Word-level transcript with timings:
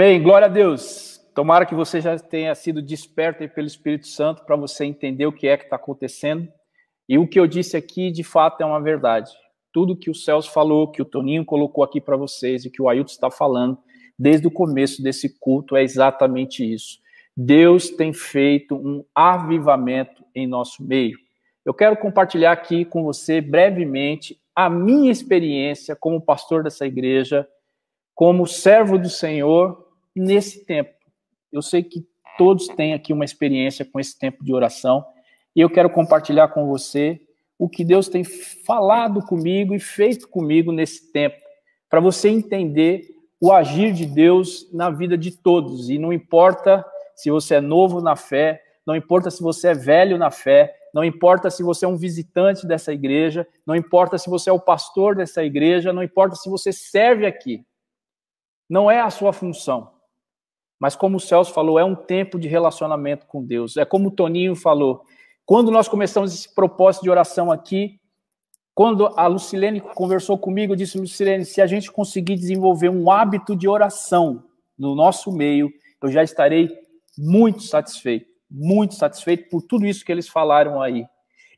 Amém. 0.00 0.22
Glória 0.22 0.46
a 0.46 0.48
Deus. 0.48 1.20
Tomara 1.34 1.66
que 1.66 1.74
você 1.74 2.00
já 2.00 2.18
tenha 2.18 2.54
sido 2.54 2.80
desperto 2.80 3.46
pelo 3.50 3.66
Espírito 3.66 4.06
Santo 4.06 4.46
para 4.46 4.56
você 4.56 4.86
entender 4.86 5.26
o 5.26 5.32
que 5.32 5.46
é 5.46 5.58
que 5.58 5.64
está 5.64 5.76
acontecendo. 5.76 6.48
E 7.06 7.18
o 7.18 7.28
que 7.28 7.38
eu 7.38 7.46
disse 7.46 7.76
aqui, 7.76 8.10
de 8.10 8.24
fato, 8.24 8.62
é 8.62 8.64
uma 8.64 8.80
verdade. 8.80 9.30
Tudo 9.70 9.94
que 9.94 10.08
o 10.08 10.14
Celso 10.14 10.50
falou, 10.52 10.90
que 10.90 11.02
o 11.02 11.04
Toninho 11.04 11.44
colocou 11.44 11.84
aqui 11.84 12.00
para 12.00 12.16
vocês 12.16 12.64
e 12.64 12.70
que 12.70 12.80
o 12.80 12.88
Ailton 12.88 13.12
está 13.12 13.30
falando 13.30 13.76
desde 14.18 14.46
o 14.46 14.50
começo 14.50 15.02
desse 15.02 15.38
culto 15.38 15.76
é 15.76 15.82
exatamente 15.82 16.64
isso. 16.64 16.98
Deus 17.36 17.90
tem 17.90 18.14
feito 18.14 18.74
um 18.76 19.04
avivamento 19.14 20.24
em 20.34 20.46
nosso 20.46 20.82
meio. 20.82 21.18
Eu 21.62 21.74
quero 21.74 21.94
compartilhar 21.94 22.52
aqui 22.52 22.86
com 22.86 23.02
você 23.02 23.42
brevemente 23.42 24.40
a 24.56 24.70
minha 24.70 25.12
experiência 25.12 25.94
como 25.94 26.22
pastor 26.22 26.62
dessa 26.62 26.86
igreja 26.86 27.46
como 28.14 28.46
servo 28.46 28.98
do 28.98 29.10
Senhor 29.10 29.89
nesse 30.14 30.64
tempo. 30.64 30.94
Eu 31.52 31.62
sei 31.62 31.82
que 31.82 32.06
todos 32.38 32.68
têm 32.68 32.94
aqui 32.94 33.12
uma 33.12 33.24
experiência 33.24 33.84
com 33.84 33.98
esse 33.98 34.18
tempo 34.18 34.44
de 34.44 34.52
oração 34.52 35.04
e 35.54 35.60
eu 35.60 35.70
quero 35.70 35.90
compartilhar 35.90 36.48
com 36.48 36.66
você 36.66 37.20
o 37.58 37.68
que 37.68 37.84
Deus 37.84 38.08
tem 38.08 38.24
falado 38.24 39.20
comigo 39.22 39.74
e 39.74 39.80
feito 39.80 40.28
comigo 40.28 40.72
nesse 40.72 41.12
tempo, 41.12 41.36
para 41.88 42.00
você 42.00 42.28
entender 42.28 43.06
o 43.40 43.52
agir 43.52 43.92
de 43.92 44.06
Deus 44.06 44.70
na 44.72 44.90
vida 44.90 45.18
de 45.18 45.30
todos. 45.30 45.90
E 45.90 45.98
não 45.98 46.12
importa 46.12 46.84
se 47.14 47.30
você 47.30 47.56
é 47.56 47.60
novo 47.60 48.00
na 48.00 48.16
fé, 48.16 48.62
não 48.86 48.96
importa 48.96 49.30
se 49.30 49.42
você 49.42 49.68
é 49.68 49.74
velho 49.74 50.16
na 50.16 50.30
fé, 50.30 50.74
não 50.94 51.04
importa 51.04 51.50
se 51.50 51.62
você 51.62 51.84
é 51.84 51.88
um 51.88 51.96
visitante 51.96 52.66
dessa 52.66 52.92
igreja, 52.92 53.46
não 53.66 53.76
importa 53.76 54.16
se 54.16 54.30
você 54.30 54.48
é 54.48 54.52
o 54.52 54.60
pastor 54.60 55.14
dessa 55.14 55.44
igreja, 55.44 55.92
não 55.92 56.02
importa 56.02 56.34
se 56.36 56.48
você 56.48 56.72
serve 56.72 57.26
aqui 57.26 57.64
não 58.70 58.88
é 58.88 59.00
a 59.00 59.10
sua 59.10 59.32
função. 59.32 59.90
Mas 60.80 60.96
como 60.96 61.18
o 61.18 61.20
Celso 61.20 61.52
falou, 61.52 61.78
é 61.78 61.84
um 61.84 61.94
tempo 61.94 62.38
de 62.38 62.48
relacionamento 62.48 63.26
com 63.26 63.44
Deus. 63.44 63.76
É 63.76 63.84
como 63.84 64.08
o 64.08 64.10
Toninho 64.10 64.56
falou. 64.56 65.04
Quando 65.44 65.70
nós 65.70 65.86
começamos 65.86 66.32
esse 66.32 66.54
propósito 66.54 67.02
de 67.02 67.10
oração 67.10 67.52
aqui, 67.52 68.00
quando 68.74 69.06
a 69.08 69.26
Lucilene 69.26 69.80
conversou 69.80 70.38
comigo, 70.38 70.72
eu 70.72 70.76
disse, 70.76 70.96
Lucilene, 70.96 71.44
se 71.44 71.60
a 71.60 71.66
gente 71.66 71.92
conseguir 71.92 72.36
desenvolver 72.36 72.88
um 72.88 73.10
hábito 73.10 73.54
de 73.54 73.68
oração 73.68 74.44
no 74.78 74.94
nosso 74.94 75.30
meio, 75.30 75.70
eu 76.02 76.08
já 76.08 76.22
estarei 76.22 76.70
muito 77.18 77.62
satisfeito, 77.62 78.26
muito 78.50 78.94
satisfeito 78.94 79.50
por 79.50 79.60
tudo 79.60 79.84
isso 79.84 80.02
que 80.02 80.10
eles 80.10 80.28
falaram 80.28 80.80
aí. 80.80 81.04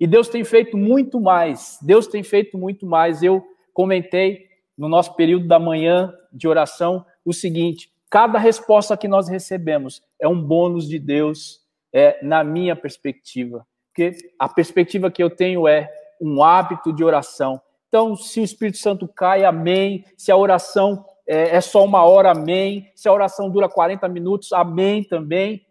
E 0.00 0.06
Deus 0.06 0.28
tem 0.28 0.42
feito 0.42 0.76
muito 0.76 1.20
mais, 1.20 1.78
Deus 1.80 2.08
tem 2.08 2.24
feito 2.24 2.58
muito 2.58 2.84
mais. 2.84 3.22
Eu 3.22 3.40
comentei 3.72 4.46
no 4.76 4.88
nosso 4.88 5.14
período 5.14 5.46
da 5.46 5.60
manhã 5.60 6.12
de 6.32 6.48
oração 6.48 7.06
o 7.24 7.32
seguinte: 7.32 7.91
cada 8.12 8.38
resposta 8.38 8.94
que 8.94 9.08
nós 9.08 9.26
recebemos 9.26 10.02
é 10.20 10.28
um 10.28 10.38
bônus 10.38 10.86
de 10.86 10.98
Deus, 10.98 11.62
é, 11.90 12.22
na 12.22 12.44
minha 12.44 12.76
perspectiva. 12.76 13.66
Porque 13.88 14.34
a 14.38 14.46
perspectiva 14.50 15.10
que 15.10 15.22
eu 15.22 15.34
tenho 15.34 15.66
é 15.66 15.90
um 16.20 16.42
hábito 16.44 16.92
de 16.92 17.02
oração. 17.02 17.58
Então, 17.88 18.14
se 18.14 18.38
o 18.40 18.44
Espírito 18.44 18.76
Santo 18.76 19.08
cai, 19.08 19.46
amém. 19.46 20.04
Se 20.14 20.30
a 20.30 20.36
oração 20.36 21.06
é, 21.26 21.56
é 21.56 21.60
só 21.62 21.82
uma 21.82 22.04
hora, 22.04 22.32
amém. 22.32 22.92
Se 22.94 23.08
a 23.08 23.12
oração 23.14 23.48
dura 23.48 23.66
40 23.66 24.06
minutos, 24.10 24.52
amém 24.52 25.02
também. 25.02 25.66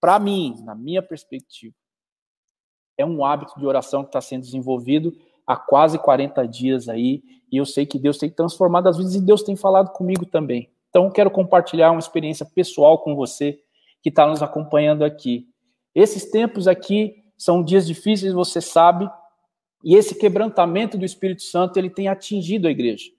Para 0.00 0.18
mim, 0.18 0.54
na 0.64 0.74
minha 0.74 1.02
perspectiva, 1.02 1.74
é 2.96 3.04
um 3.04 3.22
hábito 3.22 3.52
de 3.60 3.66
oração 3.66 4.02
que 4.02 4.08
está 4.08 4.22
sendo 4.22 4.44
desenvolvido 4.44 5.14
há 5.46 5.56
quase 5.56 5.98
40 5.98 6.48
dias 6.48 6.88
aí, 6.88 7.22
e 7.52 7.58
eu 7.58 7.66
sei 7.66 7.84
que 7.84 7.98
Deus 7.98 8.16
tem 8.16 8.30
transformado 8.30 8.88
as 8.88 8.96
vidas 8.96 9.14
e 9.14 9.20
Deus 9.20 9.42
tem 9.42 9.54
falado 9.54 9.92
comigo 9.92 10.24
também. 10.24 10.70
Então, 10.96 11.10
quero 11.10 11.30
compartilhar 11.30 11.90
uma 11.90 11.98
experiência 11.98 12.46
pessoal 12.46 12.98
com 13.00 13.14
você 13.14 13.60
que 14.02 14.08
está 14.08 14.26
nos 14.26 14.42
acompanhando 14.42 15.04
aqui. 15.04 15.46
Esses 15.94 16.30
tempos 16.30 16.66
aqui 16.66 17.16
são 17.36 17.62
dias 17.62 17.86
difíceis, 17.86 18.32
você 18.32 18.62
sabe, 18.62 19.06
e 19.84 19.94
esse 19.94 20.14
quebrantamento 20.14 20.96
do 20.96 21.04
Espírito 21.04 21.42
Santo 21.42 21.76
ele 21.76 21.90
tem 21.90 22.08
atingido 22.08 22.66
a 22.66 22.70
igreja. 22.70 23.10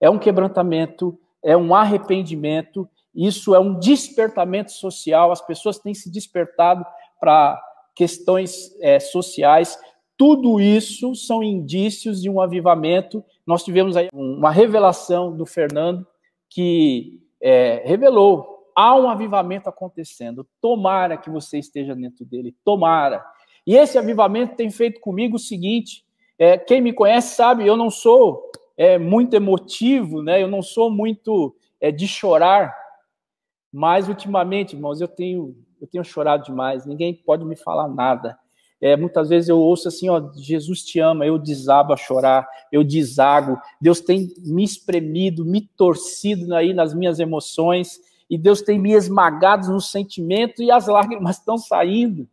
É 0.00 0.08
um 0.08 0.18
quebrantamento, 0.18 1.20
é 1.44 1.54
um 1.54 1.74
arrependimento, 1.74 2.88
isso 3.14 3.54
é 3.54 3.60
um 3.60 3.78
despertamento 3.78 4.72
social, 4.72 5.30
as 5.30 5.42
pessoas 5.42 5.78
têm 5.78 5.92
se 5.92 6.10
despertado 6.10 6.82
para 7.20 7.60
questões 7.94 8.74
é, 8.80 8.98
sociais, 8.98 9.78
tudo 10.16 10.62
isso 10.62 11.14
são 11.14 11.42
indícios 11.42 12.22
de 12.22 12.30
um 12.30 12.40
avivamento. 12.40 13.22
Nós 13.46 13.62
tivemos 13.62 13.98
aí 13.98 14.08
uma 14.14 14.50
revelação 14.50 15.36
do 15.36 15.44
Fernando 15.44 16.06
que 16.48 17.20
é, 17.40 17.82
revelou 17.84 18.58
há 18.74 18.94
um 18.94 19.08
avivamento 19.08 19.68
acontecendo. 19.68 20.46
Tomara 20.60 21.16
que 21.16 21.28
você 21.28 21.58
esteja 21.58 21.94
dentro 21.94 22.24
dele. 22.24 22.54
Tomara. 22.64 23.24
E 23.66 23.74
esse 23.74 23.98
avivamento 23.98 24.56
tem 24.56 24.70
feito 24.70 25.00
comigo 25.00 25.36
o 25.36 25.40
seguinte: 25.40 26.04
é, 26.38 26.56
quem 26.56 26.80
me 26.80 26.92
conhece 26.92 27.34
sabe, 27.34 27.66
eu 27.66 27.76
não 27.76 27.90
sou 27.90 28.50
é, 28.76 28.98
muito 28.98 29.34
emotivo, 29.34 30.22
né? 30.22 30.42
Eu 30.42 30.48
não 30.48 30.62
sou 30.62 30.90
muito 30.90 31.56
é, 31.80 31.90
de 31.90 32.06
chorar. 32.06 32.74
Mas 33.72 34.08
ultimamente, 34.08 34.74
irmãos, 34.74 35.00
eu 35.00 35.08
tenho 35.08 35.56
eu 35.80 35.86
tenho 35.86 36.04
chorado 36.04 36.44
demais. 36.44 36.86
Ninguém 36.86 37.14
pode 37.14 37.44
me 37.44 37.56
falar 37.56 37.88
nada. 37.88 38.38
É, 38.80 38.96
muitas 38.96 39.28
vezes 39.28 39.48
eu 39.48 39.58
ouço 39.58 39.88
assim, 39.88 40.08
ó, 40.08 40.30
Jesus 40.36 40.84
te 40.84 41.00
ama, 41.00 41.26
eu 41.26 41.36
desabo 41.36 41.92
a 41.92 41.96
chorar, 41.96 42.48
eu 42.70 42.84
desago. 42.84 43.60
Deus 43.80 44.00
tem 44.00 44.32
me 44.38 44.62
espremido, 44.62 45.44
me 45.44 45.62
torcido 45.62 46.54
aí 46.54 46.72
nas 46.72 46.94
minhas 46.94 47.18
emoções, 47.18 48.00
e 48.30 48.38
Deus 48.38 48.62
tem 48.62 48.78
me 48.78 48.92
esmagado 48.92 49.72
no 49.72 49.80
sentimento 49.80 50.62
e 50.62 50.70
as 50.70 50.86
lágrimas 50.86 51.38
estão 51.38 51.56
saindo. 51.58 52.28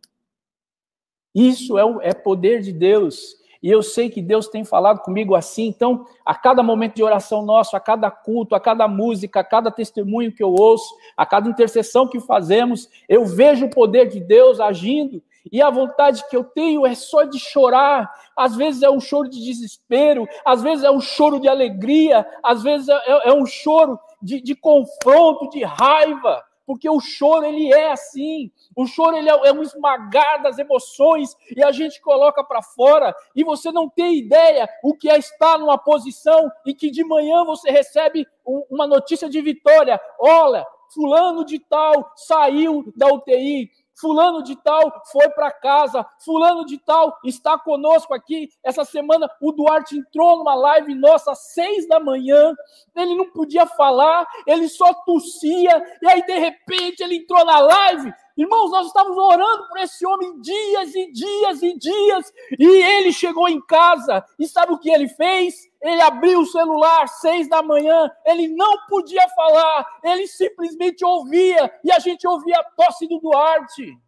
Isso 1.34 1.78
é, 1.78 2.10
é 2.10 2.14
poder 2.14 2.60
de 2.62 2.72
Deus. 2.72 3.36
E 3.62 3.70
eu 3.70 3.82
sei 3.82 4.08
que 4.10 4.22
Deus 4.22 4.46
tem 4.46 4.64
falado 4.64 5.00
comigo 5.00 5.34
assim. 5.34 5.66
Então, 5.66 6.06
a 6.24 6.34
cada 6.34 6.62
momento 6.62 6.96
de 6.96 7.02
oração 7.02 7.44
nosso, 7.44 7.76
a 7.76 7.80
cada 7.80 8.10
culto, 8.10 8.54
a 8.54 8.60
cada 8.60 8.86
música, 8.86 9.40
a 9.40 9.44
cada 9.44 9.70
testemunho 9.70 10.32
que 10.32 10.42
eu 10.42 10.50
ouço, 10.50 10.94
a 11.16 11.26
cada 11.26 11.48
intercessão 11.48 12.06
que 12.06 12.20
fazemos, 12.20 12.88
eu 13.08 13.24
vejo 13.24 13.66
o 13.66 13.70
poder 13.70 14.08
de 14.08 14.20
Deus 14.20 14.60
agindo 14.60 15.22
e 15.50 15.62
a 15.62 15.70
vontade 15.70 16.24
que 16.28 16.36
eu 16.36 16.44
tenho 16.44 16.86
é 16.86 16.94
só 16.94 17.24
de 17.24 17.38
chorar. 17.38 18.10
Às 18.36 18.56
vezes 18.56 18.82
é 18.82 18.90
um 18.90 19.00
choro 19.00 19.28
de 19.28 19.42
desespero, 19.44 20.26
às 20.44 20.62
vezes 20.62 20.84
é 20.84 20.90
um 20.90 21.00
choro 21.00 21.40
de 21.40 21.48
alegria, 21.48 22.26
às 22.42 22.62
vezes 22.62 22.88
é, 22.88 22.94
é, 22.94 23.28
é 23.30 23.32
um 23.32 23.46
choro 23.46 23.98
de, 24.20 24.40
de, 24.40 24.54
confronto, 24.54 25.48
de 25.50 25.64
raiva, 25.64 26.42
porque 26.66 26.88
o 26.90 27.00
choro 27.00 27.46
ele 27.46 27.72
é 27.72 27.92
assim. 27.92 28.50
O 28.74 28.86
choro 28.86 29.16
ele 29.16 29.30
é, 29.30 29.48
é 29.48 29.52
um 29.52 29.62
esmagar 29.62 30.42
das 30.42 30.58
emoções 30.58 31.36
e 31.54 31.62
a 31.62 31.70
gente 31.70 32.00
coloca 32.00 32.42
para 32.42 32.60
fora 32.60 33.14
e 33.34 33.44
você 33.44 33.70
não 33.70 33.88
tem 33.88 34.18
ideia 34.18 34.68
o 34.82 34.94
que 34.94 35.08
é 35.08 35.16
estar 35.16 35.58
numa 35.58 35.78
posição 35.78 36.50
em 36.66 36.74
que 36.74 36.90
de 36.90 37.04
manhã 37.04 37.44
você 37.44 37.70
recebe 37.70 38.26
um, 38.46 38.64
uma 38.70 38.86
notícia 38.86 39.28
de 39.28 39.40
vitória. 39.40 40.00
Olha, 40.18 40.66
fulano 40.92 41.44
de 41.44 41.58
tal 41.58 42.12
saiu 42.16 42.92
da 42.96 43.12
UTI, 43.12 43.70
Fulano 43.98 44.42
de 44.42 44.54
tal 44.56 45.02
foi 45.10 45.28
para 45.30 45.50
casa, 45.50 46.06
Fulano 46.24 46.66
de 46.66 46.78
tal 46.78 47.18
está 47.24 47.58
conosco 47.58 48.12
aqui. 48.12 48.48
Essa 48.62 48.84
semana 48.84 49.28
o 49.40 49.52
Duarte 49.52 49.96
entrou 49.96 50.36
numa 50.36 50.54
live 50.54 50.94
nossa 50.94 51.32
às 51.32 51.52
seis 51.52 51.88
da 51.88 51.98
manhã, 51.98 52.54
ele 52.94 53.14
não 53.14 53.30
podia 53.30 53.66
falar, 53.66 54.26
ele 54.46 54.68
só 54.68 54.92
tossia, 54.92 55.82
e 56.02 56.08
aí 56.08 56.24
de 56.24 56.38
repente 56.38 57.02
ele 57.02 57.16
entrou 57.16 57.44
na 57.44 57.58
live. 57.58 58.12
Irmãos, 58.36 58.70
nós 58.70 58.88
estávamos 58.88 59.16
orando 59.16 59.66
por 59.66 59.78
esse 59.78 60.04
homem 60.04 60.38
dias 60.42 60.94
e 60.94 61.10
dias 61.10 61.62
e 61.62 61.78
dias, 61.78 62.32
e 62.58 62.66
ele 62.66 63.10
chegou 63.10 63.48
em 63.48 63.64
casa, 63.64 64.22
e 64.38 64.46
sabe 64.46 64.74
o 64.74 64.78
que 64.78 64.90
ele 64.90 65.08
fez? 65.08 65.70
Ele 65.80 66.02
abriu 66.02 66.40
o 66.40 66.46
celular 66.46 67.08
seis 67.08 67.48
da 67.48 67.62
manhã, 67.62 68.10
ele 68.26 68.48
não 68.48 68.86
podia 68.88 69.26
falar, 69.30 70.00
ele 70.02 70.26
simplesmente 70.26 71.02
ouvia, 71.02 71.80
e 71.82 71.90
a 71.90 71.98
gente 71.98 72.26
ouvia 72.28 72.58
a 72.58 72.70
tosse 72.72 73.08
do 73.08 73.18
Duarte. 73.20 73.98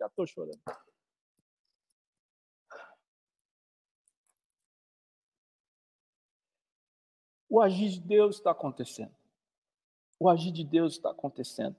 Já 0.00 0.06
estou 0.06 0.26
chorando. 0.26 0.60
O 7.50 7.60
agir 7.60 7.90
de 7.90 8.00
Deus 8.00 8.36
está 8.36 8.50
acontecendo. 8.50 9.14
O 10.18 10.28
agir 10.30 10.52
de 10.52 10.64
Deus 10.64 10.94
está 10.94 11.10
acontecendo. 11.10 11.76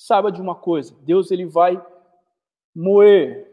Saiba 0.00 0.30
de 0.30 0.40
uma 0.40 0.54
coisa: 0.54 0.96
Deus 1.02 1.32
ele 1.32 1.44
vai 1.44 1.84
moer 2.72 3.50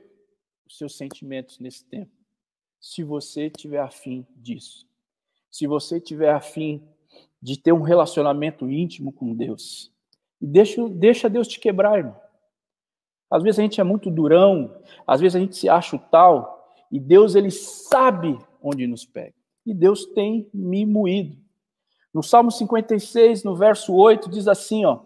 os 0.68 0.78
seus 0.78 0.96
sentimentos 0.96 1.58
nesse 1.60 1.84
tempo 1.84 2.12
se 2.80 3.04
você 3.04 3.50
tiver 3.50 3.80
afim 3.80 4.28
disso. 4.36 4.88
se 5.50 5.66
você 5.66 6.00
tiver 6.00 6.32
afim 6.32 6.86
de 7.42 7.58
ter 7.58 7.72
um 7.72 7.82
relacionamento 7.82 8.70
íntimo 8.70 9.12
com 9.12 9.34
Deus. 9.34 9.92
Deixa, 10.40 10.88
deixa 10.90 11.30
Deus 11.30 11.48
te 11.48 11.60
quebrar, 11.60 11.98
irmão. 11.98 12.20
Às 13.32 13.42
vezes 13.42 13.58
a 13.58 13.62
gente 13.64 13.82
é 13.82 13.84
muito 13.84 14.12
durão, 14.12 14.84
às 15.08 15.22
vezes 15.22 15.36
a 15.36 15.40
gente 15.40 15.56
se 15.56 15.70
acha 15.70 15.96
o 15.96 16.00
tal, 16.00 16.76
e 16.92 17.00
Deus 17.00 17.36
ele 17.36 17.50
sabe 17.50 18.38
onde 18.62 18.86
nos 18.86 19.06
pega. 19.06 19.34
E 19.66 19.74
Deus 19.74 20.06
tem 20.08 20.48
me 20.54 20.86
moído. 20.86 21.38
No 22.14 22.22
Salmo 22.22 22.52
56, 22.52 23.44
no 23.44 23.56
verso 23.56 23.96
8, 23.96 24.30
diz 24.30 24.48
assim, 24.48 24.86
ó: 24.86 25.06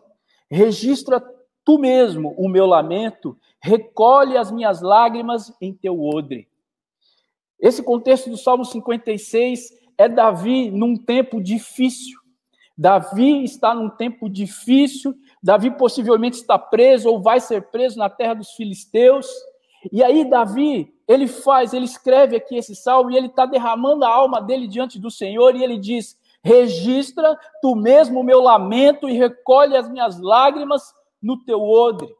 Registra 0.50 1.22
tu 1.63 1.78
mesmo 1.78 2.34
o 2.38 2.50
meu 2.50 2.66
lamento, 2.66 3.38
recolhe 3.62 4.38
as 4.38 4.51
minhas 4.51 4.81
lágrimas 4.81 5.54
em 5.62 5.74
teu 5.74 6.01
odre. 6.01 6.48
Esse 7.60 7.84
contexto 7.84 8.30
do 8.30 8.38
Salmo 8.38 8.66
56 8.66 9.72
é 9.98 10.07
Davi 10.07 10.72
num 10.72 10.96
tempo 10.96 11.42
difícil. 11.42 12.18
Davi 12.78 13.44
está 13.44 13.75
num 13.75 13.90
tempo 13.90 14.30
difícil, 14.30 15.13
Davi 15.44 15.69
possivelmente 15.72 16.38
está 16.38 16.57
preso 16.57 17.10
ou 17.10 17.22
vai 17.22 17.42
ser 17.42 17.63
preso 17.63 18.00
na 18.00 18.10
terra 18.10 18.34
dos 18.34 18.51
filisteus. 18.51 19.28
E 19.92 20.01
aí 20.01 20.30
Davi, 20.30 20.94
ele 21.06 21.28
faz, 21.28 21.74
ele 21.74 21.86
escreve 21.86 22.38
aqui 22.38 22.56
esse 22.56 22.74
salmo 22.75 23.12
e 23.12 23.18
ele 23.18 23.28
está 23.28 23.46
derramando 23.46 24.06
a 24.06 24.10
alma 24.10 24.42
dele 24.42 24.68
diante 24.68 24.98
do 24.98 25.12
Senhor 25.12 25.56
e 25.56 25.63
ele 25.63 25.78
diz: 25.78 26.18
Registra 26.44 27.38
tu 27.62 27.75
mesmo 27.75 28.21
o 28.21 28.24
meu 28.24 28.39
lamento 28.39 29.09
e 29.09 29.18
recolhe 29.18 29.75
as 29.75 29.89
minhas 29.89 30.19
lágrimas 30.19 30.94
no 31.21 31.44
teu 31.44 31.62
odre. 31.62 32.15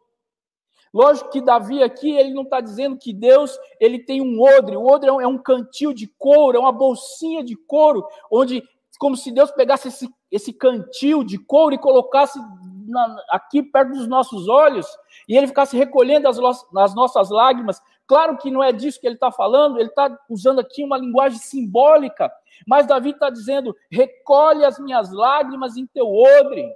Lógico 0.94 1.30
que 1.30 1.42
Davi 1.42 1.83
aqui, 1.83 2.12
ele 2.12 2.33
não 2.33 2.44
está 2.44 2.60
dizendo 2.60 2.98
que 2.98 3.13
Deus 3.13 3.57
ele 3.80 4.00
tem 4.00 4.21
um 4.21 4.42
odre. 4.42 4.75
O 4.75 4.88
odre 4.88 5.10
é 5.10 5.13
um 5.13 5.36
é 5.36 5.42
cantil 5.44 5.94
de 5.94 6.07
couro, 6.18 6.57
é 6.57 6.60
uma 6.60 6.71
bolsinha 6.71 7.44
de 7.44 7.56
couro, 7.56 8.06
onde, 8.31 8.63
como 8.98 9.16
se 9.16 9.31
Deus 9.31 9.51
pegasse 9.51 9.88
esse, 9.88 10.10
esse 10.31 10.51
cantil 10.51 11.24
de 11.24 11.38
couro 11.38 11.75
e 11.75 11.80
colocasse 11.80 12.39
na, 12.88 13.24
aqui 13.30 13.62
perto 13.62 13.92
dos 13.92 14.07
nossos 14.07 14.48
olhos, 14.48 14.88
e 15.27 15.38
ele 15.38 15.48
ficasse 15.48 15.77
recolhendo 15.77 16.27
as, 16.27 16.39
as 16.75 16.95
nossas 16.95 17.30
lágrimas. 17.30 17.80
Claro 18.07 18.38
que 18.38 18.50
não 18.50 18.63
é 18.63 18.71
disso 18.71 19.00
que 19.00 19.06
ele 19.06 19.13
está 19.13 19.31
falando, 19.31 19.77
ele 19.77 19.89
está 19.89 20.18
usando 20.27 20.57
aqui 20.57 20.83
uma 20.83 20.98
linguagem 20.98 21.38
simbólica, 21.38 22.31
mas 22.65 22.88
Davi 22.88 23.11
está 23.11 23.29
dizendo: 23.29 23.75
recolhe 23.91 24.63
as 24.65 24.79
minhas 24.79 25.11
lágrimas 25.11 25.77
em 25.77 25.85
teu 25.88 26.07
odre. 26.07 26.67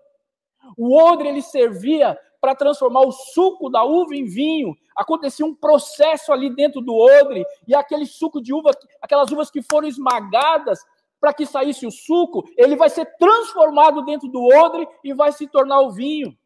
O 0.78 0.96
odre 0.96 1.28
ele 1.28 1.42
servia 1.42 2.18
para 2.40 2.56
transformar 2.56 3.02
o 3.02 3.12
suco 3.12 3.70
da 3.70 3.84
uva 3.84 4.16
em 4.16 4.26
vinho. 4.26 4.76
Acontecia 4.96 5.46
um 5.46 5.56
processo 5.56 6.32
ali 6.32 6.54
dentro 6.54 6.82
do 6.82 6.94
odre, 6.94 7.46
e 7.68 7.74
aquele 7.74 8.06
suco 8.06 8.42
de 8.42 8.54
uva, 8.54 8.72
aquelas 9.02 9.32
uvas 9.32 9.50
que 9.50 9.62
foram 9.62 9.88
esmagadas 9.88 10.80
para 11.20 11.34
que 11.34 11.46
saísse 11.46 11.88
o 11.88 11.92
suco, 11.92 12.44
ele 12.58 12.76
vai 12.76 12.90
ser 12.90 13.06
transformado 13.18 14.04
dentro 14.04 14.28
do 14.28 14.44
odre 14.44 14.86
e 15.06 15.14
vai 15.14 15.32
se 15.32 15.48
tornar 15.48 15.80
o 15.80 15.92
vinho. 15.92 16.38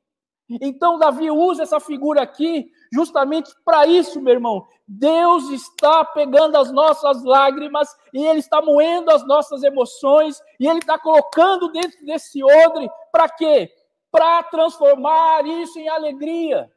Então, 0.49 0.97
Davi 0.97 1.29
usa 1.29 1.63
essa 1.63 1.79
figura 1.79 2.21
aqui 2.21 2.71
justamente 2.91 3.51
para 3.65 3.85
isso, 3.85 4.21
meu 4.21 4.33
irmão. 4.33 4.65
Deus 4.87 5.49
está 5.49 6.05
pegando 6.05 6.55
as 6.55 6.71
nossas 6.71 7.23
lágrimas 7.23 7.89
e 8.13 8.25
Ele 8.25 8.39
está 8.39 8.61
moendo 8.61 9.11
as 9.11 9.27
nossas 9.27 9.63
emoções 9.63 10.41
e 10.59 10.67
Ele 10.67 10.79
está 10.79 10.97
colocando 10.97 11.69
dentro 11.71 12.05
desse 12.05 12.41
odre 12.43 12.89
para 13.11 13.27
quê? 13.27 13.69
para 14.11 14.43
transformar 14.43 15.45
isso 15.45 15.77
em 15.79 15.87
alegria. 15.87 16.71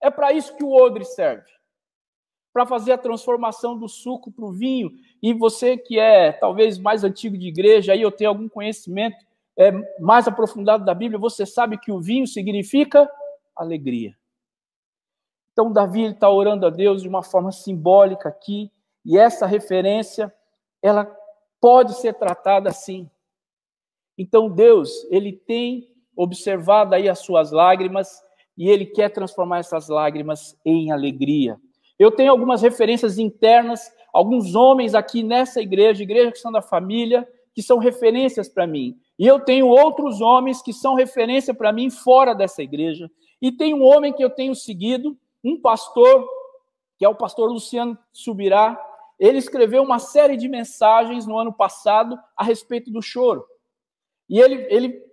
É 0.00 0.10
para 0.10 0.32
isso 0.32 0.54
que 0.56 0.64
o 0.64 0.72
odre 0.72 1.04
serve. 1.04 1.50
Para 2.52 2.66
fazer 2.66 2.92
a 2.92 2.98
transformação 2.98 3.78
do 3.78 3.88
suco 3.88 4.30
para 4.30 4.44
o 4.44 4.52
vinho. 4.52 4.90
E 5.22 5.32
você 5.32 5.76
que 5.76 5.98
é 5.98 6.32
talvez 6.32 6.78
mais 6.78 7.04
antigo 7.04 7.38
de 7.38 7.48
igreja, 7.48 7.92
aí 7.92 8.02
eu 8.02 8.12
tenho 8.12 8.30
algum 8.30 8.48
conhecimento 8.48 9.24
é, 9.58 9.72
mais 10.00 10.26
aprofundado 10.26 10.84
da 10.84 10.94
Bíblia, 10.94 11.18
você 11.18 11.44
sabe 11.44 11.78
que 11.78 11.92
o 11.92 12.00
vinho 12.00 12.26
significa 12.26 13.10
alegria. 13.56 14.16
Então, 15.52 15.72
Davi 15.72 16.04
está 16.04 16.30
orando 16.30 16.66
a 16.66 16.70
Deus 16.70 17.02
de 17.02 17.08
uma 17.08 17.22
forma 17.22 17.52
simbólica 17.52 18.28
aqui, 18.28 18.70
e 19.04 19.18
essa 19.18 19.46
referência, 19.46 20.32
ela 20.80 21.04
pode 21.60 21.94
ser 21.94 22.14
tratada 22.14 22.70
assim. 22.70 23.10
Então, 24.16 24.48
Deus, 24.48 24.90
ele 25.10 25.32
tem 25.32 25.88
observado 26.16 26.94
aí 26.94 27.08
as 27.08 27.20
suas 27.20 27.50
lágrimas 27.50 28.22
e 28.56 28.68
ele 28.68 28.86
quer 28.86 29.10
transformar 29.10 29.58
essas 29.58 29.88
lágrimas 29.88 30.58
em 30.64 30.90
alegria. 30.90 31.58
Eu 31.98 32.10
tenho 32.10 32.30
algumas 32.30 32.62
referências 32.62 33.18
internas, 33.18 33.90
alguns 34.12 34.54
homens 34.54 34.94
aqui 34.94 35.22
nessa 35.22 35.60
igreja, 35.60 36.02
igreja 36.02 36.32
que 36.32 36.38
são 36.38 36.52
da 36.52 36.62
família, 36.62 37.26
que 37.54 37.62
são 37.62 37.78
referências 37.78 38.48
para 38.48 38.66
mim. 38.66 38.98
E 39.18 39.26
eu 39.26 39.40
tenho 39.40 39.66
outros 39.66 40.20
homens 40.20 40.62
que 40.62 40.72
são 40.72 40.94
referência 40.94 41.52
para 41.54 41.72
mim 41.72 41.90
fora 41.90 42.34
dessa 42.34 42.62
igreja. 42.62 43.10
E 43.40 43.52
tem 43.52 43.74
um 43.74 43.84
homem 43.84 44.12
que 44.12 44.24
eu 44.24 44.30
tenho 44.30 44.54
seguido, 44.54 45.16
um 45.44 45.60
pastor, 45.60 46.26
que 46.98 47.04
é 47.04 47.08
o 47.08 47.14
pastor 47.14 47.50
Luciano 47.50 47.98
Subirá. 48.12 48.80
Ele 49.18 49.38
escreveu 49.38 49.82
uma 49.82 49.98
série 49.98 50.36
de 50.36 50.48
mensagens 50.48 51.26
no 51.26 51.38
ano 51.38 51.52
passado 51.52 52.18
a 52.36 52.44
respeito 52.44 52.90
do 52.90 53.02
choro. 53.02 53.44
E 54.28 54.40
ele, 54.40 54.66
ele 54.70 55.12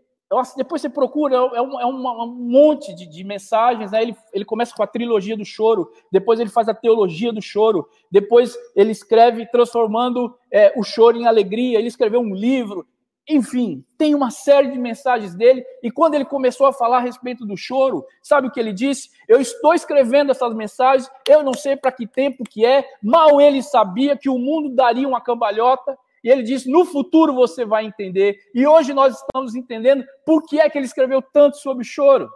depois 0.55 0.81
você 0.81 0.89
procura, 0.89 1.35
é, 1.35 1.61
um, 1.61 1.79
é 1.79 1.85
um 1.87 2.27
monte 2.27 2.93
de, 2.93 3.07
de 3.07 3.23
mensagens. 3.23 3.91
Né? 3.91 4.03
Ele, 4.03 4.15
ele 4.31 4.45
começa 4.45 4.75
com 4.75 4.83
a 4.83 4.87
trilogia 4.87 5.35
do 5.35 5.43
choro, 5.43 5.91
depois 6.11 6.39
ele 6.39 6.51
faz 6.51 6.69
a 6.69 6.73
teologia 6.73 7.33
do 7.33 7.41
choro, 7.41 7.89
depois 8.11 8.55
ele 8.75 8.91
escreve 8.91 9.47
transformando 9.47 10.35
é, 10.51 10.71
o 10.75 10.83
choro 10.83 11.17
em 11.17 11.25
alegria. 11.25 11.79
Ele 11.79 11.87
escreveu 11.87 12.19
um 12.19 12.35
livro, 12.35 12.85
enfim, 13.29 13.85
tem 13.95 14.15
uma 14.15 14.31
série 14.31 14.71
de 14.71 14.79
mensagens 14.79 15.35
dele. 15.35 15.63
E 15.83 15.91
quando 15.91 16.15
ele 16.15 16.25
começou 16.25 16.65
a 16.65 16.73
falar 16.73 16.97
a 16.97 17.01
respeito 17.01 17.45
do 17.45 17.55
choro, 17.55 18.03
sabe 18.23 18.47
o 18.47 18.51
que 18.51 18.59
ele 18.59 18.73
disse? 18.73 19.09
Eu 19.27 19.39
estou 19.39 19.75
escrevendo 19.75 20.31
essas 20.31 20.51
mensagens, 20.55 21.07
eu 21.27 21.43
não 21.43 21.53
sei 21.53 21.77
para 21.77 21.91
que 21.91 22.07
tempo 22.07 22.43
que 22.43 22.65
é. 22.65 22.83
Mal 23.03 23.39
ele 23.39 23.61
sabia 23.61 24.17
que 24.17 24.29
o 24.29 24.39
mundo 24.39 24.69
daria 24.69 25.07
uma 25.07 25.21
cambalhota 25.21 25.95
e 26.23 26.29
ele 26.29 26.41
disse: 26.41 26.69
no 26.69 26.83
futuro 26.85 27.33
você 27.33 27.63
vai 27.63 27.85
entender. 27.85 28.39
E 28.53 28.65
hoje 28.65 28.93
nós 28.95 29.15
estamos 29.15 29.53
entendendo 29.53 30.03
por 30.25 30.43
que 30.47 30.59
é 30.59 30.67
que 30.67 30.77
ele 30.77 30.87
escreveu 30.87 31.21
tanto 31.21 31.57
sobre 31.57 31.83
choro. 31.83 32.27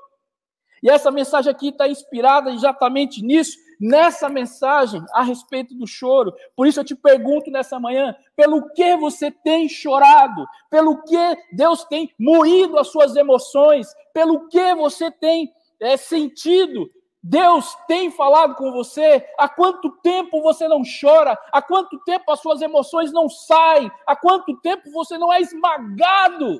E 0.83 0.89
essa 0.89 1.09
mensagem 1.09 1.49
aqui 1.49 1.69
está 1.69 1.87
inspirada 1.87 2.51
exatamente 2.51 3.23
nisso, 3.23 3.57
nessa 3.83 4.29
mensagem 4.29 5.03
a 5.11 5.21
respeito 5.21 5.75
do 5.75 5.85
choro. 5.85 6.33
Por 6.55 6.65
isso 6.65 6.79
eu 6.79 6.85
te 6.85 6.95
pergunto 6.95 7.51
nessa 7.51 7.77
manhã: 7.77 8.15
pelo 8.33 8.71
que 8.71 8.95
você 8.95 9.29
tem 9.29 9.67
chorado? 9.67 10.45
Pelo 10.69 11.03
que 11.03 11.37
Deus 11.51 11.83
tem 11.83 12.13
moído 12.17 12.79
as 12.79 12.87
suas 12.87 13.13
emoções? 13.17 13.87
Pelo 14.13 14.47
que 14.47 14.73
você 14.75 15.11
tem 15.11 15.51
é, 15.81 15.97
sentido 15.97 16.89
Deus 17.25 17.73
tem 17.87 18.11
falado 18.11 18.55
com 18.55 18.71
você? 18.73 19.25
Há 19.37 19.47
quanto 19.47 19.89
tempo 20.01 20.41
você 20.41 20.67
não 20.67 20.81
chora? 21.01 21.37
Há 21.53 21.61
quanto 21.61 21.97
tempo 22.03 22.29
as 22.29 22.41
suas 22.41 22.61
emoções 22.61 23.13
não 23.13 23.29
saem? 23.29 23.89
Há 24.05 24.13
quanto 24.13 24.59
tempo 24.59 24.91
você 24.91 25.17
não 25.17 25.31
é 25.31 25.39
esmagado 25.39 26.59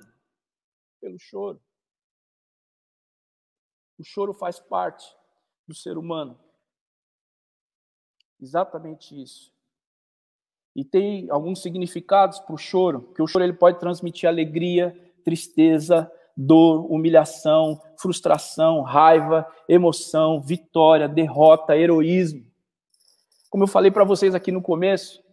pelo 1.01 1.19
choro? 1.19 1.61
O 3.99 4.03
choro 4.05 4.33
faz 4.33 4.57
parte 4.57 5.05
do 5.67 5.75
ser 5.75 5.97
humano. 5.97 6.42
Exatamente 8.43 9.21
isso. 9.21 9.53
E 10.75 10.83
tem 10.83 11.29
alguns 11.29 11.61
significados 11.61 12.39
para 12.39 12.53
o 12.53 12.57
choro, 12.57 13.13
que 13.15 13.21
o 13.21 13.27
choro 13.27 13.45
ele 13.45 13.53
pode 13.53 13.79
transmitir 13.79 14.27
alegria, 14.27 14.93
tristeza, 15.23 16.11
dor, 16.35 16.91
humilhação, 16.91 17.81
frustração, 17.97 18.81
raiva, 18.81 19.47
emoção, 19.69 20.41
vitória, 20.41 21.07
derrota, 21.07 21.77
heroísmo. 21.77 22.43
Como 23.49 23.63
eu 23.63 23.67
falei 23.67 23.91
para 23.91 24.03
vocês 24.03 24.35
aqui 24.35 24.51
no 24.51 24.61
começo, 24.61 25.23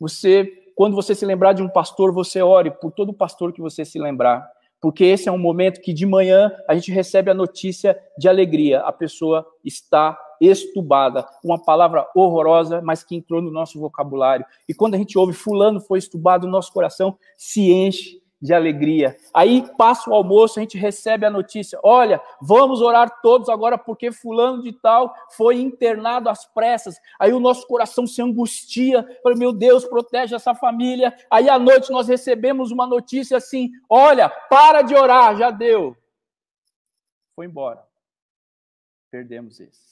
você, 0.00 0.44
quando 0.74 0.96
você 0.96 1.14
se 1.14 1.24
lembrar 1.24 1.52
de 1.52 1.62
um 1.62 1.68
pastor, 1.68 2.12
você 2.12 2.42
ore 2.42 2.72
por 2.72 2.90
todo 2.90 3.14
pastor 3.14 3.52
que 3.52 3.60
você 3.60 3.84
se 3.84 4.00
lembrar, 4.00 4.50
porque 4.80 5.04
esse 5.04 5.28
é 5.28 5.32
um 5.32 5.38
momento 5.38 5.80
que 5.80 5.92
de 5.92 6.06
manhã 6.06 6.50
a 6.66 6.74
gente 6.74 6.90
recebe 6.90 7.30
a 7.30 7.34
notícia 7.34 7.96
de 8.18 8.28
alegria, 8.28 8.80
a 8.80 8.90
pessoa 8.90 9.46
está 9.64 10.18
estubada, 10.40 11.26
uma 11.42 11.58
palavra 11.58 12.08
horrorosa, 12.14 12.80
mas 12.82 13.02
que 13.02 13.16
entrou 13.16 13.42
no 13.42 13.50
nosso 13.50 13.78
vocabulário. 13.78 14.46
E 14.68 14.74
quando 14.74 14.94
a 14.94 14.98
gente 14.98 15.18
ouve 15.18 15.32
fulano 15.32 15.80
foi 15.80 15.98
estubado, 15.98 16.46
o 16.46 16.50
nosso 16.50 16.72
coração 16.72 17.16
se 17.36 17.70
enche 17.70 18.20
de 18.40 18.54
alegria. 18.54 19.16
Aí 19.34 19.64
passa 19.76 20.08
o 20.08 20.14
almoço, 20.14 20.58
a 20.58 20.62
gente 20.62 20.78
recebe 20.78 21.26
a 21.26 21.30
notícia: 21.30 21.78
olha, 21.82 22.20
vamos 22.40 22.80
orar 22.80 23.20
todos 23.20 23.48
agora 23.48 23.76
porque 23.76 24.12
Fulano 24.12 24.62
de 24.62 24.72
Tal 24.72 25.12
foi 25.36 25.60
internado 25.60 26.28
às 26.28 26.46
pressas. 26.46 26.96
Aí 27.18 27.32
o 27.32 27.40
nosso 27.40 27.66
coração 27.66 28.06
se 28.06 28.22
angustia, 28.22 29.06
fala, 29.22 29.36
meu 29.36 29.52
Deus, 29.52 29.84
protege 29.84 30.34
essa 30.34 30.54
família. 30.54 31.14
Aí 31.30 31.48
à 31.48 31.58
noite 31.58 31.90
nós 31.90 32.08
recebemos 32.08 32.70
uma 32.70 32.86
notícia 32.86 33.36
assim: 33.36 33.70
olha, 33.88 34.28
para 34.28 34.82
de 34.82 34.94
orar, 34.94 35.36
já 35.36 35.50
deu. 35.50 35.96
Foi 37.34 37.46
embora. 37.46 37.86
Perdemos 39.10 39.58
esse. 39.60 39.87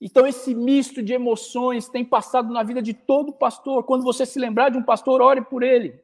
Então, 0.00 0.26
esse 0.26 0.54
misto 0.54 1.02
de 1.02 1.14
emoções 1.14 1.88
tem 1.88 2.04
passado 2.04 2.52
na 2.52 2.62
vida 2.62 2.82
de 2.82 2.92
todo 2.92 3.32
pastor. 3.32 3.84
Quando 3.84 4.04
você 4.04 4.26
se 4.26 4.38
lembrar 4.38 4.70
de 4.70 4.76
um 4.76 4.82
pastor, 4.82 5.22
ore 5.22 5.42
por 5.42 5.62
ele. 5.62 5.98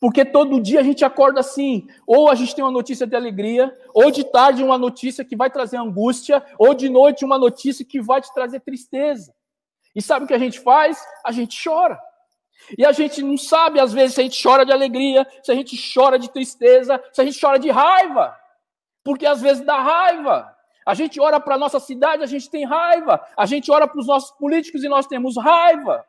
Porque 0.00 0.24
todo 0.24 0.60
dia 0.60 0.80
a 0.80 0.82
gente 0.82 1.04
acorda 1.04 1.40
assim, 1.40 1.86
ou 2.06 2.30
a 2.30 2.34
gente 2.34 2.54
tem 2.54 2.64
uma 2.64 2.70
notícia 2.70 3.06
de 3.06 3.14
alegria, 3.14 3.76
ou 3.92 4.10
de 4.10 4.24
tarde 4.24 4.64
uma 4.64 4.78
notícia 4.78 5.24
que 5.24 5.36
vai 5.36 5.50
trazer 5.50 5.76
angústia, 5.76 6.42
ou 6.58 6.72
de 6.72 6.88
noite 6.88 7.24
uma 7.24 7.38
notícia 7.38 7.84
que 7.84 8.00
vai 8.00 8.20
te 8.20 8.32
trazer 8.32 8.60
tristeza. 8.60 9.34
E 9.94 10.00
sabe 10.00 10.24
o 10.24 10.28
que 10.28 10.34
a 10.34 10.38
gente 10.38 10.58
faz? 10.58 10.98
A 11.24 11.30
gente 11.30 11.62
chora. 11.62 12.00
E 12.78 12.84
a 12.84 12.92
gente 12.92 13.22
não 13.22 13.36
sabe, 13.36 13.78
às 13.78 13.92
vezes, 13.92 14.14
se 14.14 14.20
a 14.20 14.24
gente 14.24 14.42
chora 14.42 14.64
de 14.64 14.72
alegria, 14.72 15.26
se 15.42 15.52
a 15.52 15.54
gente 15.54 15.78
chora 15.92 16.18
de 16.18 16.30
tristeza, 16.30 17.02
se 17.12 17.20
a 17.20 17.24
gente 17.24 17.38
chora 17.38 17.58
de 17.58 17.70
raiva. 17.70 18.34
Porque 19.04 19.26
às 19.26 19.40
vezes 19.42 19.64
dá 19.64 19.78
raiva. 19.80 20.50
A 20.86 20.94
gente 20.94 21.20
ora 21.20 21.38
para 21.38 21.54
a 21.54 21.58
nossa 21.58 21.78
cidade, 21.78 22.22
a 22.22 22.26
gente 22.26 22.50
tem 22.50 22.64
raiva. 22.64 23.24
A 23.36 23.46
gente 23.46 23.70
ora 23.70 23.86
para 23.86 24.00
os 24.00 24.06
nossos 24.06 24.30
políticos 24.32 24.82
e 24.82 24.88
nós 24.88 25.06
temos 25.06 25.36
raiva. 25.36 26.06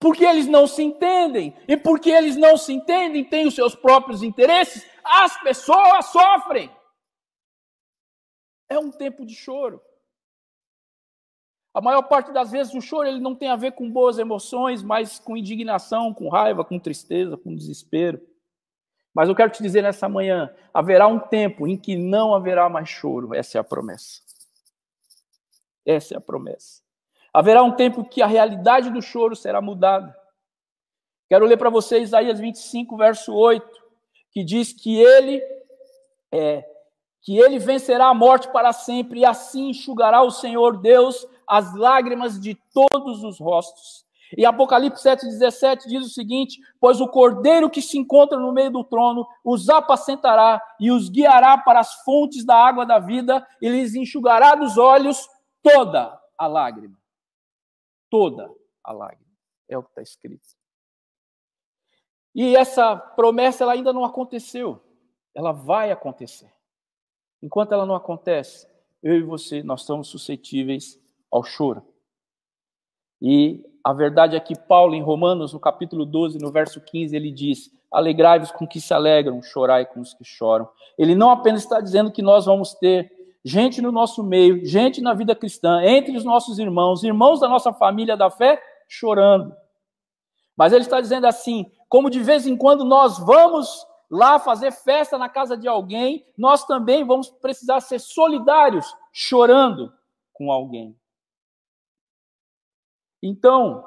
Porque 0.00 0.24
eles 0.24 0.46
não 0.46 0.66
se 0.66 0.82
entendem. 0.82 1.56
E 1.66 1.76
porque 1.76 2.10
eles 2.10 2.36
não 2.36 2.56
se 2.56 2.72
entendem, 2.72 3.24
têm 3.24 3.46
os 3.46 3.54
seus 3.54 3.74
próprios 3.74 4.22
interesses, 4.22 4.88
as 5.04 5.40
pessoas 5.42 6.06
sofrem. 6.06 6.70
É 8.68 8.78
um 8.78 8.90
tempo 8.90 9.24
de 9.24 9.34
choro. 9.34 9.82
A 11.74 11.80
maior 11.80 12.02
parte 12.02 12.32
das 12.32 12.50
vezes 12.50 12.74
o 12.74 12.80
choro 12.80 13.08
ele 13.08 13.20
não 13.20 13.34
tem 13.34 13.48
a 13.48 13.56
ver 13.56 13.72
com 13.72 13.90
boas 13.90 14.18
emoções, 14.18 14.82
mas 14.82 15.18
com 15.18 15.36
indignação, 15.36 16.12
com 16.12 16.28
raiva, 16.28 16.64
com 16.64 16.78
tristeza, 16.78 17.36
com 17.36 17.54
desespero. 17.54 18.20
Mas 19.18 19.28
eu 19.28 19.34
quero 19.34 19.50
te 19.50 19.60
dizer 19.60 19.82
nessa 19.82 20.08
manhã: 20.08 20.48
haverá 20.72 21.08
um 21.08 21.18
tempo 21.18 21.66
em 21.66 21.76
que 21.76 21.96
não 21.96 22.32
haverá 22.32 22.68
mais 22.68 22.88
choro. 22.88 23.34
Essa 23.34 23.58
é 23.58 23.60
a 23.60 23.64
promessa. 23.64 24.22
Essa 25.84 26.14
é 26.14 26.16
a 26.16 26.20
promessa. 26.20 26.82
Haverá 27.34 27.64
um 27.64 27.72
tempo 27.72 28.04
que 28.04 28.22
a 28.22 28.28
realidade 28.28 28.90
do 28.90 29.02
choro 29.02 29.34
será 29.34 29.60
mudada. 29.60 30.16
Quero 31.28 31.46
ler 31.46 31.56
para 31.56 31.68
vocês 31.68 32.10
Isaías 32.10 32.38
25, 32.38 32.96
verso 32.96 33.34
8, 33.34 33.68
que 34.30 34.44
diz 34.44 34.72
que 34.72 35.00
ele 35.00 35.42
é 36.30 36.64
que 37.20 37.36
ele 37.38 37.58
vencerá 37.58 38.06
a 38.06 38.14
morte 38.14 38.46
para 38.52 38.72
sempre 38.72 39.20
e 39.20 39.24
assim 39.24 39.70
enxugará 39.70 40.22
o 40.22 40.30
Senhor 40.30 40.80
Deus 40.80 41.26
as 41.44 41.74
lágrimas 41.74 42.38
de 42.38 42.54
todos 42.72 43.24
os 43.24 43.40
rostos. 43.40 44.06
E 44.36 44.44
Apocalipse 44.44 45.02
7,17 45.02 45.86
diz 45.86 46.04
o 46.04 46.10
seguinte: 46.10 46.60
Pois 46.80 47.00
o 47.00 47.08
cordeiro 47.08 47.70
que 47.70 47.80
se 47.80 47.98
encontra 47.98 48.38
no 48.38 48.52
meio 48.52 48.70
do 48.70 48.84
trono 48.84 49.26
os 49.44 49.68
apacentará 49.68 50.62
e 50.78 50.90
os 50.90 51.08
guiará 51.08 51.56
para 51.56 51.80
as 51.80 51.94
fontes 52.02 52.44
da 52.44 52.54
água 52.54 52.84
da 52.84 52.98
vida 52.98 53.46
e 53.60 53.68
lhes 53.68 53.94
enxugará 53.94 54.54
dos 54.54 54.76
olhos 54.76 55.28
toda 55.62 56.18
a 56.36 56.46
lágrima. 56.46 56.98
Toda 58.10 58.50
a 58.84 58.92
lágrima. 58.92 59.28
É 59.68 59.76
o 59.76 59.82
que 59.82 59.90
está 59.90 60.02
escrito. 60.02 60.46
E 62.34 62.56
essa 62.56 62.96
promessa 62.96 63.64
ela 63.64 63.72
ainda 63.72 63.92
não 63.92 64.04
aconteceu. 64.04 64.82
Ela 65.34 65.52
vai 65.52 65.90
acontecer. 65.90 66.52
Enquanto 67.42 67.72
ela 67.72 67.86
não 67.86 67.94
acontece, 67.94 68.68
eu 69.02 69.14
e 69.14 69.22
você, 69.22 69.62
nós 69.62 69.80
estamos 69.82 70.08
suscetíveis 70.08 70.98
ao 71.30 71.42
choro. 71.42 71.86
E 73.20 73.64
a 73.84 73.92
verdade 73.92 74.36
é 74.36 74.40
que 74.40 74.58
Paulo, 74.58 74.94
em 74.94 75.02
Romanos, 75.02 75.52
no 75.52 75.60
capítulo 75.60 76.04
12, 76.04 76.38
no 76.38 76.52
verso 76.52 76.80
15, 76.80 77.14
ele 77.14 77.30
diz: 77.30 77.70
Alegrai-vos 77.90 78.50
com 78.50 78.66
que 78.66 78.80
se 78.80 78.92
alegram, 78.92 79.42
chorai 79.42 79.86
com 79.86 80.00
os 80.00 80.12
que 80.14 80.24
choram. 80.24 80.68
Ele 80.98 81.14
não 81.14 81.30
apenas 81.30 81.62
está 81.62 81.80
dizendo 81.80 82.12
que 82.12 82.22
nós 82.22 82.46
vamos 82.46 82.74
ter 82.74 83.10
gente 83.44 83.80
no 83.80 83.92
nosso 83.92 84.22
meio, 84.22 84.64
gente 84.64 85.00
na 85.00 85.14
vida 85.14 85.34
cristã, 85.34 85.80
entre 85.82 86.16
os 86.16 86.24
nossos 86.24 86.58
irmãos, 86.58 87.02
irmãos 87.02 87.40
da 87.40 87.48
nossa 87.48 87.72
família 87.72 88.16
da 88.16 88.30
fé, 88.30 88.60
chorando. 88.88 89.54
Mas 90.56 90.72
ele 90.72 90.82
está 90.82 91.00
dizendo 91.00 91.26
assim: 91.26 91.70
como 91.88 92.10
de 92.10 92.20
vez 92.20 92.46
em 92.46 92.56
quando 92.56 92.84
nós 92.84 93.18
vamos 93.18 93.86
lá 94.10 94.38
fazer 94.38 94.72
festa 94.72 95.16
na 95.16 95.28
casa 95.28 95.56
de 95.56 95.68
alguém, 95.68 96.26
nós 96.36 96.64
também 96.64 97.04
vamos 97.04 97.30
precisar 97.30 97.80
ser 97.80 98.00
solidários, 98.00 98.86
chorando 99.12 99.92
com 100.32 100.50
alguém. 100.50 100.97
Então, 103.22 103.84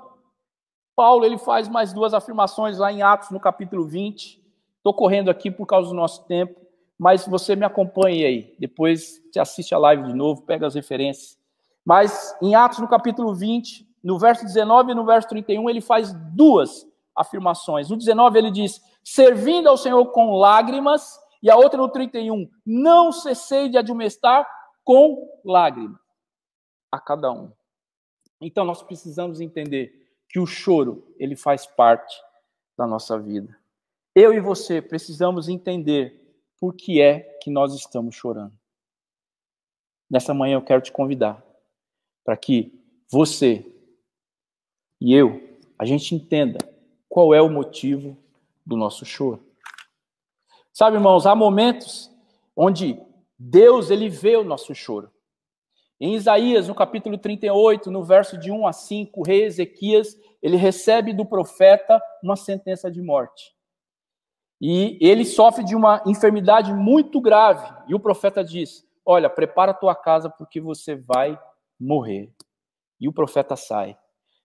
Paulo 0.95 1.25
ele 1.25 1.37
faz 1.37 1.67
mais 1.67 1.93
duas 1.93 2.13
afirmações 2.13 2.77
lá 2.77 2.91
em 2.91 3.01
Atos, 3.01 3.29
no 3.29 3.39
capítulo 3.39 3.85
20. 3.85 4.41
Estou 4.77 4.93
correndo 4.93 5.29
aqui 5.29 5.49
por 5.49 5.65
causa 5.65 5.89
do 5.89 5.95
nosso 5.95 6.25
tempo, 6.25 6.59
mas 6.97 7.25
você 7.27 7.55
me 7.55 7.65
acompanhe 7.65 8.25
aí. 8.25 8.55
Depois 8.59 9.21
você 9.31 9.39
assiste 9.39 9.73
a 9.73 9.77
live 9.77 10.03
de 10.03 10.13
novo, 10.13 10.41
pega 10.43 10.67
as 10.67 10.75
referências. 10.75 11.39
Mas 11.85 12.35
em 12.41 12.55
Atos, 12.55 12.79
no 12.79 12.87
capítulo 12.87 13.33
20, 13.33 13.87
no 14.03 14.19
verso 14.19 14.45
19 14.45 14.91
e 14.91 14.95
no 14.95 15.05
verso 15.05 15.27
31, 15.29 15.69
ele 15.69 15.81
faz 15.81 16.13
duas 16.35 16.85
afirmações. 17.15 17.89
No 17.89 17.97
19 17.97 18.37
ele 18.37 18.51
diz: 18.51 18.81
servindo 19.03 19.67
ao 19.67 19.77
Senhor 19.77 20.05
com 20.07 20.35
lágrimas, 20.35 21.19
e 21.41 21.49
a 21.49 21.55
outra 21.55 21.79
no 21.79 21.89
31, 21.89 22.47
não 22.65 23.11
cessei 23.11 23.69
de 23.69 23.77
admoestar 23.77 24.47
com 24.83 25.27
lágrimas 25.43 25.99
a 26.91 26.99
cada 26.99 27.31
um. 27.31 27.51
Então 28.41 28.65
nós 28.65 28.81
precisamos 28.81 29.39
entender 29.39 30.11
que 30.27 30.39
o 30.39 30.47
choro, 30.47 31.13
ele 31.17 31.35
faz 31.35 31.65
parte 31.65 32.15
da 32.77 32.87
nossa 32.87 33.19
vida. 33.19 33.55
Eu 34.15 34.33
e 34.33 34.39
você 34.39 34.81
precisamos 34.81 35.47
entender 35.47 36.19
por 36.59 36.73
que 36.73 37.01
é 37.01 37.19
que 37.41 37.51
nós 37.51 37.73
estamos 37.75 38.15
chorando. 38.15 38.53
Nessa 40.09 40.33
manhã 40.33 40.55
eu 40.55 40.61
quero 40.61 40.81
te 40.81 40.91
convidar 40.91 41.45
para 42.23 42.35
que 42.35 42.73
você 43.09 43.65
e 44.99 45.13
eu 45.13 45.49
a 45.77 45.85
gente 45.85 46.13
entenda 46.13 46.59
qual 47.09 47.33
é 47.33 47.41
o 47.41 47.49
motivo 47.49 48.17
do 48.65 48.77
nosso 48.77 49.05
choro. 49.05 49.43
Sabe, 50.71 50.97
irmãos, 50.97 51.25
há 51.25 51.35
momentos 51.35 52.09
onde 52.55 52.99
Deus 53.37 53.89
ele 53.89 54.07
vê 54.07 54.37
o 54.37 54.43
nosso 54.43 54.73
choro. 54.75 55.11
Em 56.03 56.15
Isaías, 56.15 56.67
no 56.67 56.73
capítulo 56.73 57.15
38, 57.15 57.91
no 57.91 58.03
verso 58.03 58.35
de 58.35 58.51
1 58.51 58.65
a 58.65 58.73
5, 58.73 59.19
o 59.19 59.23
rei 59.23 59.43
Ezequias, 59.43 60.17
ele 60.41 60.57
recebe 60.57 61.13
do 61.13 61.23
profeta 61.23 62.01
uma 62.23 62.35
sentença 62.35 62.89
de 62.89 62.99
morte. 63.03 63.53
E 64.59 64.97
ele 64.99 65.23
sofre 65.23 65.63
de 65.63 65.75
uma 65.75 66.01
enfermidade 66.07 66.73
muito 66.73 67.21
grave. 67.21 67.71
E 67.87 67.93
o 67.93 67.99
profeta 67.99 68.43
diz: 68.43 68.83
Olha, 69.05 69.29
prepara 69.29 69.73
a 69.73 69.75
tua 69.75 69.93
casa 69.93 70.27
porque 70.27 70.59
você 70.59 70.95
vai 70.95 71.39
morrer. 71.79 72.33
E 72.99 73.07
o 73.07 73.13
profeta 73.13 73.55
sai. 73.55 73.95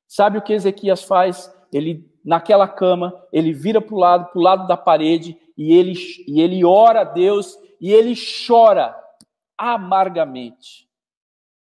Sabe 0.07 0.37
o 0.37 0.43
que 0.43 0.53
Ezequias 0.53 1.05
faz? 1.05 1.51
Ele, 1.73 2.07
naquela 2.23 2.69
cama, 2.69 3.19
ele 3.33 3.55
vira 3.55 3.81
para 3.81 3.95
o 3.95 3.99
lado, 3.99 4.27
para 4.27 4.39
o 4.39 4.43
lado 4.43 4.67
da 4.67 4.77
parede, 4.77 5.39
e 5.57 5.73
ele, 5.73 5.95
e 6.29 6.39
ele 6.39 6.67
ora 6.67 7.01
a 7.01 7.05
Deus, 7.05 7.59
e 7.81 7.91
ele 7.91 8.13
chora 8.47 8.95
amargamente 9.57 10.86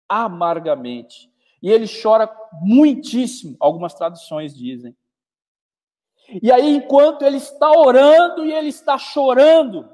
amargamente. 0.08 1.30
E 1.62 1.70
ele 1.70 1.86
chora 1.86 2.30
muitíssimo, 2.60 3.56
algumas 3.58 3.94
traduções 3.94 4.54
dizem. 4.54 4.96
E 6.42 6.50
aí, 6.50 6.76
enquanto 6.76 7.22
ele 7.22 7.36
está 7.36 7.70
orando 7.70 8.44
e 8.44 8.52
ele 8.52 8.68
está 8.68 8.98
chorando, 8.98 9.88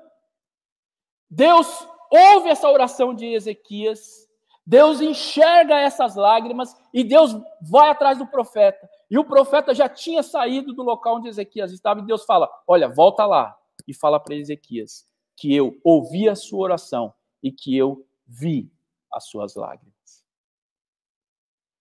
Deus 1.28 1.86
ouve 2.10 2.48
essa 2.48 2.68
oração 2.68 3.14
de 3.14 3.26
Ezequias, 3.26 4.28
Deus 4.66 5.00
enxerga 5.00 5.78
essas 5.78 6.14
lágrimas 6.14 6.76
e 6.92 7.02
Deus 7.02 7.36
vai 7.62 7.88
atrás 7.88 8.18
do 8.18 8.26
profeta. 8.26 8.88
E 9.10 9.18
o 9.18 9.24
profeta 9.24 9.74
já 9.74 9.88
tinha 9.88 10.22
saído 10.22 10.72
do 10.72 10.82
local 10.82 11.16
onde 11.16 11.28
Ezequias 11.28 11.72
estava, 11.72 12.00
e 12.00 12.06
Deus 12.06 12.24
fala: 12.24 12.48
Olha, 12.66 12.88
volta 12.88 13.26
lá 13.26 13.56
e 13.86 13.94
fala 13.94 14.20
para 14.20 14.36
Ezequias 14.36 15.08
que 15.36 15.54
eu 15.54 15.80
ouvi 15.82 16.28
a 16.28 16.36
sua 16.36 16.60
oração 16.60 17.14
e 17.42 17.50
que 17.50 17.76
eu 17.76 18.06
vi 18.26 18.70
as 19.12 19.24
suas 19.24 19.54
lágrimas. 19.54 19.99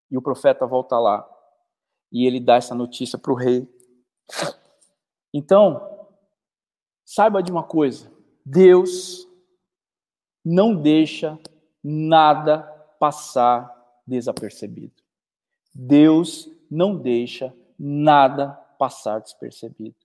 E 0.10 0.18
o 0.18 0.22
profeta 0.22 0.66
volta 0.66 0.98
lá 0.98 1.28
e 2.12 2.26
ele 2.26 2.40
dá 2.40 2.56
essa 2.56 2.74
notícia 2.76 3.18
para 3.18 3.32
o 3.32 3.36
rei. 3.36 3.68
Então, 5.34 6.08
saiba 7.06 7.44
de 7.44 7.52
uma 7.52 7.64
coisa: 7.64 8.12
Deus 8.44 9.28
não 10.44 10.76
deixa 10.76 11.38
nada 11.84 12.64
passar 13.00 13.72
desapercebido. 14.08 15.04
Deus 15.74 16.50
não 16.70 16.98
deixa 16.98 17.56
nada 17.78 18.50
passar 18.78 19.20
despercebido. 19.20 19.96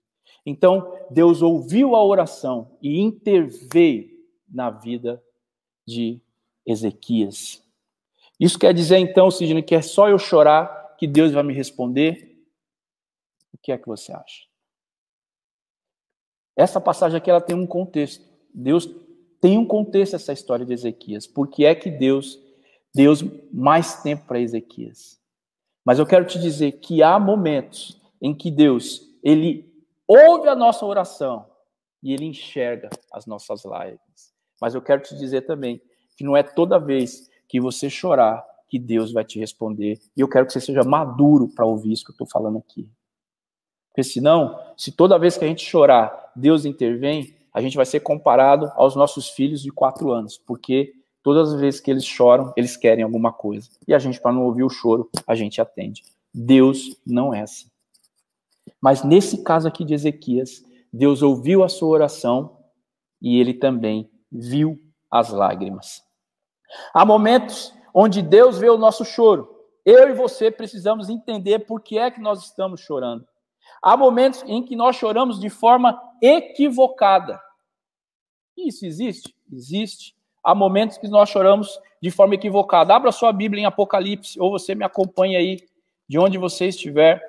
Então, 0.45 0.95
Deus 1.09 1.41
ouviu 1.41 1.95
a 1.95 2.05
oração 2.05 2.77
e 2.81 2.99
interveio 2.99 4.11
na 4.47 4.69
vida 4.69 5.23
de 5.87 6.21
Ezequias. 6.65 7.64
Isso 8.39 8.59
quer 8.59 8.73
dizer, 8.73 8.97
então, 8.97 9.31
Sidney, 9.31 9.63
que 9.63 9.75
é 9.75 9.81
só 9.81 10.09
eu 10.09 10.17
chorar 10.17 10.95
que 10.97 11.07
Deus 11.07 11.31
vai 11.31 11.43
me 11.43 11.53
responder? 11.53 12.43
O 13.53 13.57
que 13.57 13.71
é 13.71 13.77
que 13.77 13.87
você 13.87 14.11
acha? 14.11 14.43
Essa 16.57 16.79
passagem 16.79 17.17
aqui 17.17 17.29
ela 17.29 17.41
tem 17.41 17.55
um 17.55 17.67
contexto. 17.67 18.25
Deus 18.53 18.89
tem 19.41 19.57
um 19.57 19.65
contexto 19.65 20.15
essa 20.15 20.33
história 20.33 20.65
de 20.65 20.73
Ezequias. 20.73 21.27
Por 21.27 21.49
que 21.49 21.65
é 21.65 21.75
que 21.75 21.89
Deus 21.89 22.39
Deus 22.95 23.21
mais 23.51 24.01
tempo 24.01 24.25
para 24.25 24.39
Ezequias. 24.39 25.19
Mas 25.83 25.99
eu 25.99 26.05
quero 26.05 26.25
te 26.25 26.39
dizer 26.39 26.79
que 26.79 27.03
há 27.03 27.19
momentos 27.19 28.01
em 28.21 28.33
que 28.33 28.49
Deus, 28.49 29.01
ele 29.21 29.69
ouve 30.07 30.47
a 30.47 30.55
nossa 30.55 30.85
oração 30.85 31.45
e 32.01 32.13
ele 32.13 32.23
enxerga 32.23 32.89
as 33.11 33.25
nossas 33.25 33.65
lágrimas. 33.65 34.33
Mas 34.61 34.73
eu 34.73 34.81
quero 34.81 35.01
te 35.01 35.13
dizer 35.17 35.41
também 35.41 35.81
que 36.15 36.23
não 36.23 36.37
é 36.37 36.41
toda 36.41 36.79
vez 36.79 37.29
que 37.55 37.61
você 37.61 37.89
chorar 37.89 38.45
que 38.67 38.77
Deus 38.77 39.13
vai 39.13 39.23
te 39.23 39.39
responder. 39.39 39.97
E 40.15 40.19
eu 40.19 40.27
quero 40.27 40.45
que 40.45 40.51
você 40.51 40.59
seja 40.59 40.83
maduro 40.83 41.47
para 41.47 41.65
ouvir 41.65 41.93
isso 41.93 42.03
que 42.03 42.11
eu 42.11 42.15
estou 42.15 42.27
falando 42.27 42.57
aqui. 42.57 42.89
Porque 43.89 44.03
senão, 44.03 44.59
se 44.75 44.91
toda 44.91 45.17
vez 45.17 45.37
que 45.37 45.45
a 45.45 45.47
gente 45.47 45.63
chorar, 45.63 46.33
Deus 46.35 46.65
intervém, 46.65 47.33
a 47.53 47.61
gente 47.61 47.77
vai 47.77 47.85
ser 47.85 48.01
comparado 48.01 48.69
aos 48.75 48.93
nossos 48.93 49.29
filhos 49.29 49.61
de 49.61 49.71
quatro 49.71 50.11
anos, 50.11 50.37
porque 50.37 50.93
todas 51.23 51.53
as 51.53 51.59
vezes 51.61 51.79
que 51.79 51.89
eles 51.89 52.03
choram, 52.03 52.51
eles 52.57 52.75
querem 52.75 53.05
alguma 53.05 53.31
coisa. 53.31 53.69
E 53.87 53.93
a 53.93 53.99
gente, 53.99 54.19
para 54.19 54.33
não 54.33 54.43
ouvir 54.43 54.63
o 54.63 54.69
choro, 54.69 55.09
a 55.25 55.33
gente 55.33 55.61
atende. 55.61 56.03
Deus 56.33 56.97
não 57.07 57.33
é 57.33 57.43
assim. 57.43 57.69
Mas 58.81 59.01
nesse 59.01 59.43
caso 59.43 59.65
aqui 59.65 59.85
de 59.85 59.93
Ezequias, 59.93 60.61
Deus 60.91 61.21
ouviu 61.21 61.63
a 61.63 61.69
sua 61.69 61.87
oração 61.87 62.57
e 63.21 63.39
ele 63.39 63.53
também 63.53 64.09
viu 64.29 64.77
as 65.09 65.29
lágrimas. 65.29 66.04
Há 66.93 67.05
momentos 67.05 67.73
onde 67.93 68.21
Deus 68.21 68.57
vê 68.57 68.69
o 68.69 68.77
nosso 68.77 69.05
choro. 69.05 69.55
Eu 69.85 70.09
e 70.09 70.13
você 70.13 70.49
precisamos 70.49 71.09
entender 71.09 71.59
por 71.59 71.81
que 71.81 71.97
é 71.97 72.09
que 72.09 72.19
nós 72.19 72.43
estamos 72.43 72.81
chorando. 72.81 73.25
Há 73.81 73.95
momentos 73.95 74.43
em 74.47 74.63
que 74.63 74.75
nós 74.75 74.95
choramos 74.95 75.39
de 75.39 75.49
forma 75.49 76.01
equivocada. 76.21 77.39
Isso 78.57 78.85
existe? 78.85 79.35
Existe. 79.51 80.15
Há 80.43 80.55
momentos 80.55 80.97
que 80.97 81.07
nós 81.07 81.29
choramos 81.29 81.79
de 82.01 82.11
forma 82.11 82.35
equivocada. 82.35 82.95
Abra 82.95 83.11
sua 83.11 83.31
Bíblia 83.31 83.63
em 83.63 83.65
Apocalipse, 83.65 84.39
ou 84.39 84.51
você 84.51 84.75
me 84.75 84.83
acompanha 84.83 85.39
aí, 85.39 85.57
de 86.07 86.19
onde 86.19 86.37
você 86.37 86.67
estiver. 86.67 87.21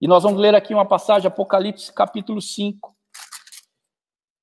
E 0.00 0.06
nós 0.06 0.22
vamos 0.22 0.40
ler 0.40 0.54
aqui 0.54 0.74
uma 0.74 0.86
passagem, 0.86 1.28
Apocalipse 1.28 1.92
capítulo 1.92 2.40
5. 2.40 2.94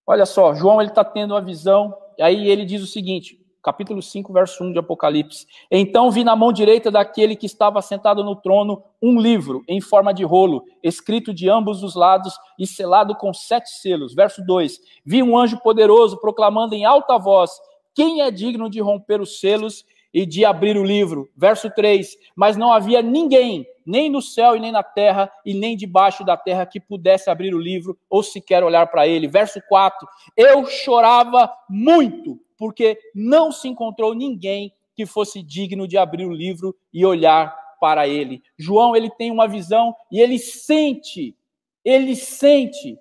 Olha 0.05 0.25
só, 0.25 0.53
João 0.53 0.81
ele 0.81 0.89
está 0.89 1.03
tendo 1.03 1.33
uma 1.33 1.41
visão, 1.41 1.95
e 2.17 2.23
aí 2.23 2.49
ele 2.49 2.65
diz 2.65 2.81
o 2.81 2.87
seguinte: 2.87 3.38
capítulo 3.61 4.01
5, 4.01 4.31
verso 4.31 4.63
1 4.63 4.73
de 4.73 4.79
Apocalipse. 4.79 5.45
Então 5.69 6.09
vi 6.09 6.23
na 6.23 6.35
mão 6.35 6.51
direita 6.51 6.89
daquele 6.89 7.35
que 7.35 7.45
estava 7.45 7.81
sentado 7.81 8.23
no 8.23 8.35
trono 8.35 8.83
um 9.01 9.19
livro 9.19 9.63
em 9.67 9.81
forma 9.81 10.13
de 10.13 10.23
rolo, 10.23 10.63
escrito 10.83 11.33
de 11.33 11.49
ambos 11.49 11.83
os 11.83 11.95
lados 11.95 12.33
e 12.57 12.65
selado 12.65 13.15
com 13.15 13.33
sete 13.33 13.69
selos. 13.69 14.13
Verso 14.13 14.43
2: 14.45 14.79
Vi 15.05 15.21
um 15.21 15.37
anjo 15.37 15.59
poderoso 15.59 16.19
proclamando 16.19 16.73
em 16.73 16.85
alta 16.85 17.17
voz: 17.17 17.51
Quem 17.93 18.21
é 18.21 18.31
digno 18.31 18.69
de 18.69 18.79
romper 18.79 19.21
os 19.21 19.39
selos 19.39 19.85
e 20.13 20.25
de 20.25 20.45
abrir 20.45 20.77
o 20.77 20.83
livro? 20.83 21.29
Verso 21.35 21.69
3: 21.69 22.17
Mas 22.35 22.55
não 22.55 22.71
havia 22.71 23.01
ninguém, 23.01 23.65
nem 23.85 24.09
no 24.09 24.21
céu 24.21 24.55
e 24.55 24.59
nem 24.59 24.71
na 24.71 24.83
terra, 24.83 25.31
e 25.45 25.53
nem 25.53 25.75
debaixo 25.75 26.23
da 26.23 26.37
terra, 26.37 26.65
que 26.65 26.79
pudesse 26.79 27.29
abrir 27.29 27.53
o 27.53 27.59
livro 27.59 27.97
ou 28.09 28.23
sequer 28.23 28.63
olhar 28.63 28.87
para 28.87 29.07
ele. 29.07 29.27
Verso 29.27 29.61
4: 29.67 30.07
Eu 30.37 30.65
chorava 30.65 31.51
muito 31.69 32.39
porque 32.59 32.99
não 33.15 33.51
se 33.51 33.69
encontrou 33.69 34.13
ninguém 34.13 34.73
que 34.93 35.05
fosse 35.05 35.41
digno 35.41 35.87
de 35.87 35.97
abrir 35.97 36.25
o 36.25 36.33
livro 36.33 36.75
e 36.93 37.05
olhar 37.05 37.57
para 37.79 38.05
ele. 38.05 38.43
João, 38.57 38.93
ele 38.95 39.09
tem 39.09 39.31
uma 39.31 39.47
visão 39.47 39.95
e 40.11 40.19
ele 40.19 40.37
sente, 40.37 41.35
ele 41.83 42.15
sente 42.15 42.99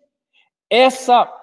essa 0.71 1.35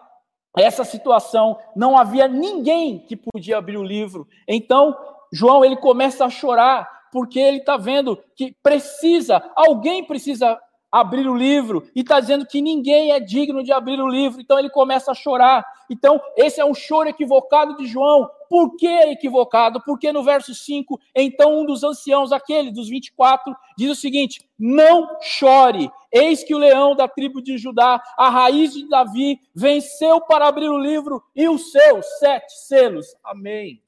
essa 0.57 0.85
situação, 0.85 1.59
não 1.75 1.97
havia 1.97 2.29
ninguém 2.29 2.99
que 2.99 3.17
podia 3.17 3.57
abrir 3.57 3.75
o 3.75 3.83
livro. 3.83 4.25
Então, 4.47 4.97
João, 5.29 5.65
ele 5.65 5.75
começa 5.75 6.23
a 6.23 6.29
chorar 6.29 6.89
porque 7.11 7.39
ele 7.39 7.57
está 7.57 7.75
vendo 7.75 8.17
que 8.37 8.55
precisa, 8.63 9.51
alguém 9.53 10.05
precisa 10.05 10.57
abrir 10.95 11.27
o 11.27 11.35
livro 11.35 11.85
e 11.93 11.99
está 11.99 12.21
dizendo 12.21 12.45
que 12.45 12.61
ninguém 12.61 13.11
é 13.11 13.19
digno 13.19 13.61
de 13.61 13.73
abrir 13.73 13.99
o 13.99 14.07
livro, 14.07 14.39
então 14.39 14.57
ele 14.57 14.69
começa 14.69 15.11
a 15.11 15.13
chorar. 15.13 15.65
Então, 15.89 16.21
esse 16.37 16.61
é 16.61 16.65
um 16.65 16.73
choro 16.73 17.09
equivocado 17.09 17.75
de 17.75 17.85
João. 17.85 18.29
Por 18.49 18.77
que 18.77 18.87
equivocado? 18.87 19.83
Porque 19.83 20.13
no 20.13 20.23
verso 20.23 20.55
5, 20.55 20.97
então 21.13 21.59
um 21.59 21.65
dos 21.65 21.83
anciãos, 21.83 22.31
aquele 22.31 22.71
dos 22.71 22.87
24, 22.87 23.53
diz 23.77 23.91
o 23.91 23.99
seguinte: 23.99 24.47
Não 24.57 25.17
chore, 25.21 25.91
eis 26.09 26.45
que 26.45 26.55
o 26.55 26.59
leão 26.59 26.95
da 26.95 27.09
tribo 27.09 27.41
de 27.41 27.57
Judá, 27.57 28.01
a 28.17 28.29
raiz 28.29 28.73
de 28.73 28.87
Davi, 28.87 29.37
venceu 29.53 30.21
para 30.21 30.47
abrir 30.47 30.69
o 30.69 30.77
livro 30.77 31.21
e 31.35 31.49
os 31.49 31.71
seus 31.71 32.05
sete 32.19 32.53
selos. 32.53 33.07
Amém. 33.21 33.83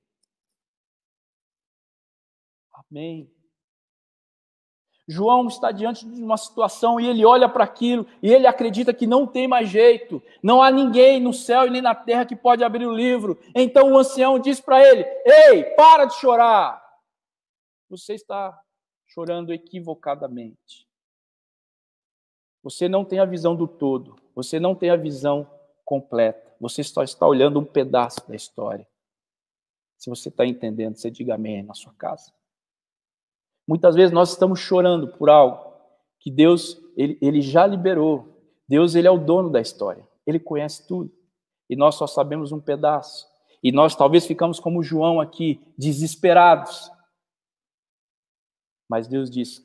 Amém. 2.74 3.37
João 5.08 5.48
está 5.48 5.72
diante 5.72 6.06
de 6.06 6.22
uma 6.22 6.36
situação 6.36 7.00
e 7.00 7.08
ele 7.08 7.26
olha 7.26 7.48
para 7.48 7.64
aquilo 7.64 8.06
e 8.22 8.34
ele 8.34 8.46
acredita 8.46 8.94
que 8.94 9.08
não 9.08 9.26
tem 9.26 9.48
mais 9.48 9.70
jeito, 9.70 10.22
não 10.44 10.62
há 10.62 10.70
ninguém 10.70 11.22
no 11.22 11.32
céu 11.32 11.66
e 11.66 11.70
nem 11.70 11.82
na 11.82 11.96
terra 11.96 12.26
que 12.26 12.36
pode 12.36 12.62
abrir 12.62 12.86
o 12.86 12.94
livro. 12.94 13.40
Então 13.56 13.94
o 13.94 13.98
ancião 13.98 14.38
diz 14.38 14.60
para 14.60 14.86
ele: 14.86 15.06
Ei, 15.26 15.64
para 15.76 16.06
de 16.06 16.16
chorar. 16.16 16.86
Você 17.90 18.16
está 18.16 18.60
chorando 19.06 19.54
equivocadamente. 19.54 20.86
Você 22.62 22.90
não 22.90 23.06
tem 23.06 23.20
a 23.20 23.26
visão 23.26 23.56
do 23.56 23.66
todo, 23.66 24.18
você 24.36 24.60
não 24.60 24.76
tem 24.76 24.90
a 24.90 24.98
visão 24.98 25.50
completa, 25.86 26.54
você 26.60 26.84
só 26.84 27.02
está 27.02 27.26
olhando 27.26 27.60
um 27.60 27.66
pedaço 27.66 28.28
da 28.28 28.36
história. 28.36 28.86
Se 29.98 30.10
você 30.10 30.28
está 30.28 30.46
entendendo, 30.46 30.98
você 30.98 31.10
diga 31.10 31.36
amém 31.36 31.64
na 31.64 31.74
sua 31.74 31.94
casa. 31.94 32.37
Muitas 33.68 33.96
vezes 33.96 34.14
nós 34.14 34.30
estamos 34.32 34.60
chorando 34.60 35.10
por 35.10 35.30
algo 35.30 35.74
que 36.20 36.32
Deus 36.32 36.82
ele, 36.96 37.18
ele 37.22 37.42
já 37.42 37.68
liberou. 37.68 38.42
Deus 38.68 38.96
ele 38.96 39.08
é 39.08 39.12
o 39.12 39.18
dono 39.18 39.50
da 39.50 39.62
história. 39.62 40.08
Ele 40.26 40.40
conhece 40.40 40.88
tudo. 40.88 41.12
E 41.70 41.76
nós 41.76 41.96
só 41.96 42.08
sabemos 42.08 42.52
um 42.52 42.60
pedaço. 42.60 43.28
E 43.62 43.72
nós 43.72 43.96
talvez 43.96 44.26
ficamos 44.26 44.60
como 44.60 44.84
João 44.84 45.20
aqui, 45.20 45.62
desesperados. 45.78 46.90
Mas 48.90 49.08
Deus 49.08 49.30
diz: 49.30 49.62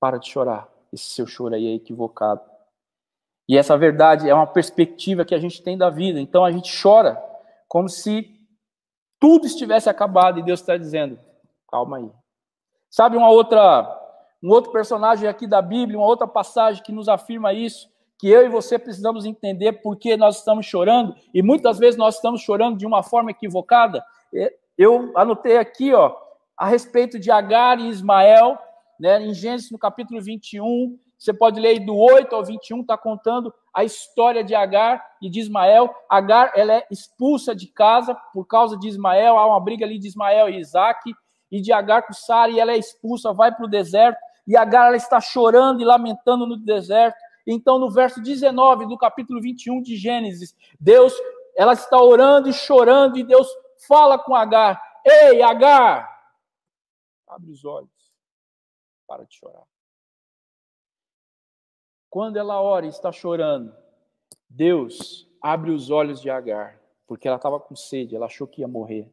para 0.00 0.18
de 0.18 0.28
chorar. 0.28 0.68
Esse 0.92 1.10
seu 1.10 1.26
choro 1.26 1.54
aí 1.54 1.66
é 1.66 1.74
equivocado. 1.74 2.40
E 3.48 3.56
essa 3.56 3.76
verdade 3.76 4.28
é 4.28 4.34
uma 4.34 4.46
perspectiva 4.46 5.24
que 5.24 5.34
a 5.34 5.38
gente 5.38 5.62
tem 5.62 5.78
da 5.78 5.88
vida. 5.88 6.20
Então 6.20 6.44
a 6.44 6.50
gente 6.50 6.70
chora 6.82 7.16
como 7.68 7.88
se 7.88 8.34
tudo 9.20 9.46
estivesse 9.46 9.88
acabado 9.88 10.38
e 10.38 10.42
Deus 10.42 10.60
está 10.60 10.76
dizendo: 10.76 11.18
calma 11.68 11.98
aí, 11.98 12.10
Sabe 12.96 13.14
uma 13.14 13.28
outra, 13.28 13.86
um 14.42 14.48
outro 14.48 14.72
personagem 14.72 15.28
aqui 15.28 15.46
da 15.46 15.60
Bíblia, 15.60 15.98
uma 15.98 16.06
outra 16.06 16.26
passagem 16.26 16.82
que 16.82 16.90
nos 16.90 17.10
afirma 17.10 17.52
isso, 17.52 17.90
que 18.18 18.26
eu 18.26 18.46
e 18.46 18.48
você 18.48 18.78
precisamos 18.78 19.26
entender 19.26 19.74
por 19.82 19.98
que 19.98 20.16
nós 20.16 20.38
estamos 20.38 20.64
chorando, 20.64 21.14
e 21.34 21.42
muitas 21.42 21.78
vezes 21.78 21.98
nós 21.98 22.14
estamos 22.14 22.40
chorando 22.40 22.78
de 22.78 22.86
uma 22.86 23.02
forma 23.02 23.30
equivocada. 23.30 24.02
Eu 24.78 25.12
anotei 25.14 25.58
aqui, 25.58 25.92
ó, 25.92 26.16
a 26.56 26.66
respeito 26.66 27.18
de 27.18 27.30
Agar 27.30 27.78
e 27.78 27.90
Ismael, 27.90 28.58
né, 28.98 29.22
em 29.22 29.34
Gênesis 29.34 29.70
no 29.70 29.78
capítulo 29.78 30.18
21, 30.22 30.98
você 31.18 31.34
pode 31.34 31.60
ler 31.60 31.80
do 31.80 31.94
8 31.94 32.34
ao 32.34 32.46
21, 32.46 32.80
está 32.80 32.96
contando 32.96 33.52
a 33.74 33.84
história 33.84 34.42
de 34.42 34.54
Agar 34.54 35.04
e 35.20 35.28
de 35.28 35.40
Ismael. 35.40 35.94
Agar 36.08 36.52
ela 36.56 36.72
é 36.72 36.86
expulsa 36.90 37.54
de 37.54 37.66
casa 37.66 38.14
por 38.32 38.46
causa 38.46 38.74
de 38.78 38.88
Ismael, 38.88 39.36
há 39.36 39.46
uma 39.46 39.60
briga 39.60 39.84
ali 39.84 39.98
de 39.98 40.08
Ismael 40.08 40.48
e 40.48 40.58
Isaac 40.58 41.14
e 41.50 41.60
de 41.60 41.72
Agar 41.72 42.02
com 42.02 42.12
Sara, 42.12 42.50
e 42.50 42.58
ela 42.58 42.72
é 42.72 42.76
expulsa, 42.76 43.32
vai 43.32 43.54
para 43.54 43.64
o 43.64 43.68
deserto, 43.68 44.18
e 44.46 44.56
Agar 44.56 44.88
ela 44.88 44.96
está 44.96 45.20
chorando 45.20 45.80
e 45.80 45.84
lamentando 45.84 46.46
no 46.46 46.56
deserto. 46.56 47.16
Então, 47.46 47.78
no 47.78 47.90
verso 47.90 48.20
19 48.20 48.86
do 48.86 48.98
capítulo 48.98 49.40
21 49.40 49.82
de 49.82 49.96
Gênesis, 49.96 50.56
Deus, 50.80 51.14
ela 51.56 51.72
está 51.72 52.00
orando 52.00 52.48
e 52.48 52.52
chorando, 52.52 53.18
e 53.18 53.24
Deus 53.24 53.48
fala 53.86 54.18
com 54.18 54.34
Agar: 54.34 54.80
Ei, 55.04 55.42
Agar, 55.42 56.08
abre 57.28 57.50
os 57.50 57.64
olhos, 57.64 57.90
para 59.06 59.24
de 59.24 59.34
chorar. 59.34 59.64
Quando 62.10 62.36
ela 62.36 62.60
ora 62.60 62.86
e 62.86 62.88
está 62.88 63.12
chorando, 63.12 63.74
Deus 64.48 65.28
abre 65.40 65.70
os 65.70 65.90
olhos 65.90 66.20
de 66.20 66.30
Agar, 66.30 66.80
porque 67.06 67.28
ela 67.28 67.36
estava 67.36 67.60
com 67.60 67.76
sede, 67.76 68.16
ela 68.16 68.26
achou 68.26 68.46
que 68.46 68.62
ia 68.62 68.68
morrer. 68.68 69.12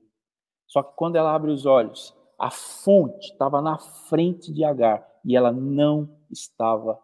Só 0.65 0.82
que 0.82 0.96
quando 0.96 1.17
ela 1.17 1.34
abre 1.34 1.52
os 1.52 1.65
olhos, 1.65 2.15
a 2.44 2.52
fonte 2.52 3.32
estava 3.32 3.62
na 3.62 3.78
frente 3.78 4.52
de 4.52 4.66
Agar 4.66 5.08
e 5.24 5.34
ela 5.34 5.50
não 5.50 6.10
estava 6.30 7.00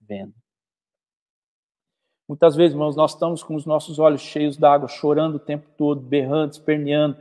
vendo. 0.00 0.34
Muitas 2.28 2.56
vezes, 2.56 2.72
irmãos, 2.72 2.96
nós 2.96 3.12
estamos 3.12 3.40
com 3.40 3.54
os 3.54 3.64
nossos 3.64 4.00
olhos 4.00 4.20
cheios 4.20 4.56
d'água, 4.56 4.88
chorando 4.88 5.36
o 5.36 5.38
tempo 5.38 5.68
todo, 5.78 6.00
berrando, 6.00 6.54
esperneando, 6.54 7.16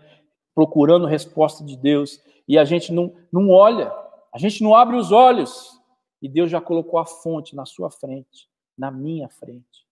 procurando 0.56 1.06
resposta 1.06 1.64
de 1.64 1.78
Deus, 1.78 2.20
e 2.48 2.58
a 2.58 2.66
gente 2.66 2.92
não, 2.92 3.16
não 3.32 3.52
olha, 3.52 3.94
a 4.34 4.40
gente 4.40 4.64
não 4.64 4.74
abre 4.74 4.96
os 4.96 5.12
olhos, 5.12 5.80
e 6.20 6.28
Deus 6.28 6.50
já 6.50 6.60
colocou 6.60 7.00
a 7.00 7.06
fonte 7.06 7.56
na 7.56 7.68
sua 7.68 7.92
frente, 7.92 8.50
na 8.76 8.90
minha 8.90 9.30
frente. 9.30 9.86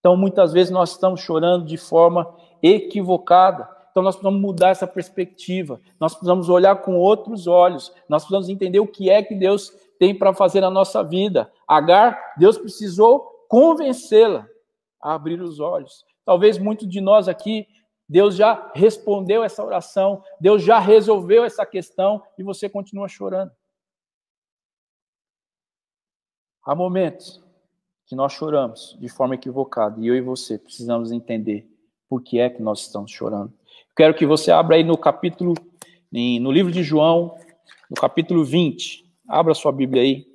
Então, 0.00 0.16
muitas 0.16 0.54
vezes, 0.54 0.72
nós 0.72 0.92
estamos 0.92 1.20
chorando 1.20 1.66
de 1.66 1.76
forma 1.76 2.34
equivocada, 2.62 3.68
Então 3.94 4.02
nós 4.02 4.16
precisamos 4.16 4.40
mudar 4.40 4.70
essa 4.70 4.88
perspectiva. 4.88 5.80
Nós 6.00 6.14
precisamos 6.14 6.48
olhar 6.48 6.82
com 6.82 6.96
outros 6.96 7.46
olhos. 7.46 7.94
Nós 8.08 8.24
precisamos 8.24 8.48
entender 8.48 8.80
o 8.80 8.88
que 8.88 9.08
é 9.08 9.22
que 9.22 9.36
Deus 9.36 9.70
tem 10.00 10.12
para 10.12 10.34
fazer 10.34 10.60
na 10.60 10.68
nossa 10.68 11.00
vida. 11.00 11.48
Agar, 11.64 12.34
Deus 12.36 12.58
precisou 12.58 13.20
convencê-la 13.48 14.48
a 15.00 15.14
abrir 15.14 15.40
os 15.40 15.60
olhos. 15.60 16.04
Talvez 16.24 16.58
muitos 16.58 16.88
de 16.88 17.00
nós 17.00 17.28
aqui, 17.28 17.68
Deus 18.08 18.34
já 18.34 18.68
respondeu 18.74 19.44
essa 19.44 19.64
oração, 19.64 20.24
Deus 20.40 20.64
já 20.64 20.80
resolveu 20.80 21.44
essa 21.44 21.64
questão 21.64 22.20
e 22.36 22.42
você 22.42 22.68
continua 22.68 23.06
chorando. 23.06 23.52
Há 26.66 26.74
momentos 26.74 27.40
que 28.06 28.16
nós 28.16 28.32
choramos 28.32 28.98
de 28.98 29.08
forma 29.08 29.36
equivocada 29.36 30.00
e 30.00 30.08
eu 30.08 30.16
e 30.16 30.20
você 30.20 30.58
precisamos 30.58 31.12
entender 31.12 31.70
por 32.08 32.22
que 32.22 32.40
é 32.40 32.50
que 32.50 32.60
nós 32.60 32.80
estamos 32.80 33.12
chorando. 33.12 33.52
Quero 33.96 34.12
que 34.12 34.26
você 34.26 34.50
abra 34.50 34.74
aí 34.74 34.82
no 34.82 34.98
capítulo, 34.98 35.54
no 36.10 36.50
livro 36.50 36.72
de 36.72 36.82
João, 36.82 37.36
no 37.88 37.94
capítulo 37.94 38.44
20. 38.44 39.08
Abra 39.28 39.54
sua 39.54 39.70
Bíblia 39.70 40.02
aí. 40.02 40.26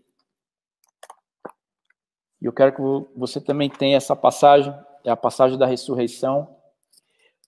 E 2.41 2.45
eu 2.45 2.53
quero 2.53 2.73
que 2.73 2.81
você 3.17 3.41
também 3.41 3.69
tenha 3.69 3.97
essa 3.97 4.15
passagem, 4.15 4.73
é 5.03 5.11
a 5.11 5.17
passagem 5.17 5.57
da 5.57 5.65
ressurreição. 5.65 6.55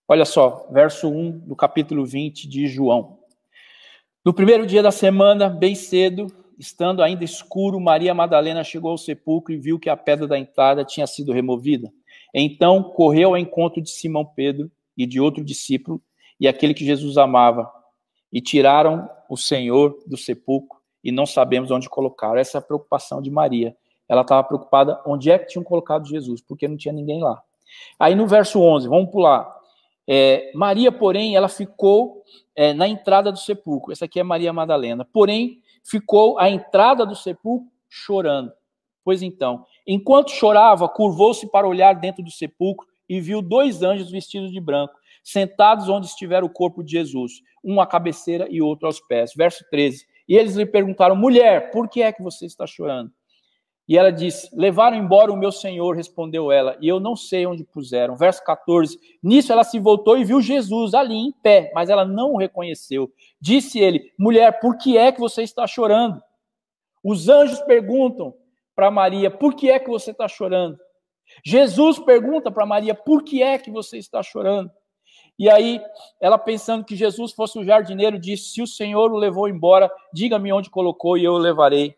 Olha 0.06 0.26
só, 0.26 0.68
verso 0.70 1.08
1 1.08 1.48
do 1.48 1.56
capítulo 1.56 2.06
20 2.06 2.46
de 2.46 2.68
João. 2.68 3.20
No 4.26 4.34
primeiro 4.34 4.68
dia 4.68 4.84
da 4.84 4.92
semana, 4.92 5.48
bem 5.50 5.76
cedo, 5.76 6.28
estando 6.60 7.02
ainda 7.02 7.24
escuro, 7.24 7.80
Maria 7.80 8.14
Madalena 8.14 8.66
chegou 8.66 8.92
ao 8.92 8.98
sepulcro 8.98 9.54
e 9.54 9.58
viu 9.58 9.80
que 9.80 9.90
a 9.90 9.96
pedra 9.96 10.28
da 10.28 10.38
entrada 10.38 10.84
tinha 10.84 11.08
sido 11.08 11.32
removida. 11.32 11.90
Então 12.34 12.84
correu 12.84 13.30
ao 13.30 13.38
encontro 13.38 13.82
de 13.82 13.92
Simão 13.92 14.26
Pedro 14.26 14.70
e 14.98 15.06
de 15.06 15.20
outro 15.20 15.44
discípulo, 15.44 16.02
e 16.40 16.48
aquele 16.48 16.74
que 16.74 16.86
Jesus 16.86 17.18
amava, 17.18 17.72
e 18.32 18.42
tiraram 18.42 19.10
o 19.30 19.38
Senhor 19.38 19.98
do 20.08 20.18
sepulcro 20.18 20.80
e 21.04 21.12
não 21.12 21.26
sabemos 21.26 21.72
onde 21.72 21.90
colocar. 21.90 22.38
Essa 22.38 22.58
é 22.58 22.60
a 22.60 22.62
preocupação 22.62 23.22
de 23.22 23.30
Maria. 23.30 23.76
Ela 24.08 24.22
estava 24.22 24.44
preocupada 24.44 25.02
onde 25.06 25.32
é 25.32 25.40
que 25.40 25.48
tinham 25.48 25.64
colocado 25.64 26.08
Jesus, 26.08 26.42
porque 26.42 26.68
não 26.68 26.78
tinha 26.78 26.94
ninguém 26.94 27.22
lá. 27.22 27.42
Aí 28.00 28.16
no 28.16 28.28
verso 28.28 28.60
11, 28.60 28.88
vamos 28.88 29.10
pular. 29.10 29.60
É, 30.08 30.52
Maria, 30.54 30.92
porém, 30.92 31.36
ela 31.36 31.48
ficou 31.48 32.24
é, 32.56 32.74
na 32.74 32.88
entrada 32.88 33.32
do 33.32 33.38
sepulcro. 33.38 33.92
Essa 33.92 34.06
aqui 34.06 34.20
é 34.20 34.24
Maria 34.24 34.52
Madalena. 34.52 35.06
Porém, 35.06 35.62
ficou 35.84 36.38
à 36.38 36.50
entrada 36.50 37.06
do 37.06 37.16
sepulcro 37.16 37.70
chorando. 37.90 38.52
Pois 39.04 39.22
então, 39.22 39.66
enquanto 39.88 40.32
chorava, 40.32 40.88
curvou-se 40.88 41.50
para 41.50 41.68
olhar 41.68 41.94
dentro 41.94 42.24
do 42.24 42.30
sepulcro 42.30 42.88
e 43.12 43.20
viu 43.20 43.42
dois 43.42 43.84
anjos 43.84 44.10
vestidos 44.10 44.54
de 44.54 44.62
branco, 44.62 44.94
sentados 45.22 45.90
onde 45.90 46.08
estivera 46.08 46.46
o 46.46 46.50
corpo 46.50 46.82
de 46.82 46.92
Jesus, 46.92 47.42
um 47.62 47.82
à 47.82 47.86
cabeceira 47.86 48.48
e 48.50 48.62
outro 48.62 48.88
aos 48.88 49.02
pés. 49.02 49.34
Verso 49.36 49.66
13. 49.70 50.06
E 50.30 50.38
eles 50.38 50.56
lhe 50.56 50.66
perguntaram: 50.66 51.14
mulher, 51.14 51.72
por 51.72 51.90
que 51.90 52.02
é 52.02 52.14
que 52.14 52.24
você 52.24 52.46
está 52.46 52.66
chorando? 52.66 53.12
E 53.86 53.98
ela 53.98 54.14
disse: 54.14 54.50
Levaram 54.56 54.96
embora 54.96 55.30
o 55.30 55.36
meu 55.36 55.52
senhor, 55.52 55.94
respondeu 55.94 56.54
ela, 56.54 56.78
e 56.80 56.88
eu 56.88 57.02
não 57.02 57.14
sei 57.14 57.46
onde 57.46 57.66
puseram. 57.66 58.16
Verso 58.16 58.42
14: 58.46 58.98
Nisso 59.22 59.52
ela 59.52 59.66
se 59.66 59.78
voltou 59.78 60.18
e 60.18 60.24
viu 60.24 60.42
Jesus 60.42 60.94
ali 60.94 61.14
em 61.14 61.34
pé, 61.34 61.70
mas 61.76 61.90
ela 61.90 62.06
não 62.06 62.32
o 62.32 62.38
reconheceu. 62.38 63.12
Disse 63.42 63.78
ele: 63.78 64.10
Mulher, 64.18 64.62
por 64.62 64.78
que 64.78 64.98
é 64.98 65.12
que 65.12 65.20
você 65.20 65.42
está 65.42 65.68
chorando? 65.68 66.24
Os 67.04 67.28
anjos 67.28 67.60
perguntam 67.64 68.34
para 68.74 68.90
Maria: 68.90 69.30
Por 69.30 69.54
que 69.54 69.70
é 69.70 69.80
que 69.80 69.90
você 69.90 70.12
está 70.12 70.30
chorando? 70.30 70.80
Jesus 71.44 72.00
pergunta 72.00 72.52
para 72.52 72.66
Maria: 72.66 72.94
Por 72.94 73.24
que 73.24 73.42
é 73.42 73.58
que 73.58 73.72
você 73.72 73.98
está 73.98 74.22
chorando? 74.22 74.72
E 75.38 75.50
aí, 75.50 75.82
ela 76.20 76.38
pensando 76.38 76.86
que 76.86 76.96
Jesus 76.96 77.32
fosse 77.32 77.58
o 77.58 77.64
jardineiro, 77.64 78.20
disse: 78.20 78.54
Se 78.54 78.62
o 78.62 78.68
Senhor 78.68 79.12
o 79.12 79.18
levou 79.18 79.50
embora, 79.50 79.92
diga-me 80.14 80.54
onde 80.54 80.70
colocou 80.70 81.18
e 81.18 81.24
eu 81.24 81.34
o 81.34 81.38
levarei. 81.38 81.96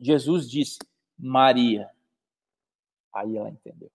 Jesus 0.00 0.48
disse: 0.50 0.78
Maria. 1.18 1.88
Aí 3.12 3.36
ela 3.36 3.48
entendeu. 3.48 3.90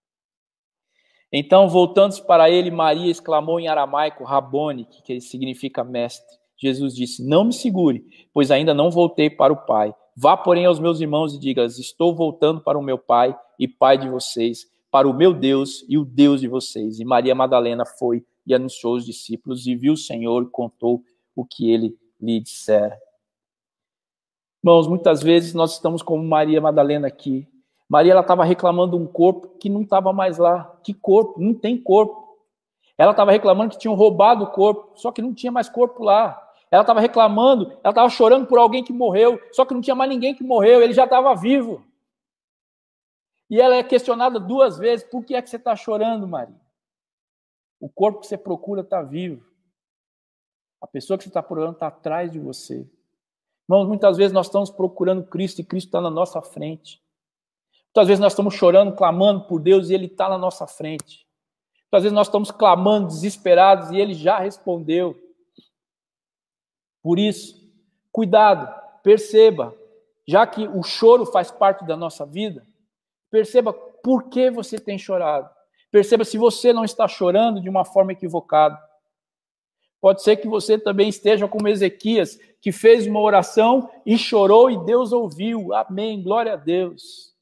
Então, 1.31 1.69
voltando-se 1.69 2.25
para 2.25 2.49
ele, 2.49 2.71
Maria 2.71 3.11
exclamou 3.11 3.59
em 3.59 3.67
aramaico, 3.67 4.23
Rabone, 4.23 4.85
que 4.85 5.21
significa 5.21 5.83
mestre. 5.83 6.37
Jesus 6.57 6.95
disse: 6.95 7.27
Não 7.27 7.45
me 7.45 7.53
segure, 7.53 8.05
pois 8.33 8.51
ainda 8.51 8.73
não 8.73 8.89
voltei 8.89 9.29
para 9.29 9.53
o 9.53 9.65
Pai. 9.65 9.93
Vá, 10.21 10.35
porém, 10.35 10.65
aos 10.65 10.81
meus 10.81 10.99
irmãos 10.99 11.33
e 11.33 11.39
diga: 11.39 11.63
Estou 11.63 12.13
voltando 12.13 12.59
para 12.59 12.77
o 12.77 12.83
meu 12.83 12.97
Pai 12.97 13.33
e 13.57 13.69
Pai 13.69 13.97
de 13.97 14.09
vocês, 14.09 14.69
para 14.91 15.07
o 15.07 15.13
meu 15.13 15.33
Deus 15.33 15.85
e 15.87 15.97
o 15.97 16.03
Deus 16.03 16.41
de 16.41 16.47
vocês. 16.49 16.99
E 16.99 17.05
Maria 17.05 17.33
Madalena 17.33 17.85
foi 17.85 18.25
e 18.45 18.53
anunciou 18.53 18.95
aos 18.95 19.05
discípulos, 19.05 19.65
e 19.65 19.75
viu 19.75 19.93
o 19.93 19.97
Senhor 19.97 20.43
e 20.43 20.47
contou 20.47 21.01
o 21.33 21.45
que 21.45 21.71
ele 21.71 21.97
lhe 22.19 22.41
dissera. 22.41 22.99
Irmãos, 24.61 24.89
muitas 24.89 25.23
vezes 25.23 25.53
nós 25.53 25.75
estamos 25.75 26.01
como 26.01 26.21
Maria 26.21 26.59
Madalena 26.59 27.07
aqui. 27.07 27.47
Maria 27.87 28.11
ela 28.11 28.19
estava 28.19 28.43
reclamando 28.43 28.97
um 28.97 29.07
corpo 29.07 29.57
que 29.57 29.69
não 29.69 29.83
estava 29.83 30.11
mais 30.11 30.37
lá. 30.37 30.65
Que 30.83 30.93
corpo? 30.93 31.39
Não 31.39 31.53
tem 31.53 31.77
corpo. 31.77 32.37
Ela 32.97 33.11
estava 33.11 33.31
reclamando 33.31 33.71
que 33.71 33.79
tinham 33.79 33.95
roubado 33.95 34.43
o 34.43 34.51
corpo, 34.51 34.91
só 34.95 35.13
que 35.13 35.21
não 35.21 35.33
tinha 35.33 35.49
mais 35.49 35.69
corpo 35.69 36.03
lá. 36.03 36.48
Ela 36.71 36.81
estava 36.81 36.99
reclamando, 36.99 37.71
ela 37.83 37.89
estava 37.89 38.09
chorando 38.09 38.45
por 38.45 38.59
alguém 38.59 38.83
que 38.83 38.93
morreu, 38.93 39.41
só 39.51 39.65
que 39.65 39.73
não 39.73 39.81
tinha 39.81 39.95
mais 39.95 40.09
ninguém 40.09 40.35
que 40.35 40.43
morreu, 40.43 40.81
ele 40.81 40.93
já 40.93 41.05
estava 41.05 41.35
vivo. 41.35 41.83
E 43.49 43.59
ela 43.59 43.75
é 43.75 43.83
questionada 43.83 44.39
duas 44.39 44.77
vezes: 44.77 45.07
por 45.09 45.25
que 45.25 45.33
é 45.33 45.41
que 45.41 45.49
você 45.49 45.55
está 45.55 45.75
chorando, 45.75 46.27
Maria? 46.27 46.59
O 47.79 47.89
corpo 47.89 48.19
que 48.19 48.27
você 48.27 48.37
procura 48.37 48.81
está 48.81 49.01
vivo. 49.01 49.43
A 50.81 50.87
pessoa 50.87 51.17
que 51.17 51.23
você 51.23 51.29
está 51.29 51.41
procurando 51.41 51.73
está 51.73 51.87
atrás 51.87 52.31
de 52.31 52.39
você. 52.39 52.87
Irmãos, 53.67 53.87
muitas 53.87 54.17
vezes 54.17 54.31
nós 54.31 54.47
estamos 54.47 54.69
procurando 54.69 55.25
Cristo 55.25 55.61
e 55.61 55.63
Cristo 55.63 55.87
está 55.87 56.01
na 56.01 56.09
nossa 56.09 56.41
frente. 56.41 57.01
Muitas 57.87 58.07
vezes 58.07 58.19
nós 58.19 58.33
estamos 58.33 58.53
chorando, 58.53 58.95
clamando 58.95 59.45
por 59.45 59.59
Deus 59.59 59.89
e 59.89 59.93
Ele 59.93 60.05
está 60.05 60.29
na 60.29 60.37
nossa 60.37 60.67
frente. 60.67 61.27
Muitas 61.83 62.03
vezes 62.03 62.13
nós 62.13 62.27
estamos 62.27 62.51
clamando, 62.51 63.07
desesperados 63.07 63.89
e 63.91 63.97
Ele 63.97 64.13
já 64.13 64.39
respondeu. 64.39 65.17
Por 67.01 67.17
isso, 67.17 67.69
cuidado, 68.11 68.67
perceba, 69.03 69.75
já 70.27 70.45
que 70.45 70.67
o 70.67 70.83
choro 70.83 71.25
faz 71.25 71.51
parte 71.51 71.85
da 71.85 71.95
nossa 71.95 72.25
vida, 72.25 72.65
perceba 73.31 73.73
por 73.73 74.29
que 74.29 74.49
você 74.49 74.79
tem 74.79 74.97
chorado. 74.97 75.49
Perceba 75.91 76.23
se 76.23 76.37
você 76.37 76.71
não 76.71 76.83
está 76.83 77.07
chorando 77.07 77.61
de 77.61 77.69
uma 77.69 77.83
forma 77.83 78.11
equivocada. 78.11 78.79
Pode 80.01 80.21
ser 80.21 80.37
que 80.37 80.47
você 80.47 80.77
também 80.77 81.09
esteja 81.09 81.47
como 81.47 81.67
Ezequias, 81.67 82.39
que 82.61 82.71
fez 82.71 83.07
uma 83.07 83.19
oração 83.19 83.89
e 84.05 84.17
chorou 84.17 84.69
e 84.69 84.77
Deus 84.85 85.11
ouviu. 85.11 85.73
Amém. 85.73 86.21
Glória 86.21 86.53
a 86.53 86.55
Deus. 86.55 87.33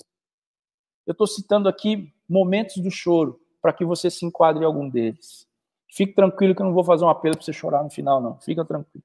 Eu 1.06 1.12
estou 1.12 1.28
citando 1.28 1.70
aqui 1.70 2.12
momentos 2.28 2.78
do 2.78 2.90
choro 2.90 3.40
para 3.62 3.74
que 3.74 3.86
você 3.86 4.10
se 4.10 4.26
enquadre 4.26 4.64
em 4.64 4.66
algum 4.66 4.90
deles. 4.90 5.48
Fique 5.90 6.14
tranquilo 6.14 6.56
que 6.56 6.62
eu 6.62 6.66
não 6.66 6.74
vou 6.74 6.84
fazer 6.84 7.06
um 7.06 7.10
apelo 7.10 7.36
para 7.36 7.46
você 7.46 7.54
chorar 7.54 7.84
no 7.84 7.90
final, 7.90 8.22
não. 8.22 8.40
Fica 8.40 8.64
tranquilo. 8.66 9.04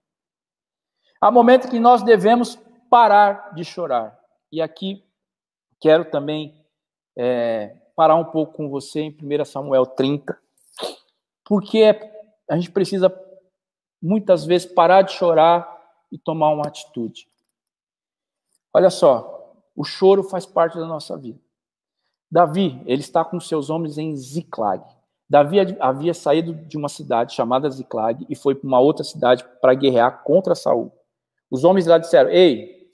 Há 1.22 1.30
momentos 1.30 1.70
que 1.70 1.78
nós 1.78 2.02
devemos 2.02 2.58
parar 2.90 3.54
de 3.54 3.64
chorar. 3.64 4.18
E 4.50 4.60
aqui 4.60 5.04
quero 5.80 6.04
também 6.04 6.66
é, 7.16 7.76
parar 7.94 8.16
um 8.16 8.24
pouco 8.24 8.54
com 8.54 8.68
você 8.68 9.02
em 9.02 9.16
1 9.22 9.44
Samuel 9.44 9.86
30, 9.86 10.36
porque 11.44 11.96
a 12.50 12.56
gente 12.56 12.72
precisa 12.72 13.08
muitas 14.02 14.44
vezes 14.44 14.66
parar 14.66 15.02
de 15.02 15.12
chorar 15.12 15.80
e 16.10 16.18
tomar 16.18 16.50
uma 16.50 16.66
atitude. 16.66 17.28
Olha 18.74 18.90
só, 18.90 19.54
o 19.76 19.84
choro 19.84 20.24
faz 20.24 20.44
parte 20.44 20.76
da 20.76 20.86
nossa 20.86 21.16
vida. 21.16 21.38
Davi, 22.28 22.82
ele 22.84 23.00
está 23.00 23.24
com 23.24 23.38
seus 23.38 23.70
homens 23.70 23.96
em 23.96 24.16
Ziclag. 24.16 24.84
Davi 25.30 25.58
havia 25.78 26.14
saído 26.14 26.52
de 26.52 26.76
uma 26.76 26.88
cidade 26.88 27.32
chamada 27.32 27.70
Ziclag 27.70 28.26
e 28.28 28.34
foi 28.34 28.56
para 28.56 28.66
uma 28.66 28.80
outra 28.80 29.04
cidade 29.04 29.44
para 29.60 29.72
guerrear 29.72 30.24
contra 30.24 30.56
Saul. 30.56 30.92
Os 31.52 31.64
homens 31.64 31.86
lá 31.86 31.98
disseram: 31.98 32.30
"Ei, 32.30 32.88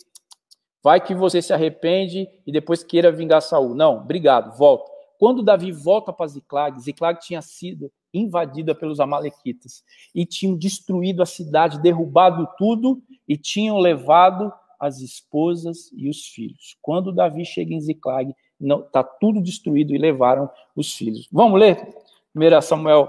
vai 0.83 1.01
que 1.01 1.15
você 1.15 1.41
se 1.41 1.53
arrepende 1.53 2.29
e 2.45 2.51
depois 2.51 2.83
queira 2.83 3.13
vingar 3.13 3.41
Saul". 3.41 3.73
Não, 3.73 3.99
obrigado, 3.99 4.59
volta. 4.59 4.91
Quando 5.17 5.45
Davi 5.45 5.71
volta 5.71 6.13
para 6.13 6.27
Ziclag, 6.27 6.81
Ziclag 6.81 7.21
tinha 7.21 7.41
sido 7.41 7.91
invadida 8.13 8.75
pelos 8.75 8.99
amalequitas 8.99 9.85
e 10.13 10.27
tinham 10.27 10.57
destruído 10.57 11.23
a 11.23 11.27
cidade, 11.27 11.81
derrubado 11.81 12.49
tudo 12.59 13.01
e 13.29 13.37
tinham 13.37 13.79
levado 13.79 14.53
as 14.81 15.01
esposas 15.01 15.91
e 15.93 16.09
os 16.09 16.27
filhos. 16.27 16.77
Quando 16.83 17.13
Davi 17.13 17.45
chega 17.45 17.75
em 17.75 17.81
Ziclag, 17.81 18.35
está 18.61 19.05
tudo 19.05 19.41
destruído 19.41 19.95
e 19.95 19.99
levaram 19.99 20.51
os 20.75 20.95
filhos. 20.95 21.29
Vamos 21.31 21.61
ler 21.61 21.95
1 22.35 22.61
Samuel 22.61 23.09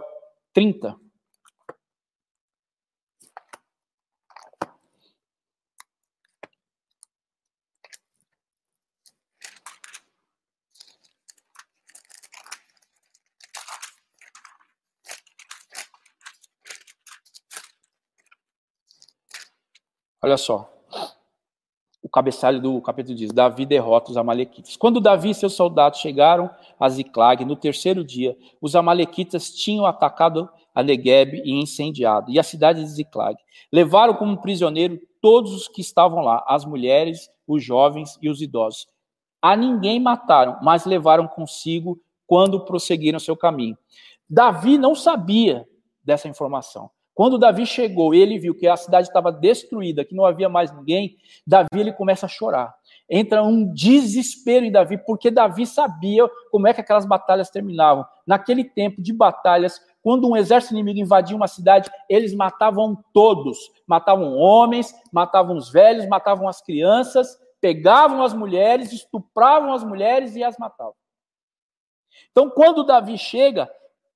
30. 0.53 0.95
Olha 20.29 20.37
só. 20.37 20.71
O 22.03 22.07
cabeçalho 22.07 22.61
do 22.61 22.79
capítulo 22.83 23.17
diz: 23.17 23.31
Davi 23.33 23.65
derrota 23.65 24.11
os 24.11 24.17
Amalequitas. 24.17 24.77
Quando 24.77 25.01
Davi 25.01 25.31
e 25.31 25.33
seus 25.33 25.53
soldados 25.53 25.99
chegaram 25.99 26.51
a 26.79 26.87
Ziclag, 26.87 27.43
no 27.43 27.55
terceiro 27.55 28.03
dia, 28.03 28.37
os 28.61 28.75
Amalequitas 28.75 29.51
tinham 29.51 29.87
atacado 29.87 30.47
a 30.75 30.83
Negueb 30.83 31.41
e 31.43 31.59
incendiado, 31.59 32.29
e 32.29 32.37
a 32.37 32.43
cidade 32.43 32.83
de 32.83 32.89
Ziclag. 32.89 33.35
Levaram 33.71 34.13
como 34.13 34.39
prisioneiro 34.39 34.99
todos 35.19 35.51
os 35.51 35.67
que 35.67 35.81
estavam 35.81 36.21
lá, 36.21 36.45
as 36.47 36.63
mulheres, 36.63 37.27
os 37.47 37.63
jovens 37.63 38.19
e 38.21 38.29
os 38.29 38.39
idosos. 38.39 38.87
A 39.41 39.55
ninguém 39.55 39.99
mataram, 39.99 40.59
mas 40.61 40.85
levaram 40.85 41.27
consigo 41.27 41.99
quando 42.27 42.63
prosseguiram 42.65 43.17
seu 43.17 43.35
caminho. 43.35 43.75
Davi 44.29 44.77
não 44.77 44.93
sabia 44.93 45.67
dessa 46.03 46.27
informação. 46.27 46.91
Quando 47.19 47.37
Davi 47.37 47.65
chegou 47.65 48.13
ele 48.13 48.39
viu 48.39 48.55
que 48.55 48.65
a 48.65 48.77
cidade 48.77 49.09
estava 49.09 49.29
destruída, 49.29 50.05
que 50.05 50.15
não 50.15 50.23
havia 50.23 50.47
mais 50.47 50.71
ninguém, 50.71 51.17
Davi 51.45 51.67
ele 51.73 51.91
começa 51.91 52.25
a 52.25 52.29
chorar. 52.29 52.73
Entra 53.09 53.43
um 53.43 53.73
desespero 53.73 54.65
em 54.65 54.71
Davi, 54.71 54.97
porque 54.97 55.29
Davi 55.29 55.65
sabia 55.65 56.25
como 56.49 56.65
é 56.65 56.73
que 56.73 56.79
aquelas 56.79 57.05
batalhas 57.05 57.49
terminavam. 57.49 58.05
Naquele 58.25 58.63
tempo 58.63 59.01
de 59.01 59.11
batalhas, 59.11 59.81
quando 60.01 60.29
um 60.29 60.37
exército 60.37 60.73
inimigo 60.73 60.97
invadia 60.97 61.35
uma 61.35 61.49
cidade, 61.49 61.91
eles 62.07 62.33
matavam 62.33 62.97
todos. 63.13 63.57
Matavam 63.85 64.37
homens, 64.37 64.95
matavam 65.11 65.57
os 65.57 65.69
velhos, 65.69 66.07
matavam 66.07 66.47
as 66.47 66.61
crianças, 66.61 67.37
pegavam 67.59 68.23
as 68.23 68.33
mulheres, 68.33 68.93
estupravam 68.93 69.73
as 69.73 69.83
mulheres 69.83 70.37
e 70.37 70.43
as 70.45 70.57
matavam. 70.57 70.95
Então, 72.31 72.49
quando 72.49 72.85
Davi 72.85 73.17
chega, 73.17 73.69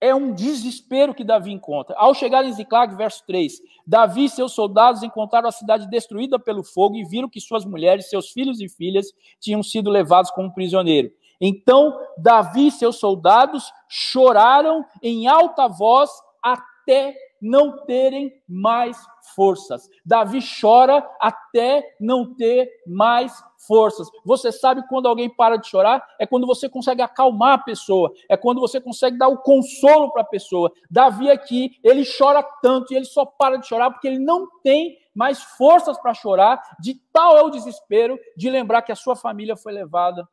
é 0.03 0.13
um 0.13 0.33
desespero 0.33 1.13
que 1.13 1.23
Davi 1.23 1.49
encontra. 1.53 1.95
Ao 1.97 2.13
chegar 2.13 2.43
em 2.43 2.51
Ziclag, 2.51 2.93
verso 2.93 3.23
3, 3.25 3.61
Davi 3.87 4.25
e 4.25 4.29
seus 4.29 4.51
soldados 4.51 5.01
encontraram 5.01 5.47
a 5.47 5.51
cidade 5.51 5.89
destruída 5.89 6.37
pelo 6.37 6.61
fogo 6.61 6.97
e 6.97 7.05
viram 7.05 7.29
que 7.29 7.39
suas 7.39 7.63
mulheres, 7.63 8.09
seus 8.09 8.29
filhos 8.29 8.59
e 8.59 8.67
filhas 8.67 9.13
tinham 9.39 9.63
sido 9.63 9.89
levados 9.89 10.29
como 10.31 10.53
prisioneiro. 10.53 11.09
Então, 11.39 11.97
Davi 12.17 12.67
e 12.67 12.71
seus 12.71 12.97
soldados 12.97 13.71
choraram 13.87 14.83
em 15.01 15.25
alta 15.25 15.69
voz 15.69 16.09
até 16.43 17.15
não 17.43 17.85
terem 17.85 18.33
mais 18.47 18.97
forças. 19.35 19.89
Davi 20.05 20.39
chora 20.61 21.05
até 21.19 21.95
não 21.99 22.33
ter 22.33 22.69
mais 22.87 23.33
forças. 23.67 24.07
Você 24.25 24.51
sabe 24.51 24.81
quando 24.87 25.07
alguém 25.07 25.29
para 25.29 25.57
de 25.57 25.67
chorar? 25.67 26.01
É 26.17 26.25
quando 26.25 26.47
você 26.47 26.69
consegue 26.69 27.01
acalmar 27.01 27.53
a 27.53 27.63
pessoa, 27.63 28.13
é 28.29 28.37
quando 28.37 28.61
você 28.61 28.79
consegue 28.79 29.17
dar 29.17 29.27
o 29.27 29.41
consolo 29.41 30.11
para 30.11 30.21
a 30.21 30.25
pessoa. 30.25 30.71
Davi 30.89 31.29
aqui, 31.29 31.77
ele 31.83 32.03
chora 32.05 32.41
tanto 32.61 32.93
e 32.93 32.95
ele 32.95 33.05
só 33.05 33.25
para 33.25 33.57
de 33.57 33.67
chorar 33.67 33.91
porque 33.91 34.07
ele 34.07 34.19
não 34.19 34.47
tem 34.61 34.97
mais 35.13 35.43
forças 35.43 35.99
para 35.99 36.13
chorar, 36.13 36.59
de 36.79 36.95
tal 37.11 37.37
é 37.37 37.43
o 37.43 37.49
desespero 37.49 38.17
de 38.35 38.49
lembrar 38.49 38.81
que 38.81 38.91
a 38.91 38.95
sua 38.95 39.15
família 39.15 39.55
foi 39.55 39.71
levada 39.71 40.27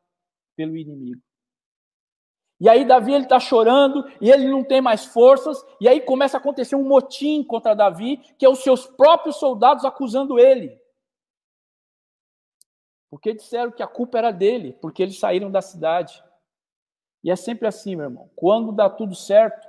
pelo 0.55 0.75
inimigo. 0.75 1.21
E 2.61 2.69
aí 2.69 2.85
Davi 2.85 3.11
ele 3.11 3.23
está 3.23 3.39
chorando 3.39 4.07
e 4.21 4.29
ele 4.29 4.47
não 4.47 4.63
tem 4.63 4.79
mais 4.79 5.03
forças 5.03 5.65
e 5.79 5.87
aí 5.87 5.99
começa 5.99 6.37
a 6.37 6.39
acontecer 6.39 6.75
um 6.75 6.87
motim 6.87 7.43
contra 7.43 7.73
Davi, 7.73 8.17
que 8.37 8.45
é 8.45 8.49
os 8.49 8.59
seus 8.59 8.85
próprios 8.85 9.37
soldados 9.37 9.83
acusando 9.83 10.37
ele. 10.37 10.79
Porque 13.09 13.33
disseram 13.33 13.71
que 13.71 13.81
a 13.81 13.87
culpa 13.87 14.19
era 14.19 14.29
dele, 14.29 14.73
porque 14.73 15.01
eles 15.01 15.17
saíram 15.17 15.49
da 15.49 15.59
cidade. 15.59 16.23
E 17.23 17.31
é 17.31 17.35
sempre 17.35 17.67
assim, 17.67 17.95
meu 17.95 18.05
irmão. 18.05 18.29
Quando 18.35 18.71
dá 18.71 18.87
tudo 18.87 19.15
certo, 19.15 19.67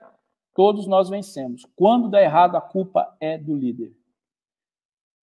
todos 0.55 0.87
nós 0.87 1.09
vencemos. 1.09 1.66
Quando 1.74 2.11
dá 2.11 2.20
errado, 2.20 2.57
a 2.57 2.61
culpa 2.61 3.16
é 3.18 3.38
do 3.38 3.57
líder. 3.57 3.96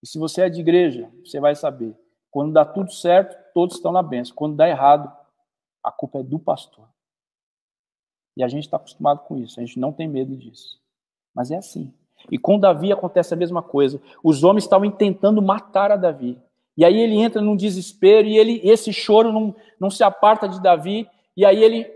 E 0.01 0.07
se 0.07 0.17
você 0.17 0.41
é 0.41 0.49
de 0.49 0.59
igreja, 0.59 1.11
você 1.23 1.39
vai 1.39 1.53
saber. 1.53 1.95
Quando 2.31 2.51
dá 2.51 2.65
tudo 2.65 2.91
certo, 2.91 3.37
todos 3.53 3.75
estão 3.75 3.91
na 3.91 4.01
benção. 4.01 4.35
Quando 4.35 4.55
dá 4.55 4.67
errado, 4.67 5.15
a 5.83 5.91
culpa 5.91 6.19
é 6.19 6.23
do 6.23 6.39
pastor. 6.39 6.89
E 8.35 8.43
a 8.43 8.47
gente 8.47 8.65
está 8.65 8.77
acostumado 8.77 9.19
com 9.25 9.37
isso, 9.37 9.59
a 9.59 9.63
gente 9.63 9.79
não 9.79 9.91
tem 9.91 10.07
medo 10.07 10.35
disso. 10.35 10.79
Mas 11.35 11.51
é 11.51 11.57
assim. 11.57 11.93
E 12.31 12.37
com 12.37 12.59
Davi 12.59 12.91
acontece 12.91 13.33
a 13.33 13.37
mesma 13.37 13.61
coisa. 13.61 14.01
Os 14.23 14.43
homens 14.43 14.63
estavam 14.63 14.89
tentando 14.91 15.41
matar 15.41 15.91
a 15.91 15.95
Davi. 15.95 16.37
E 16.77 16.85
aí 16.85 16.97
ele 16.97 17.15
entra 17.15 17.41
num 17.41 17.55
desespero 17.55 18.27
e 18.27 18.37
ele, 18.37 18.61
esse 18.63 18.91
choro 18.93 19.31
não, 19.31 19.55
não 19.79 19.89
se 19.89 20.03
aparta 20.03 20.47
de 20.47 20.61
Davi. 20.61 21.07
E 21.35 21.45
aí 21.45 21.63
ele 21.63 21.89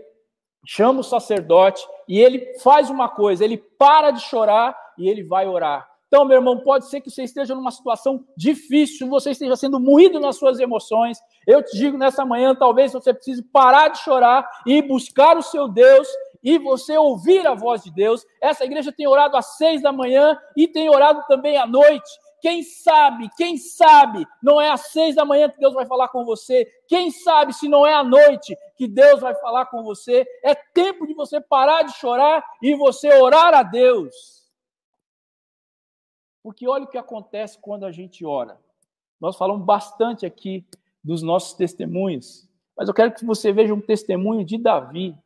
chama 0.66 1.00
o 1.00 1.04
sacerdote 1.04 1.82
e 2.08 2.18
ele 2.18 2.58
faz 2.60 2.90
uma 2.90 3.08
coisa: 3.08 3.44
ele 3.44 3.58
para 3.58 4.10
de 4.10 4.20
chorar 4.20 4.76
e 4.98 5.08
ele 5.08 5.22
vai 5.22 5.46
orar. 5.46 5.88
Então, 6.14 6.24
meu 6.24 6.36
irmão, 6.36 6.60
pode 6.60 6.88
ser 6.88 7.00
que 7.00 7.10
você 7.10 7.24
esteja 7.24 7.56
numa 7.56 7.72
situação 7.72 8.24
difícil, 8.36 9.08
você 9.08 9.32
esteja 9.32 9.56
sendo 9.56 9.80
moído 9.80 10.20
nas 10.20 10.36
suas 10.36 10.60
emoções. 10.60 11.18
Eu 11.44 11.60
te 11.60 11.76
digo 11.76 11.98
nessa 11.98 12.24
manhã, 12.24 12.54
talvez 12.54 12.92
você 12.92 13.12
precise 13.12 13.42
parar 13.42 13.88
de 13.88 13.98
chorar 13.98 14.48
e 14.64 14.80
buscar 14.80 15.36
o 15.36 15.42
seu 15.42 15.66
Deus 15.66 16.06
e 16.40 16.56
você 16.56 16.96
ouvir 16.96 17.44
a 17.48 17.54
voz 17.56 17.82
de 17.82 17.90
Deus. 17.90 18.24
Essa 18.40 18.64
igreja 18.64 18.92
tem 18.92 19.08
orado 19.08 19.36
às 19.36 19.56
seis 19.56 19.82
da 19.82 19.90
manhã 19.90 20.38
e 20.56 20.68
tem 20.68 20.88
orado 20.88 21.20
também 21.26 21.58
à 21.58 21.66
noite. 21.66 22.08
Quem 22.40 22.62
sabe, 22.62 23.28
quem 23.36 23.56
sabe, 23.56 24.24
não 24.40 24.60
é 24.60 24.70
às 24.70 24.92
seis 24.92 25.16
da 25.16 25.24
manhã 25.24 25.48
que 25.48 25.58
Deus 25.58 25.74
vai 25.74 25.84
falar 25.84 26.06
com 26.10 26.24
você. 26.24 26.64
Quem 26.86 27.10
sabe 27.10 27.52
se 27.52 27.68
não 27.68 27.84
é 27.84 27.92
à 27.92 28.04
noite 28.04 28.56
que 28.76 28.86
Deus 28.86 29.20
vai 29.20 29.34
falar 29.34 29.66
com 29.66 29.82
você. 29.82 30.24
É 30.44 30.54
tempo 30.54 31.08
de 31.08 31.14
você 31.14 31.40
parar 31.40 31.82
de 31.82 31.96
chorar 31.96 32.44
e 32.62 32.72
você 32.76 33.12
orar 33.14 33.52
a 33.52 33.64
Deus. 33.64 34.43
Porque 36.44 36.68
olha 36.68 36.84
o 36.84 36.88
que 36.88 36.98
acontece 36.98 37.58
quando 37.58 37.86
a 37.86 37.90
gente 37.90 38.22
ora. 38.22 38.60
Nós 39.18 39.34
falamos 39.34 39.64
bastante 39.64 40.26
aqui 40.26 40.62
dos 41.02 41.22
nossos 41.22 41.54
testemunhos, 41.54 42.46
mas 42.76 42.86
eu 42.86 42.92
quero 42.92 43.14
que 43.14 43.24
você 43.24 43.50
veja 43.50 43.72
um 43.72 43.80
testemunho 43.80 44.44
de 44.44 44.58
Davi. 44.58 45.18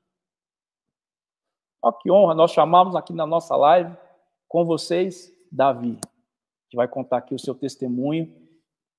Olha 1.82 1.96
que 2.00 2.08
honra, 2.08 2.36
nós 2.36 2.52
chamamos 2.52 2.94
aqui 2.94 3.12
na 3.12 3.26
nossa 3.26 3.56
live 3.56 3.96
com 4.46 4.64
vocês 4.64 5.34
Davi, 5.50 5.98
que 6.70 6.76
vai 6.76 6.86
contar 6.86 7.16
aqui 7.16 7.34
o 7.34 7.38
seu 7.38 7.54
testemunho 7.54 8.32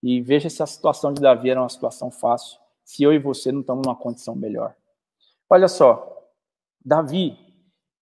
e 0.04 0.22
veja 0.22 0.50
se 0.50 0.62
a 0.62 0.66
situação 0.68 1.14
de 1.14 1.22
Davi 1.22 1.50
era 1.50 1.62
uma 1.62 1.70
situação 1.70 2.12
fácil, 2.12 2.60
se 2.84 3.02
eu 3.02 3.14
e 3.14 3.20
você 3.20 3.50
não 3.50 3.62
estamos 3.62 3.86
numa 3.86 3.96
condição 3.96 4.36
melhor. 4.36 4.76
Olha 5.50 5.70
só, 5.70 6.30
Davi, 6.84 7.38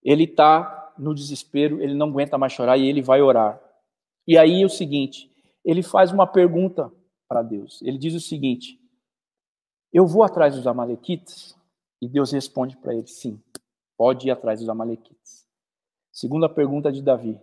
ele 0.02 0.24
está 0.24 0.92
no 0.98 1.14
desespero, 1.14 1.80
ele 1.84 1.94
não 1.94 2.08
aguenta 2.08 2.36
mais 2.36 2.54
chorar 2.54 2.78
e 2.78 2.88
ele 2.88 3.04
vai 3.04 3.22
orar. 3.22 3.67
E 4.28 4.38
aí 4.38 4.62
é 4.62 4.66
o 4.66 4.70
seguinte, 4.70 5.32
ele 5.64 5.82
faz 5.82 6.12
uma 6.12 6.28
pergunta 6.28 6.92
para 7.28 7.42
Deus. 7.42 7.82
Ele 7.82 7.98
diz 7.98 8.14
o 8.14 8.20
seguinte: 8.20 8.80
Eu 9.92 10.06
vou 10.06 10.24
atrás 10.24 10.56
dos 10.56 10.68
amalequitas? 10.68 11.58
E 12.02 12.08
Deus 12.08 12.32
responde 12.32 12.76
para 12.78 12.94
ele: 12.94 13.08
Sim. 13.08 13.42
Pode 13.98 14.28
ir 14.28 14.32
atrás 14.32 14.60
dos 14.60 14.70
Amalequitas. 14.70 15.48
Segunda 16.12 16.48
pergunta 16.48 16.92
de 16.92 17.02
Davi: 17.02 17.38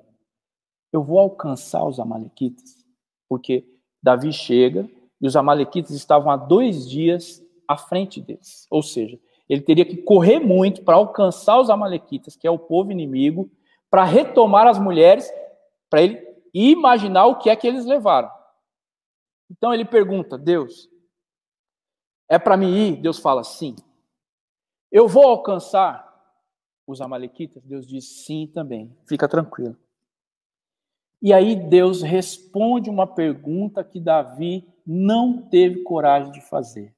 Eu 0.92 1.02
vou 1.02 1.18
alcançar 1.18 1.84
os 1.84 1.98
Amalequitas? 1.98 2.86
Porque 3.28 3.66
Davi 4.00 4.32
chega 4.32 4.88
e 5.20 5.26
os 5.26 5.34
Amalequitas 5.34 5.90
estavam 5.90 6.30
há 6.30 6.36
dois 6.36 6.88
dias 6.88 7.42
à 7.66 7.76
frente 7.76 8.20
deles. 8.20 8.66
Ou 8.70 8.82
seja, 8.82 9.18
ele 9.48 9.62
teria 9.62 9.84
que 9.84 9.96
correr 9.96 10.38
muito 10.38 10.82
para 10.84 10.94
alcançar 10.94 11.60
os 11.60 11.70
Amalequitas, 11.70 12.36
que 12.36 12.46
é 12.46 12.50
o 12.50 12.58
povo 12.58 12.92
inimigo, 12.92 13.50
para 13.90 14.04
retomar 14.04 14.66
as 14.66 14.78
mulheres, 14.78 15.28
para 15.90 16.02
ele 16.02 16.16
imaginar 16.54 17.26
o 17.26 17.38
que 17.38 17.50
é 17.50 17.56
que 17.56 17.66
eles 17.66 17.84
levaram. 17.84 18.30
Então 19.50 19.74
ele 19.74 19.84
pergunta: 19.84 20.38
Deus, 20.38 20.88
é 22.28 22.38
para 22.38 22.56
mim 22.56 22.74
ir? 22.74 22.96
Deus 22.96 23.18
fala: 23.18 23.42
sim. 23.42 23.74
Eu 24.90 25.08
vou 25.08 25.24
alcançar 25.24 26.04
os 26.86 27.00
Amalequitas? 27.00 27.64
Deus 27.64 27.86
diz 27.86 28.24
sim 28.24 28.46
também. 28.46 28.96
Fica 29.08 29.28
tranquilo. 29.28 29.76
E 31.20 31.32
aí 31.32 31.56
Deus 31.56 32.02
responde 32.02 32.90
uma 32.90 33.06
pergunta 33.06 33.82
que 33.82 33.98
Davi 33.98 34.68
não 34.86 35.40
teve 35.48 35.82
coragem 35.82 36.30
de 36.30 36.40
fazer. 36.42 36.94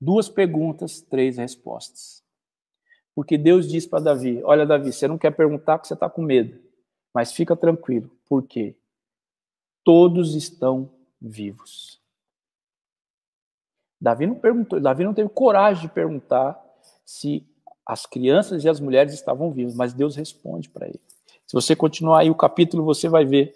Duas 0.00 0.28
perguntas, 0.28 1.00
três 1.00 1.36
respostas. 1.36 2.22
Porque 3.14 3.36
Deus 3.36 3.68
diz 3.68 3.86
para 3.86 4.04
Davi: 4.04 4.40
Olha, 4.44 4.64
Davi, 4.64 4.92
você 4.92 5.06
não 5.08 5.18
quer 5.18 5.32
perguntar 5.32 5.78
porque 5.78 5.88
você 5.88 5.94
está 5.94 6.08
com 6.08 6.22
medo, 6.22 6.61
mas 7.14 7.32
fica 7.32 7.56
tranquilo, 7.56 8.10
porque 8.28 8.76
todos 9.84 10.34
estão 10.34 10.90
vivos. 11.20 12.00
Davi 14.00 14.26
não 14.26 14.34
perguntou, 14.34 14.80
Davi 14.80 15.04
não 15.04 15.14
teve 15.14 15.28
coragem 15.28 15.86
de 15.86 15.94
perguntar 15.94 16.60
se 17.04 17.46
as 17.86 18.06
crianças 18.06 18.64
e 18.64 18.68
as 18.68 18.80
mulheres 18.80 19.12
estavam 19.12 19.52
vivas, 19.52 19.74
mas 19.74 19.92
Deus 19.92 20.16
responde 20.16 20.68
para 20.68 20.88
ele. 20.88 21.00
Se 21.46 21.52
você 21.52 21.76
continuar 21.76 22.20
aí 22.20 22.30
o 22.30 22.34
capítulo, 22.34 22.84
você 22.84 23.08
vai 23.08 23.24
ver 23.24 23.54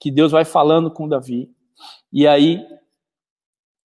que 0.00 0.10
Deus 0.10 0.32
vai 0.32 0.44
falando 0.44 0.90
com 0.90 1.08
Davi. 1.08 1.52
E 2.12 2.26
aí, 2.26 2.66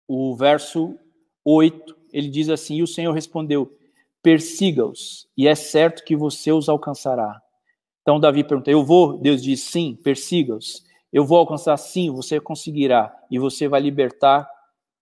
o 0.07 0.37
verso 0.37 0.99
8, 1.45 1.97
ele 2.13 2.29
diz 2.29 2.49
assim: 2.49 2.77
E 2.77 2.83
o 2.83 2.87
Senhor 2.87 3.13
respondeu: 3.13 3.77
Persiga-os, 4.23 5.29
e 5.37 5.49
é 5.49 5.55
certo 5.55 6.05
que 6.05 6.17
você 6.17 6.53
os 6.53 6.69
alcançará. 6.69 7.43
Então 8.07 8.21
Davi 8.21 8.45
pergunta: 8.45 8.71
Eu 8.71 8.85
vou? 8.85 9.19
Deus 9.19 9.43
diz: 9.43 9.63
Sim, 9.63 9.97
persiga-os. 9.97 10.85
Eu 11.13 11.25
vou 11.25 11.39
alcançar 11.39 11.77
sim, 11.77 12.09
você 12.09 12.39
conseguirá. 12.39 13.13
E 13.29 13.37
você 13.37 13.67
vai 13.67 13.81
libertar 13.81 14.49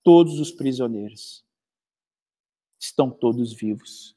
todos 0.03 0.40
os 0.40 0.51
prisioneiros. 0.51 1.45
Estão 2.81 3.11
todos 3.11 3.53
vivos. 3.53 4.17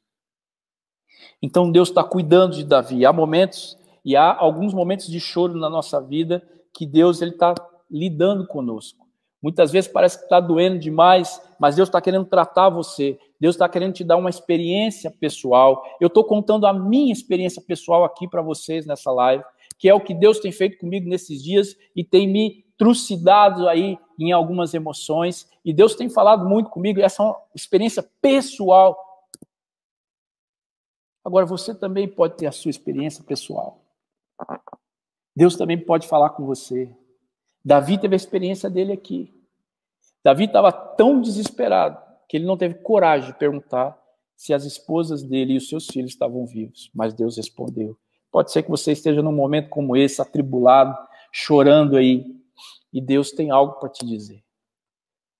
Então 1.41 1.69
Deus 1.69 1.89
está 1.89 2.01
cuidando 2.01 2.55
de 2.55 2.63
Davi. 2.63 3.05
Há 3.05 3.11
momentos, 3.11 3.77
e 4.05 4.15
há 4.15 4.33
alguns 4.33 4.73
momentos 4.73 5.07
de 5.07 5.19
choro 5.19 5.55
na 5.55 5.69
nossa 5.69 5.99
vida, 5.99 6.47
que 6.73 6.85
Deus 6.85 7.21
ele 7.21 7.31
está 7.31 7.55
lidando 7.91 8.47
conosco. 8.47 9.06
Muitas 9.41 9.71
vezes 9.71 9.89
parece 9.89 10.17
que 10.17 10.23
está 10.23 10.39
doendo 10.39 10.79
demais, 10.79 11.41
mas 11.59 11.75
Deus 11.75 11.89
está 11.89 12.01
querendo 12.01 12.25
tratar 12.25 12.69
você. 12.69 13.19
Deus 13.39 13.55
está 13.55 13.69
querendo 13.69 13.93
te 13.93 14.03
dar 14.03 14.17
uma 14.17 14.29
experiência 14.29 15.11
pessoal. 15.11 15.83
Eu 16.01 16.07
estou 16.07 16.23
contando 16.23 16.65
a 16.65 16.73
minha 16.73 17.13
experiência 17.13 17.61
pessoal 17.61 18.03
aqui 18.03 18.27
para 18.27 18.41
vocês 18.41 18.85
nessa 18.85 19.11
live, 19.11 19.43
que 19.77 19.87
é 19.87 19.93
o 19.93 20.01
que 20.01 20.13
Deus 20.13 20.39
tem 20.39 20.51
feito 20.51 20.79
comigo 20.79 21.07
nesses 21.07 21.43
dias 21.43 21.75
e 21.95 22.03
tem 22.03 22.27
me 22.27 22.65
trucidado 22.77 23.67
aí 23.67 23.97
em 24.19 24.31
algumas 24.31 24.73
emoções. 24.73 25.47
E 25.63 25.71
Deus 25.71 25.95
tem 25.95 26.09
falado 26.09 26.47
muito 26.47 26.69
comigo. 26.69 26.99
Essa 26.99 27.21
é 27.21 27.25
uma 27.27 27.41
experiência 27.55 28.03
pessoal. 28.21 28.97
Agora 31.23 31.45
você 31.45 31.75
também 31.75 32.07
pode 32.07 32.37
ter 32.37 32.47
a 32.47 32.51
sua 32.51 32.71
experiência 32.71 33.23
pessoal. 33.23 33.81
Deus 35.35 35.55
também 35.55 35.77
pode 35.77 36.07
falar 36.07 36.31
com 36.31 36.43
você. 36.45 36.89
Davi 37.67 37.97
teve 37.97 38.15
a 38.15 38.17
experiência 38.17 38.69
dele 38.69 38.93
aqui. 38.93 39.29
Davi 40.23 40.45
estava 40.45 40.71
tão 40.71 41.19
desesperado 41.19 42.01
que 42.29 42.37
ele 42.37 42.45
não 42.45 42.55
teve 42.55 42.75
coragem 42.75 43.29
de 43.29 43.37
perguntar 43.37 44.01
se 44.37 44.53
as 44.53 44.63
esposas 44.63 45.21
dele 45.21 45.51
e 45.51 45.57
os 45.57 45.67
seus 45.67 45.85
filhos 45.87 46.11
estavam 46.11 46.45
vivos, 46.45 46.89
mas 46.95 47.13
Deus 47.13 47.35
respondeu. 47.35 47.97
Pode 48.31 48.53
ser 48.53 48.63
que 48.63 48.69
você 48.69 48.93
esteja 48.93 49.21
num 49.21 49.33
momento 49.33 49.67
como 49.67 49.97
esse, 49.97 50.21
atribulado, 50.21 50.97
chorando 51.29 51.97
aí, 51.97 52.25
e 52.93 53.01
Deus 53.01 53.31
tem 53.31 53.51
algo 53.51 53.73
para 53.81 53.89
te 53.89 54.05
dizer. 54.05 54.41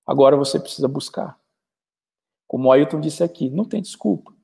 Agora 0.06 0.36
você 0.36 0.60
precisa 0.60 0.86
buscar. 0.86 1.40
Como 2.46 2.68
o 2.68 2.72
Ailton 2.72 3.00
disse 3.00 3.24
aqui, 3.24 3.48
não 3.48 3.64
tem 3.64 3.80
desculpa. 3.80 4.34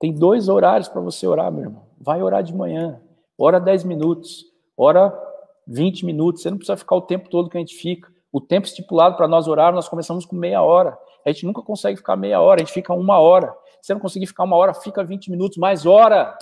Tem 0.00 0.12
dois 0.12 0.48
horários 0.48 0.88
para 0.88 1.00
você 1.00 1.28
orar, 1.28 1.52
meu 1.52 1.62
irmão. 1.62 1.86
Vai 1.96 2.20
orar 2.20 2.42
de 2.42 2.52
manhã, 2.52 3.00
ora 3.38 3.60
10 3.60 3.84
minutos, 3.84 4.46
ora 4.76 5.27
20 5.68 6.06
minutos, 6.06 6.42
você 6.42 6.50
não 6.50 6.56
precisa 6.56 6.78
ficar 6.78 6.96
o 6.96 7.02
tempo 7.02 7.28
todo 7.28 7.50
que 7.50 7.56
a 7.58 7.60
gente 7.60 7.76
fica. 7.76 8.10
O 8.32 8.40
tempo 8.40 8.66
estipulado 8.66 9.16
para 9.16 9.28
nós 9.28 9.46
orar, 9.46 9.72
nós 9.72 9.88
começamos 9.88 10.24
com 10.24 10.34
meia 10.34 10.62
hora. 10.62 10.98
A 11.24 11.30
gente 11.30 11.44
nunca 11.44 11.60
consegue 11.60 11.98
ficar 11.98 12.16
meia 12.16 12.40
hora, 12.40 12.62
a 12.62 12.64
gente 12.64 12.72
fica 12.72 12.94
uma 12.94 13.18
hora. 13.18 13.54
Se 13.82 13.92
não 13.92 14.00
conseguir 14.00 14.26
ficar 14.26 14.44
uma 14.44 14.56
hora, 14.56 14.72
fica 14.72 15.04
20 15.04 15.30
minutos, 15.30 15.58
mais 15.58 15.84
hora. 15.84 16.36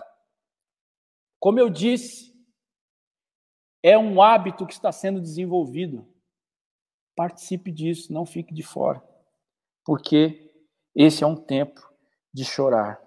Como 1.41 1.59
eu 1.59 1.69
disse, 1.69 2.33
é 3.83 3.99
um 3.99 4.23
hábito 4.23 4.65
que 4.65 4.73
está 4.73 4.93
sendo 4.93 5.21
desenvolvido. 5.21 6.07
Participe 7.17 7.73
disso, 7.73 8.13
não 8.13 8.25
fique 8.25 8.55
de 8.55 8.63
fora. 8.63 9.03
Porque 9.85 10.53
esse 10.95 11.25
é 11.25 11.27
um 11.27 11.37
tempo 11.37 11.81
de 12.33 12.45
chorar. 12.45 13.01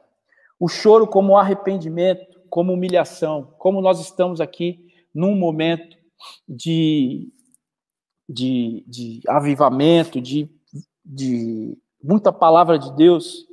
O 0.60 0.68
choro 0.68 1.08
como 1.08 1.38
arrependimento, 1.38 2.42
como 2.50 2.74
humilhação, 2.74 3.54
como 3.58 3.82
nós 3.82 4.02
estamos 4.02 4.42
aqui 4.42 4.86
num 5.14 5.36
momento 5.36 5.99
de, 6.48 7.32
de, 8.28 8.84
de 8.88 9.22
avivamento, 9.28 10.22
de, 10.22 10.50
de 11.06 11.78
muita 12.04 12.32
palavra 12.32 12.78
de 12.78 12.96
Deus, 12.96 13.46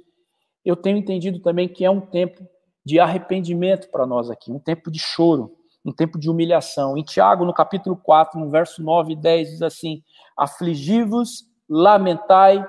eu 0.65 0.77
tenho 0.77 0.99
entendido 0.99 1.41
também 1.41 1.69
que 1.69 1.85
é 1.85 1.91
um 1.91 2.01
tempo 2.01 2.47
de 2.85 3.01
arrependimento 3.01 3.91
para 3.91 4.07
nós 4.07 4.31
aqui, 4.31 4.53
um 4.53 4.59
tempo 4.59 4.91
de 4.91 4.99
choro, 4.99 5.57
um 5.85 5.93
tempo 5.93 6.19
de 6.19 6.29
humilhação. 6.29 6.97
Em 6.97 7.03
Tiago, 7.03 7.45
no 7.45 7.55
capítulo 7.55 7.97
4, 7.97 8.39
no 8.39 8.51
verso 8.51 8.83
9 8.83 9.13
e 9.13 9.17
10, 9.17 9.51
diz 9.51 9.63
assim: 9.63 10.03
Afligi-vos, 10.37 11.45
lamentai 11.69 12.65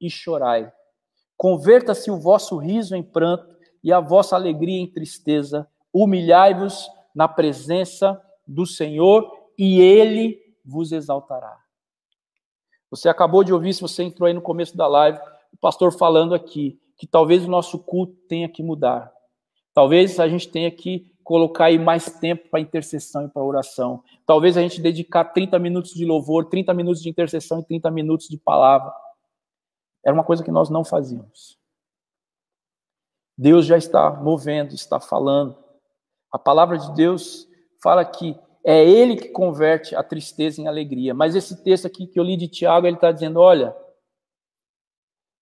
e 0.00 0.10
chorai. 0.10 0.70
Converta-se 1.36 2.10
o 2.10 2.20
vosso 2.20 2.56
riso 2.56 2.94
em 2.94 3.02
pranto 3.02 3.56
e 3.82 3.92
a 3.92 4.00
vossa 4.00 4.36
alegria 4.36 4.80
em 4.80 4.86
tristeza. 4.86 5.66
Humilhai-vos 5.92 6.88
na 7.14 7.28
presença 7.28 8.20
do 8.46 8.66
Senhor 8.66 9.41
e 9.58 9.80
ele 9.80 10.40
vos 10.64 10.92
exaltará. 10.92 11.58
Você 12.90 13.08
acabou 13.08 13.42
de 13.42 13.52
ouvir, 13.52 13.72
se 13.72 13.80
você 13.80 14.02
entrou 14.02 14.26
aí 14.26 14.34
no 14.34 14.42
começo 14.42 14.76
da 14.76 14.86
live, 14.86 15.18
o 15.52 15.56
pastor 15.56 15.92
falando 15.92 16.34
aqui 16.34 16.78
que 16.96 17.06
talvez 17.06 17.44
o 17.44 17.50
nosso 17.50 17.78
culto 17.78 18.14
tenha 18.28 18.48
que 18.48 18.62
mudar. 18.62 19.12
Talvez 19.74 20.20
a 20.20 20.28
gente 20.28 20.48
tenha 20.48 20.70
que 20.70 21.10
colocar 21.24 21.66
aí 21.66 21.78
mais 21.78 22.06
tempo 22.20 22.48
para 22.50 22.60
intercessão 22.60 23.24
e 23.24 23.28
para 23.28 23.42
oração. 23.42 24.02
Talvez 24.26 24.56
a 24.56 24.60
gente 24.60 24.80
dedicar 24.80 25.24
30 25.24 25.58
minutos 25.58 25.94
de 25.94 26.04
louvor, 26.04 26.46
30 26.48 26.74
minutos 26.74 27.02
de 27.02 27.08
intercessão 27.08 27.60
e 27.60 27.64
30 27.64 27.90
minutos 27.90 28.28
de 28.28 28.36
palavra. 28.36 28.92
Era 30.04 30.14
uma 30.14 30.24
coisa 30.24 30.44
que 30.44 30.50
nós 30.50 30.68
não 30.68 30.84
fazíamos. 30.84 31.58
Deus 33.38 33.64
já 33.66 33.78
está 33.78 34.10
movendo, 34.10 34.74
está 34.74 35.00
falando. 35.00 35.56
A 36.30 36.38
palavra 36.38 36.76
de 36.76 36.92
Deus 36.94 37.48
fala 37.82 38.04
que 38.04 38.38
é 38.64 38.84
Ele 38.84 39.16
que 39.16 39.28
converte 39.28 39.94
a 39.94 40.02
tristeza 40.02 40.60
em 40.60 40.66
alegria. 40.66 41.14
Mas 41.14 41.34
esse 41.34 41.62
texto 41.62 41.86
aqui 41.86 42.06
que 42.06 42.18
eu 42.18 42.24
li 42.24 42.36
de 42.36 42.48
Tiago, 42.48 42.86
ele 42.86 42.96
está 42.96 43.10
dizendo: 43.10 43.40
olha, 43.40 43.74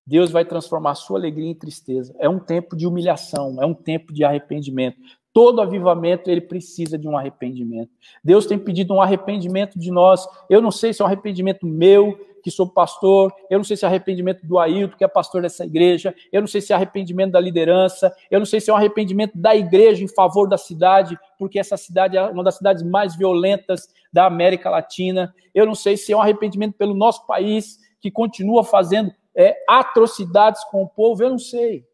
Deus 0.06 0.30
vai 0.30 0.44
transformar 0.44 0.92
a 0.92 0.94
sua 0.94 1.18
alegria 1.18 1.48
em 1.48 1.54
tristeza. 1.54 2.14
É 2.18 2.28
um 2.28 2.38
tempo 2.38 2.76
de 2.76 2.86
humilhação, 2.86 3.62
é 3.62 3.66
um 3.66 3.74
tempo 3.74 4.12
de 4.12 4.24
arrependimento. 4.24 4.98
Todo 5.32 5.60
avivamento 5.60 6.28
ele 6.28 6.40
precisa 6.40 6.98
de 6.98 7.06
um 7.06 7.16
arrependimento. 7.16 7.92
Deus 8.22 8.46
tem 8.46 8.58
pedido 8.58 8.92
um 8.92 9.00
arrependimento 9.00 9.78
de 9.78 9.90
nós. 9.90 10.26
Eu 10.48 10.60
não 10.60 10.72
sei 10.72 10.92
se 10.92 11.00
é 11.00 11.04
um 11.04 11.06
arrependimento 11.06 11.64
meu, 11.64 12.18
que 12.42 12.50
sou 12.50 12.68
pastor, 12.68 13.32
eu 13.48 13.58
não 13.58 13.64
sei 13.64 13.76
se 13.76 13.84
é 13.84 13.88
arrependimento 13.88 14.46
do 14.46 14.58
Ailton, 14.58 14.96
que 14.96 15.04
é 15.04 15.08
pastor 15.08 15.42
dessa 15.42 15.64
igreja, 15.64 16.14
eu 16.32 16.40
não 16.40 16.48
sei 16.48 16.60
se 16.60 16.72
é 16.72 16.76
arrependimento 16.76 17.32
da 17.32 17.40
liderança, 17.40 18.14
eu 18.30 18.38
não 18.38 18.46
sei 18.46 18.60
se 18.60 18.70
é 18.70 18.72
um 18.72 18.76
arrependimento 18.76 19.36
da 19.36 19.54
igreja 19.54 20.02
em 20.02 20.08
favor 20.08 20.48
da 20.48 20.58
cidade, 20.58 21.18
porque 21.38 21.58
essa 21.58 21.76
cidade 21.76 22.16
é 22.16 22.22
uma 22.22 22.44
das 22.44 22.56
cidades 22.56 22.82
mais 22.82 23.16
violentas 23.16 23.88
da 24.12 24.26
América 24.26 24.70
Latina, 24.70 25.34
eu 25.54 25.66
não 25.66 25.74
sei 25.74 25.96
se 25.96 26.12
é 26.12 26.16
um 26.16 26.20
arrependimento 26.20 26.74
pelo 26.74 26.94
nosso 26.94 27.26
país, 27.26 27.78
que 28.00 28.10
continua 28.10 28.64
fazendo 28.64 29.12
é, 29.34 29.56
atrocidades 29.68 30.64
com 30.64 30.82
o 30.82 30.88
povo, 30.88 31.22
eu 31.22 31.30
não 31.30 31.38
sei. 31.38 31.86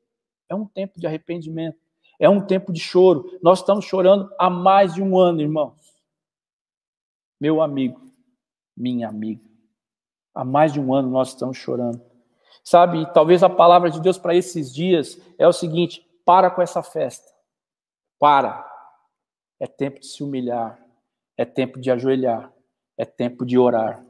É 0.49 0.55
um 0.55 0.65
tempo 0.65 0.99
de 0.99 1.07
arrependimento, 1.07 1.79
é 2.19 2.29
um 2.29 2.41
tempo 2.41 2.73
de 2.73 2.81
choro. 2.81 3.39
Nós 3.43 3.59
estamos 3.59 3.85
chorando 3.85 4.31
há 4.39 4.49
mais 4.49 4.95
de 4.95 5.03
um 5.03 5.19
ano, 5.19 5.41
irmãos. 5.41 5.75
Meu 7.41 7.61
amigo, 7.61 8.01
minha 8.77 9.09
amiga. 9.09 9.46
Há 10.37 10.45
mais 10.45 10.71
de 10.71 10.79
um 10.79 10.93
ano 10.93 11.09
nós 11.09 11.29
estamos 11.29 11.57
chorando. 11.57 11.99
Sabe, 12.63 13.11
talvez 13.15 13.43
a 13.43 13.49
palavra 13.49 13.91
de 13.91 13.99
Deus 13.99 14.19
para 14.19 14.35
esses 14.35 14.71
dias 14.75 15.19
é 15.39 15.49
o 15.49 15.53
seguinte: 15.53 16.07
para 16.27 16.51
com 16.51 16.61
essa 16.61 16.83
festa. 16.83 17.33
Para. 18.19 18.71
É 19.59 19.67
tempo 19.67 19.99
de 19.99 20.07
se 20.07 20.23
humilhar. 20.23 20.79
É 21.39 21.47
tempo 21.47 21.81
de 21.81 21.91
ajoelhar. 21.91 22.53
É 22.99 23.07
tempo 23.07 23.47
de 23.47 23.57
orar. 23.57 24.05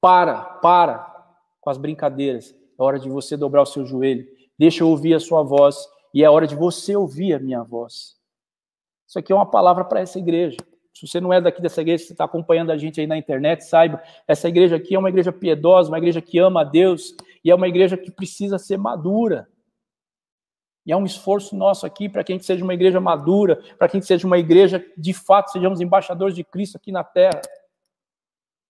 Para, 0.00 0.42
para 0.42 0.98
com 1.60 1.68
as 1.68 1.76
brincadeiras. 1.76 2.54
É 2.78 2.82
hora 2.82 2.98
de 2.98 3.10
você 3.10 3.36
dobrar 3.36 3.60
o 3.60 3.66
seu 3.66 3.84
joelho. 3.84 4.26
Deixa 4.58 4.82
eu 4.82 4.88
ouvir 4.88 5.12
a 5.12 5.20
sua 5.20 5.42
voz. 5.42 5.76
E 6.14 6.24
é 6.24 6.30
hora 6.30 6.46
de 6.46 6.56
você 6.56 6.96
ouvir 6.96 7.34
a 7.34 7.38
minha 7.38 7.62
voz. 7.62 8.16
Isso 9.06 9.18
aqui 9.18 9.30
é 9.30 9.36
uma 9.36 9.50
palavra 9.50 9.84
para 9.84 10.00
essa 10.00 10.18
igreja. 10.18 10.56
Se 11.00 11.06
você 11.06 11.18
não 11.18 11.32
é 11.32 11.40
daqui 11.40 11.62
dessa 11.62 11.80
igreja, 11.80 12.04
você 12.04 12.12
está 12.12 12.24
acompanhando 12.24 12.70
a 12.70 12.76
gente 12.76 13.00
aí 13.00 13.06
na 13.06 13.16
internet, 13.16 13.64
saiba, 13.64 14.02
essa 14.28 14.50
igreja 14.50 14.76
aqui 14.76 14.94
é 14.94 14.98
uma 14.98 15.08
igreja 15.08 15.32
piedosa, 15.32 15.88
uma 15.88 15.96
igreja 15.96 16.20
que 16.20 16.38
ama 16.38 16.60
a 16.60 16.64
Deus 16.64 17.14
e 17.42 17.50
é 17.50 17.54
uma 17.54 17.66
igreja 17.66 17.96
que 17.96 18.10
precisa 18.10 18.58
ser 18.58 18.76
madura. 18.76 19.48
E 20.84 20.92
é 20.92 20.96
um 20.96 21.06
esforço 21.06 21.56
nosso 21.56 21.86
aqui 21.86 22.06
para 22.06 22.22
que 22.22 22.32
a 22.32 22.34
gente 22.34 22.44
seja 22.44 22.62
uma 22.62 22.74
igreja 22.74 23.00
madura, 23.00 23.56
para 23.78 23.88
que 23.88 23.96
a 23.96 24.00
gente 24.00 24.06
seja 24.06 24.26
uma 24.26 24.36
igreja, 24.36 24.84
de 24.94 25.14
fato, 25.14 25.52
sejamos 25.52 25.80
embaixadores 25.80 26.34
de 26.34 26.44
Cristo 26.44 26.76
aqui 26.76 26.92
na 26.92 27.02
terra. 27.02 27.40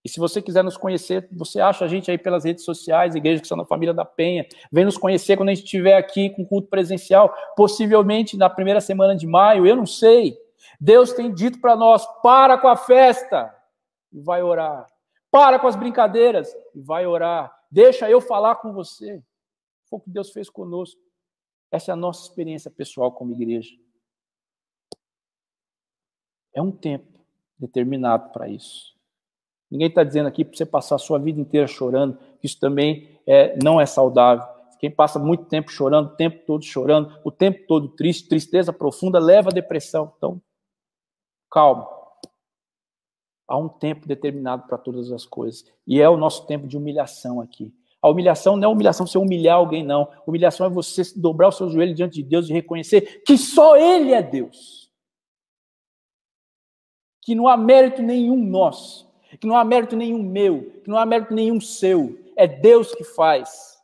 E 0.05 0.09
se 0.09 0.21
você 0.21 0.41
quiser 0.41 0.63
nos 0.63 0.77
conhecer, 0.77 1.29
você 1.33 1.61
acha 1.61 1.85
a 1.85 1.89
gente 1.89 2.13
aí 2.13 2.17
pelas 2.17 2.45
redes 2.45 2.65
sociais, 2.65 3.17
Igreja 3.17 3.41
Cristã 3.41 3.57
da 3.57 3.65
Família 3.65 3.93
da 3.93 4.05
Penha. 4.05 4.47
Vem 4.71 4.85
nos 4.85 4.97
conhecer 4.97 5.37
quando 5.37 5.49
a 5.49 5.55
gente 5.55 5.65
estiver 5.65 5.97
aqui 5.97 6.31
com 6.31 6.45
culto 6.45 6.69
presencial, 6.69 7.35
possivelmente 7.57 8.37
na 8.37 8.49
primeira 8.49 8.81
semana 8.81 9.17
de 9.17 9.27
maio, 9.27 9.67
eu 9.67 9.75
não 9.75 9.85
sei. 9.85 10.39
Deus 10.81 11.13
tem 11.13 11.33
dito 11.33 11.61
para 11.61 11.77
nós: 11.77 12.07
para 12.23 12.57
com 12.57 12.69
a 12.69 12.77
festa 12.77 13.55
e 14.13 14.21
vai 14.21 14.43
orar. 14.43 14.87
Para 15.31 15.59
com 15.59 15.69
as 15.69 15.77
brincadeiras 15.77 16.53
e 16.75 16.81
vai 16.81 17.07
orar. 17.07 17.55
Deixa 17.71 18.11
eu 18.11 18.21
falar 18.21 18.57
com 18.57 18.73
você. 18.73 19.23
Foi 19.89 19.99
o 19.99 20.03
que 20.03 20.11
Deus 20.11 20.31
fez 20.31 20.49
conosco. 20.49 21.01
Essa 21.71 21.93
é 21.93 21.95
a 21.95 21.97
nossa 21.97 22.23
experiência 22.23 22.71
pessoal 22.71 23.13
como 23.13 23.33
igreja. 23.33 23.71
É 26.53 26.61
um 26.61 26.73
tempo 26.73 27.21
determinado 27.57 28.31
para 28.31 28.49
isso. 28.49 28.99
Ninguém 29.71 29.87
está 29.87 30.03
dizendo 30.03 30.27
aqui 30.27 30.45
para 30.45 30.57
você 30.57 30.67
passar 30.67 30.97
a 30.97 30.99
sua 30.99 31.19
vida 31.19 31.41
inteira 31.41 31.69
chorando. 31.69 32.19
Isso 32.43 32.59
também 32.59 33.21
é, 33.25 33.57
não 33.63 33.81
é 33.81 33.87
saudável. 33.87 34.45
Quem 34.81 34.91
passa 34.91 35.19
muito 35.19 35.45
tempo 35.45 35.71
chorando, 35.71 36.07
o 36.07 36.17
tempo 36.17 36.45
todo 36.45 36.65
chorando, 36.65 37.17
o 37.23 37.31
tempo 37.31 37.67
todo 37.69 37.91
triste, 37.91 38.29
tristeza 38.29 38.73
profunda, 38.73 39.21
leva 39.21 39.51
à 39.51 39.53
depressão. 39.53 40.13
Então, 40.17 40.43
calma. 41.51 41.89
Há 43.49 43.57
um 43.57 43.69
tempo 43.69 44.07
determinado 44.07 44.69
para 44.69 44.79
todas 44.79 45.11
as 45.11 45.27
coisas. 45.27 45.65
E 45.87 46.01
é 46.01 46.09
o 46.09 46.17
nosso 46.17 46.47
tempo 46.47 46.69
de 46.69 46.77
humilhação 46.77 47.41
aqui. 47.41 47.75
A 48.01 48.09
humilhação 48.09 48.57
não 48.57 48.71
é 48.71 48.73
humilhação 48.73 49.07
você 49.07 49.19
humilhar 49.19 49.57
alguém, 49.57 49.85
não. 49.85 50.09
Humilhação 50.27 50.67
é 50.67 50.71
você 50.71 51.03
dobrar 51.17 51.49
o 51.49 51.53
seu 51.53 51.69
joelho 51.69 51.95
diante 51.95 52.15
de 52.15 52.23
Deus 52.23 52.49
e 52.49 52.53
reconhecer 52.53 53.23
que 53.27 53.37
só 53.37 53.77
Ele 53.77 54.15
é 54.15 54.23
Deus. 54.23 54.91
Que 57.23 57.35
não 57.35 57.47
há 57.47 57.57
mérito 57.57 58.03
nenhum 58.03 58.43
nosso, 58.43 59.11
que 59.39 59.47
não 59.47 59.57
há 59.57 59.65
mérito 59.65 59.97
nenhum 59.97 60.23
meu, 60.23 60.81
que 60.83 60.89
não 60.89 60.97
há 60.97 61.05
mérito 61.05 61.35
nenhum 61.35 61.61
seu. 61.61 62.19
É 62.37 62.47
Deus 62.47 62.95
que 62.95 63.05
faz. 63.05 63.80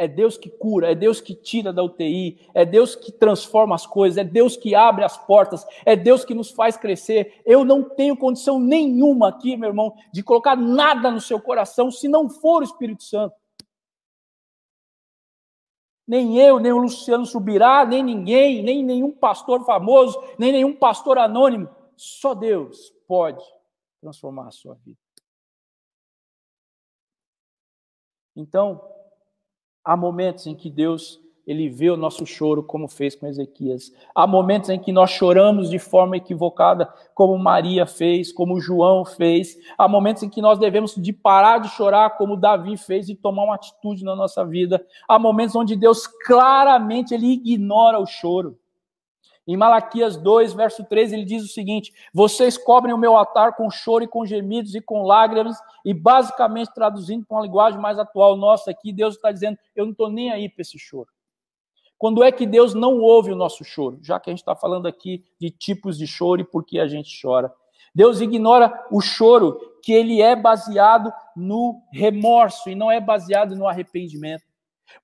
É 0.00 0.08
Deus 0.08 0.38
que 0.38 0.48
cura, 0.48 0.90
é 0.90 0.94
Deus 0.94 1.20
que 1.20 1.34
tira 1.34 1.74
da 1.74 1.82
UTI, 1.82 2.48
é 2.54 2.64
Deus 2.64 2.96
que 2.96 3.12
transforma 3.12 3.74
as 3.74 3.86
coisas, 3.86 4.16
é 4.16 4.24
Deus 4.24 4.56
que 4.56 4.74
abre 4.74 5.04
as 5.04 5.18
portas, 5.26 5.62
é 5.84 5.94
Deus 5.94 6.24
que 6.24 6.32
nos 6.32 6.50
faz 6.50 6.74
crescer. 6.74 7.42
Eu 7.44 7.66
não 7.66 7.86
tenho 7.86 8.16
condição 8.16 8.58
nenhuma 8.58 9.28
aqui, 9.28 9.58
meu 9.58 9.68
irmão, 9.68 9.94
de 10.10 10.22
colocar 10.22 10.56
nada 10.56 11.10
no 11.10 11.20
seu 11.20 11.38
coração 11.38 11.90
se 11.90 12.08
não 12.08 12.30
for 12.30 12.62
o 12.62 12.64
Espírito 12.64 13.02
Santo. 13.02 13.36
Nem 16.08 16.38
eu, 16.38 16.58
nem 16.58 16.72
o 16.72 16.78
Luciano 16.78 17.26
Subirá, 17.26 17.84
nem 17.84 18.02
ninguém, 18.02 18.62
nem 18.62 18.82
nenhum 18.82 19.12
pastor 19.12 19.66
famoso, 19.66 20.18
nem 20.38 20.50
nenhum 20.50 20.74
pastor 20.74 21.18
anônimo. 21.18 21.68
Só 21.94 22.32
Deus 22.32 22.90
pode 23.06 23.44
transformar 24.00 24.48
a 24.48 24.50
sua 24.50 24.76
vida. 24.76 24.98
Então, 28.34 28.80
Há 29.84 29.96
momentos 29.96 30.46
em 30.46 30.54
que 30.54 30.70
Deus 30.70 31.20
ele 31.50 31.68
vê 31.68 31.90
o 31.90 31.96
nosso 31.96 32.24
choro 32.24 32.62
como 32.62 32.86
fez 32.86 33.16
com 33.16 33.26
Ezequias. 33.26 33.92
Há 34.14 34.24
momentos 34.24 34.70
em 34.70 34.78
que 34.78 34.92
nós 34.92 35.10
choramos 35.10 35.68
de 35.68 35.80
forma 35.80 36.16
equivocada, 36.16 36.88
como 37.12 37.36
Maria 37.36 37.84
fez, 37.86 38.30
como 38.30 38.60
João 38.60 39.04
fez. 39.04 39.56
Há 39.76 39.88
momentos 39.88 40.22
em 40.22 40.28
que 40.28 40.40
nós 40.40 40.60
devemos 40.60 40.94
de 40.94 41.12
parar 41.12 41.58
de 41.58 41.68
chorar, 41.70 42.16
como 42.16 42.36
Davi 42.36 42.76
fez, 42.76 43.08
e 43.08 43.16
tomar 43.16 43.42
uma 43.42 43.56
atitude 43.56 44.04
na 44.04 44.14
nossa 44.14 44.44
vida. 44.44 44.84
Há 45.08 45.18
momentos 45.18 45.56
onde 45.56 45.74
Deus 45.74 46.06
claramente 46.06 47.14
ele 47.14 47.32
ignora 47.32 47.98
o 47.98 48.06
choro. 48.06 48.56
Em 49.46 49.56
Malaquias 49.56 50.16
2, 50.16 50.52
verso 50.52 50.84
13, 50.84 51.14
ele 51.14 51.24
diz 51.24 51.42
o 51.42 51.48
seguinte: 51.48 51.92
Vocês 52.12 52.58
cobrem 52.58 52.94
o 52.94 52.98
meu 52.98 53.16
altar 53.16 53.56
com 53.56 53.70
choro 53.70 54.04
e 54.04 54.08
com 54.08 54.24
gemidos 54.24 54.74
e 54.74 54.80
com 54.80 55.02
lágrimas, 55.02 55.56
e 55.84 55.94
basicamente 55.94 56.72
traduzindo 56.74 57.26
para 57.26 57.36
uma 57.36 57.42
linguagem 57.42 57.80
mais 57.80 57.98
atual 57.98 58.36
nossa 58.36 58.70
aqui, 58.70 58.92
Deus 58.92 59.16
está 59.16 59.32
dizendo: 59.32 59.58
Eu 59.74 59.86
não 59.86 59.92
estou 59.92 60.10
nem 60.10 60.30
aí 60.30 60.48
para 60.48 60.62
esse 60.62 60.78
choro. 60.78 61.08
Quando 61.98 62.22
é 62.22 62.32
que 62.32 62.46
Deus 62.46 62.72
não 62.72 62.98
ouve 63.00 63.30
o 63.30 63.36
nosso 63.36 63.62
choro? 63.62 63.98
Já 64.02 64.18
que 64.18 64.30
a 64.30 64.32
gente 64.32 64.40
está 64.40 64.56
falando 64.56 64.86
aqui 64.86 65.22
de 65.38 65.50
tipos 65.50 65.98
de 65.98 66.06
choro 66.06 66.40
e 66.40 66.44
por 66.44 66.64
que 66.64 66.80
a 66.80 66.88
gente 66.88 67.10
chora. 67.20 67.52
Deus 67.94 68.20
ignora 68.20 68.86
o 68.90 69.00
choro 69.00 69.58
que 69.82 69.92
ele 69.92 70.22
é 70.22 70.36
baseado 70.36 71.12
no 71.36 71.82
remorso 71.92 72.70
e 72.70 72.74
não 72.74 72.90
é 72.90 73.00
baseado 73.00 73.56
no 73.56 73.66
arrependimento. 73.66 74.44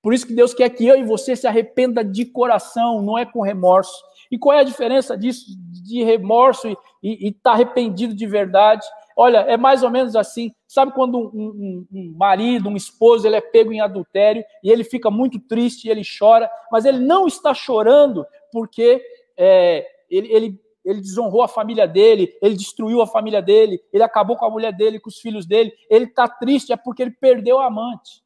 Por 0.01 0.13
isso 0.13 0.25
que 0.25 0.33
Deus 0.33 0.53
quer 0.53 0.69
que 0.69 0.85
eu 0.85 0.97
e 0.97 1.03
você 1.03 1.35
se 1.35 1.47
arrependa 1.47 2.03
de 2.03 2.25
coração, 2.25 3.01
não 3.01 3.17
é 3.17 3.25
com 3.25 3.41
remorso. 3.41 4.03
E 4.31 4.37
qual 4.37 4.57
é 4.57 4.61
a 4.61 4.65
diferença 4.65 5.17
disso, 5.17 5.45
de 5.83 6.03
remorso 6.03 6.67
e 7.01 7.27
estar 7.27 7.51
tá 7.51 7.51
arrependido 7.51 8.13
de 8.13 8.25
verdade? 8.25 8.85
Olha, 9.15 9.39
é 9.39 9.57
mais 9.57 9.81
ou 9.81 9.89
menos 9.89 10.15
assim. 10.15 10.53
Sabe 10.67 10.91
quando 10.93 11.17
um, 11.17 11.31
um, 11.33 11.87
um, 11.91 12.13
marido, 12.15 12.69
um 12.69 12.75
esposo, 12.75 13.25
ele 13.25 13.35
é 13.35 13.41
pego 13.41 13.73
em 13.73 13.81
adultério 13.81 14.43
e 14.63 14.69
ele 14.69 14.83
fica 14.83 15.09
muito 15.09 15.39
triste, 15.39 15.89
ele 15.89 16.03
chora, 16.03 16.47
mas 16.71 16.85
ele 16.85 16.99
não 16.99 17.25
está 17.25 17.51
chorando 17.51 18.25
porque 18.51 19.03
é, 19.35 19.87
ele, 20.07 20.31
ele, 20.31 20.61
ele 20.85 21.01
desonrou 21.01 21.41
a 21.41 21.47
família 21.47 21.87
dele, 21.87 22.31
ele 22.41 22.55
destruiu 22.55 23.01
a 23.01 23.07
família 23.07 23.41
dele, 23.41 23.81
ele 23.91 24.03
acabou 24.03 24.37
com 24.37 24.45
a 24.45 24.51
mulher 24.51 24.71
dele, 24.71 24.99
com 24.99 25.09
os 25.09 25.17
filhos 25.17 25.47
dele. 25.47 25.73
Ele 25.89 26.05
está 26.05 26.27
triste 26.27 26.71
é 26.71 26.77
porque 26.77 27.01
ele 27.01 27.11
perdeu 27.11 27.57
a 27.57 27.65
amante. 27.65 28.23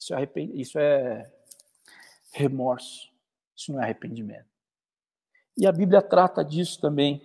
Isso 0.00 0.14
é, 0.14 0.30
isso 0.54 0.78
é 0.78 1.30
remorso. 2.32 3.09
Isso 3.60 3.72
não 3.72 3.80
é 3.80 3.84
arrependimento. 3.84 4.46
E 5.58 5.66
a 5.66 5.72
Bíblia 5.72 6.00
trata 6.00 6.42
disso 6.42 6.80
também. 6.80 7.20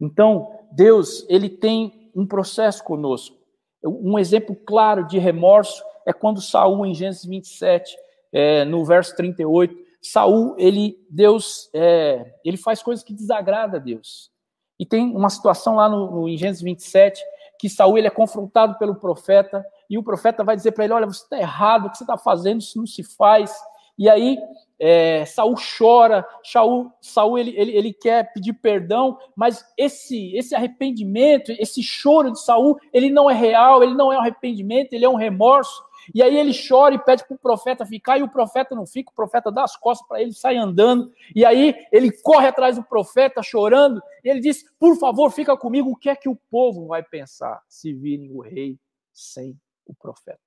Então, 0.00 0.60
Deus, 0.70 1.26
ele 1.28 1.48
tem 1.48 2.12
um 2.14 2.24
processo 2.24 2.84
conosco. 2.84 3.36
Um 3.82 4.16
exemplo 4.16 4.54
claro 4.54 5.04
de 5.08 5.18
remorso 5.18 5.82
é 6.06 6.12
quando 6.12 6.40
Saul, 6.40 6.86
em 6.86 6.94
Gênesis 6.94 7.24
27, 7.24 7.96
é, 8.32 8.64
no 8.64 8.84
verso 8.84 9.16
38, 9.16 9.74
Saul, 10.00 10.54
ele, 10.56 10.96
Deus, 11.10 11.68
é, 11.74 12.38
ele 12.44 12.56
faz 12.56 12.80
coisas 12.80 13.04
que 13.04 13.12
desagrada 13.12 13.78
a 13.78 13.80
Deus. 13.80 14.30
E 14.78 14.86
tem 14.86 15.04
uma 15.04 15.28
situação 15.28 15.74
lá 15.74 15.88
no, 15.88 16.10
no, 16.12 16.28
em 16.28 16.36
Gênesis 16.36 16.62
27 16.62 17.20
que 17.58 17.68
Saul 17.68 17.98
ele 17.98 18.06
é 18.06 18.10
confrontado 18.10 18.78
pelo 18.78 18.94
profeta 18.94 19.66
e 19.88 19.98
o 19.98 20.02
profeta 20.02 20.44
vai 20.44 20.56
dizer 20.56 20.72
para 20.72 20.84
ele: 20.84 20.94
Olha, 20.94 21.06
você 21.06 21.24
está 21.24 21.38
errado, 21.38 21.86
o 21.86 21.90
que 21.90 21.98
você 21.98 22.04
está 22.04 22.16
fazendo, 22.16 22.60
isso 22.60 22.78
não 22.78 22.86
se 22.86 23.02
faz. 23.02 23.52
E 24.00 24.08
aí 24.08 24.38
é, 24.78 25.26
Saul 25.26 25.54
chora, 25.78 26.26
Saul, 26.42 26.90
Saul 27.02 27.38
ele, 27.38 27.54
ele, 27.54 27.76
ele, 27.76 27.92
quer 27.92 28.32
pedir 28.32 28.54
perdão, 28.54 29.18
mas 29.36 29.62
esse, 29.76 30.34
esse 30.34 30.54
arrependimento, 30.54 31.52
esse 31.52 31.82
choro 31.82 32.32
de 32.32 32.40
Saul, 32.40 32.78
ele 32.94 33.10
não 33.10 33.28
é 33.28 33.34
real, 33.34 33.82
ele 33.82 33.92
não 33.92 34.10
é 34.10 34.16
um 34.16 34.20
arrependimento, 34.22 34.94
ele 34.94 35.04
é 35.04 35.08
um 35.08 35.16
remorso. 35.16 35.84
E 36.14 36.22
aí 36.22 36.34
ele 36.34 36.52
chora 36.66 36.94
e 36.94 36.98
pede 36.98 37.26
para 37.26 37.34
o 37.34 37.38
profeta 37.38 37.84
ficar, 37.84 38.16
e 38.16 38.22
o 38.22 38.28
profeta 38.28 38.74
não 38.74 38.86
fica, 38.86 39.10
o 39.10 39.14
profeta 39.14 39.52
dá 39.52 39.64
as 39.64 39.76
costas 39.76 40.08
para 40.08 40.22
ele, 40.22 40.32
sai 40.32 40.56
andando. 40.56 41.12
E 41.36 41.44
aí 41.44 41.74
ele 41.92 42.10
corre 42.10 42.46
atrás 42.46 42.76
do 42.76 42.82
profeta, 42.82 43.42
chorando, 43.42 44.02
e 44.24 44.30
ele 44.30 44.40
diz: 44.40 44.64
Por 44.78 44.96
favor, 44.98 45.30
fica 45.30 45.54
comigo, 45.58 45.90
o 45.90 45.96
que 45.96 46.08
é 46.08 46.16
que 46.16 46.28
o 46.28 46.40
povo 46.50 46.86
vai 46.86 47.02
pensar 47.02 47.62
se 47.68 47.92
virem 47.92 48.32
o 48.32 48.40
rei 48.40 48.78
sem 49.12 49.60
o 49.84 49.94
profeta? 49.94 50.40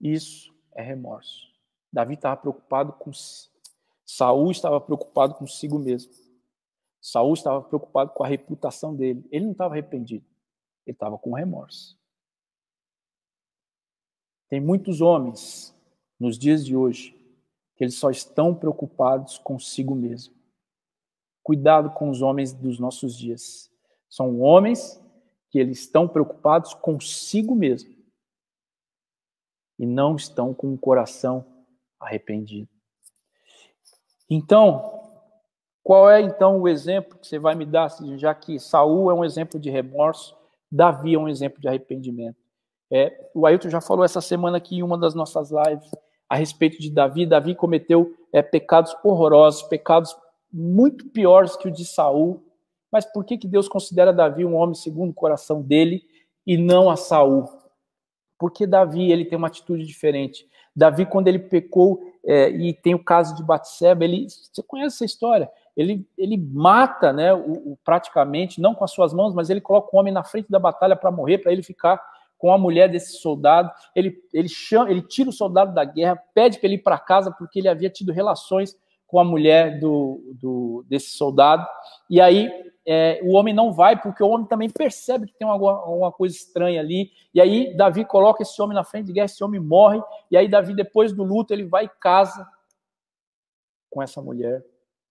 Isso 0.00 0.55
é 0.76 0.82
remorso. 0.82 1.50
Davi 1.92 2.14
estava 2.14 2.36
preocupado 2.36 2.92
com 2.92 3.10
Saul 4.04 4.52
estava 4.52 4.80
preocupado 4.80 5.34
consigo 5.34 5.78
mesmo. 5.78 6.12
Saul 7.00 7.34
estava 7.34 7.60
preocupado 7.62 8.12
com 8.12 8.22
a 8.22 8.26
reputação 8.26 8.94
dele. 8.94 9.26
Ele 9.32 9.46
não 9.46 9.52
estava 9.52 9.74
arrependido. 9.74 10.24
Ele 10.86 10.94
estava 10.94 11.18
com 11.18 11.32
remorso. 11.32 11.98
Tem 14.48 14.60
muitos 14.60 15.00
homens 15.00 15.74
nos 16.20 16.38
dias 16.38 16.64
de 16.64 16.76
hoje 16.76 17.14
que 17.74 17.84
eles 17.84 17.96
só 17.96 18.10
estão 18.10 18.54
preocupados 18.54 19.38
consigo 19.38 19.94
mesmo. 19.94 20.34
Cuidado 21.42 21.90
com 21.90 22.10
os 22.10 22.22
homens 22.22 22.52
dos 22.52 22.78
nossos 22.78 23.16
dias. 23.16 23.70
São 24.08 24.40
homens 24.40 25.02
que 25.50 25.58
eles 25.58 25.80
estão 25.80 26.06
preocupados 26.06 26.74
consigo 26.74 27.54
mesmo 27.54 27.95
e 29.78 29.86
não 29.86 30.16
estão 30.16 30.54
com 30.54 30.72
o 30.72 30.78
coração 30.78 31.44
arrependido. 32.00 32.68
Então, 34.28 34.96
qual 35.82 36.10
é 36.10 36.20
então 36.20 36.60
o 36.60 36.68
exemplo 36.68 37.18
que 37.18 37.26
você 37.26 37.38
vai 37.38 37.54
me 37.54 37.64
dar, 37.64 37.88
já 38.16 38.34
que 38.34 38.58
Saul 38.58 39.10
é 39.10 39.14
um 39.14 39.24
exemplo 39.24 39.58
de 39.60 39.70
remorso, 39.70 40.36
Davi 40.70 41.14
é 41.14 41.18
um 41.18 41.28
exemplo 41.28 41.60
de 41.60 41.68
arrependimento? 41.68 42.36
É, 42.90 43.30
o 43.34 43.46
Ailton 43.46 43.68
já 43.68 43.80
falou 43.80 44.04
essa 44.04 44.20
semana 44.20 44.56
aqui 44.58 44.76
em 44.76 44.82
uma 44.82 44.98
das 44.98 45.14
nossas 45.14 45.50
lives 45.50 45.90
a 46.28 46.36
respeito 46.36 46.80
de 46.80 46.90
Davi. 46.90 47.26
Davi 47.26 47.54
cometeu 47.54 48.14
é, 48.32 48.42
pecados 48.42 48.96
horrorosos, 49.04 49.62
pecados 49.62 50.16
muito 50.52 51.08
piores 51.08 51.56
que 51.56 51.68
o 51.68 51.70
de 51.70 51.84
Saul. 51.84 52.42
Mas 52.90 53.04
por 53.04 53.24
que, 53.24 53.36
que 53.36 53.48
Deus 53.48 53.68
considera 53.68 54.12
Davi 54.12 54.44
um 54.44 54.56
homem 54.56 54.74
segundo 54.74 55.10
o 55.10 55.14
coração 55.14 55.62
dele 55.62 56.02
e 56.46 56.56
não 56.56 56.90
a 56.90 56.96
Saul? 56.96 57.48
Porque 58.38 58.66
Davi 58.66 59.10
ele 59.10 59.24
tem 59.24 59.36
uma 59.36 59.48
atitude 59.48 59.86
diferente. 59.86 60.46
Davi, 60.74 61.06
quando 61.06 61.28
ele 61.28 61.38
pecou, 61.38 62.02
é, 62.24 62.50
e 62.50 62.74
tem 62.74 62.94
o 62.94 63.02
caso 63.02 63.34
de 63.34 63.42
Batseba, 63.42 64.04
ele, 64.04 64.26
você 64.28 64.62
conhece 64.62 64.96
essa 64.96 65.04
história? 65.04 65.50
Ele, 65.76 66.06
ele 66.18 66.36
mata, 66.36 67.12
né, 67.12 67.32
o, 67.32 67.72
o, 67.72 67.78
praticamente, 67.84 68.60
não 68.60 68.74
com 68.74 68.84
as 68.84 68.90
suas 68.90 69.14
mãos, 69.14 69.34
mas 69.34 69.48
ele 69.48 69.60
coloca 69.60 69.94
o 69.94 69.98
homem 69.98 70.12
na 70.12 70.24
frente 70.24 70.50
da 70.50 70.58
batalha 70.58 70.96
para 70.96 71.10
morrer, 71.10 71.38
para 71.38 71.52
ele 71.52 71.62
ficar 71.62 72.02
com 72.38 72.52
a 72.52 72.58
mulher 72.58 72.90
desse 72.90 73.18
soldado. 73.18 73.70
Ele, 73.94 74.16
ele, 74.32 74.48
chama, 74.48 74.90
ele 74.90 75.02
tira 75.02 75.30
o 75.30 75.32
soldado 75.32 75.72
da 75.72 75.84
guerra, 75.84 76.20
pede 76.34 76.58
para 76.58 76.66
ele 76.66 76.76
ir 76.76 76.82
para 76.82 76.98
casa 76.98 77.30
porque 77.30 77.58
ele 77.58 77.68
havia 77.68 77.88
tido 77.88 78.12
relações 78.12 78.76
com 79.06 79.18
a 79.18 79.24
mulher 79.24 79.78
do, 79.78 80.34
do 80.40 80.84
desse 80.88 81.10
soldado. 81.10 81.66
E 82.10 82.20
aí 82.20 82.50
é, 82.86 83.20
o 83.24 83.32
homem 83.32 83.52
não 83.52 83.72
vai, 83.72 84.00
porque 84.00 84.22
o 84.22 84.28
homem 84.28 84.46
também 84.46 84.70
percebe 84.70 85.26
que 85.26 85.34
tem 85.34 85.46
alguma, 85.46 85.72
alguma, 85.72 86.12
coisa 86.12 86.36
estranha 86.36 86.80
ali. 86.80 87.10
E 87.34 87.40
aí 87.40 87.76
Davi 87.76 88.04
coloca 88.04 88.42
esse 88.42 88.60
homem 88.62 88.76
na 88.76 88.84
frente 88.84 89.06
de 89.06 89.12
guerra, 89.12 89.26
esse 89.26 89.42
homem 89.42 89.60
morre. 89.60 90.00
E 90.30 90.36
aí 90.36 90.48
Davi, 90.48 90.74
depois 90.74 91.12
do 91.12 91.24
luto, 91.24 91.52
ele 91.52 91.64
vai 91.64 91.86
e 91.86 91.90
casa 92.00 92.46
com 93.90 94.00
essa 94.00 94.22
mulher. 94.22 94.64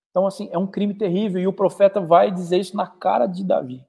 Então, 0.10 0.26
assim, 0.26 0.48
é 0.54 0.58
um 0.58 0.68
crime 0.68 0.94
terrível. 0.94 1.42
E 1.42 1.48
o 1.48 1.54
profeta 1.54 2.00
vai 2.00 2.32
dizer 2.32 2.60
isso 2.60 2.78
na 2.78 2.88
cara 2.88 3.28
de 3.28 3.44
Davi. 3.44 3.86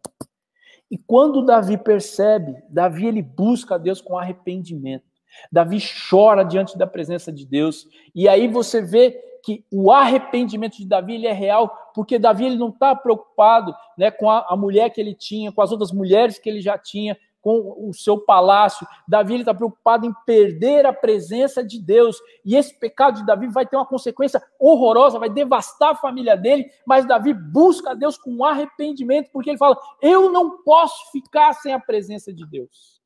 E 0.91 0.99
quando 0.99 1.45
Davi 1.45 1.79
percebe, 1.79 2.57
Davi 2.69 3.07
ele 3.07 3.23
busca 3.23 3.77
a 3.77 3.79
Deus 3.79 4.01
com 4.01 4.19
arrependimento. 4.19 5.05
Davi 5.53 5.79
chora 6.11 6.43
diante 6.45 6.77
da 6.77 6.87
presença 6.87 7.33
de 7.33 7.47
Deus. 7.47 7.87
E 8.15 8.29
aí 8.29 8.49
você 8.49 8.81
vê 8.81 9.36
que 9.47 9.65
o 9.71 9.93
arrependimento 9.93 10.77
de 10.77 10.85
Davi 10.85 11.15
ele 11.15 11.29
é 11.29 11.33
real, 11.33 11.93
porque 11.95 12.19
Davi 12.19 12.47
ele 12.47 12.57
não 12.57 12.71
está 12.71 12.97
preocupado 12.97 13.73
né, 13.97 14.11
com 14.11 14.29
a, 14.29 14.45
a 14.49 14.57
mulher 14.57 14.91
que 14.91 15.01
ele 15.01 15.15
tinha, 15.15 15.53
com 15.53 15.63
as 15.63 15.71
outras 15.71 15.93
mulheres 15.93 16.37
que 16.37 16.49
ele 16.49 16.61
já 16.61 16.77
tinha, 16.77 17.17
com 17.41 17.89
o 17.89 17.95
seu 17.95 18.19
palácio. 18.19 18.85
Davi 19.07 19.37
está 19.37 19.55
preocupado 19.55 20.05
em 20.05 20.13
perder 20.27 20.85
a 20.85 20.93
presença 20.93 21.63
de 21.63 21.81
Deus. 21.81 22.21
E 22.45 22.57
esse 22.57 22.77
pecado 22.77 23.21
de 23.21 23.25
Davi 23.25 23.47
vai 23.47 23.65
ter 23.65 23.77
uma 23.77 23.87
consequência 23.87 24.43
horrorosa, 24.59 25.21
vai 25.21 25.31
devastar 25.31 25.91
a 25.91 25.95
família 25.97 26.37
dele. 26.37 26.69
Mas 26.85 27.07
Davi 27.07 27.33
busca 27.33 27.93
a 27.93 27.95
Deus 27.95 28.19
com 28.19 28.45
arrependimento, 28.45 29.31
porque 29.31 29.51
ele 29.51 29.59
fala: 29.59 29.79
Eu 30.03 30.33
não 30.33 30.65
posso 30.65 31.13
ficar 31.13 31.53
sem 31.53 31.73
a 31.73 31.79
presença 31.79 32.35
de 32.35 32.45
Deus. 32.45 33.01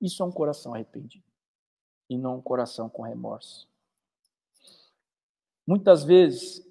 Isso 0.00 0.20
é 0.24 0.26
um 0.26 0.32
coração 0.32 0.74
arrependido 0.74 1.28
e 2.10 2.18
não 2.18 2.38
um 2.38 2.42
coração 2.42 2.88
com 2.88 3.02
remorso. 3.02 3.67
Muitas 5.68 6.02
vezes, 6.02 6.62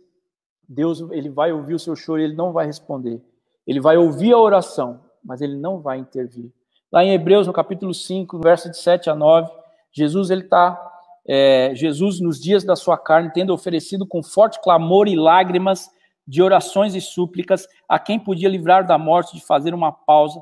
Deus 0.67 0.99
ele 1.11 1.29
vai 1.29 1.51
ouvir 1.51 1.75
o 1.75 1.79
seu 1.79 1.95
choro 1.95 2.19
e 2.19 2.23
ele 2.23 2.35
não 2.35 2.51
vai 2.51 2.65
responder. 2.65 3.21
Ele 3.67 3.79
vai 3.79 3.95
ouvir 3.95 4.33
a 4.33 4.39
oração, 4.39 5.01
mas 5.23 5.39
ele 5.39 5.55
não 5.55 5.79
vai 5.79 5.99
intervir. 5.99 6.51
Lá 6.91 7.05
em 7.05 7.11
Hebreus, 7.11 7.45
no 7.45 7.53
capítulo 7.53 7.93
5, 7.93 8.39
verso 8.39 8.71
de 8.71 8.77
7 8.77 9.07
a 9.11 9.13
9, 9.13 9.51
Jesus 9.91 10.31
ele 10.31 10.41
está 10.41 10.81
é, 11.27 11.75
Jesus 11.75 12.19
nos 12.19 12.41
dias 12.41 12.63
da 12.63 12.75
sua 12.75 12.97
carne, 12.97 13.31
tendo 13.31 13.53
oferecido 13.53 14.03
com 14.03 14.23
forte 14.23 14.59
clamor 14.63 15.07
e 15.07 15.15
lágrimas 15.15 15.91
de 16.27 16.41
orações 16.41 16.95
e 16.95 16.99
súplicas 16.99 17.67
a 17.87 17.99
quem 17.99 18.19
podia 18.19 18.49
livrar 18.49 18.83
da 18.87 18.97
morte 18.97 19.35
de 19.35 19.45
fazer 19.45 19.75
uma 19.75 19.91
pausa, 19.91 20.41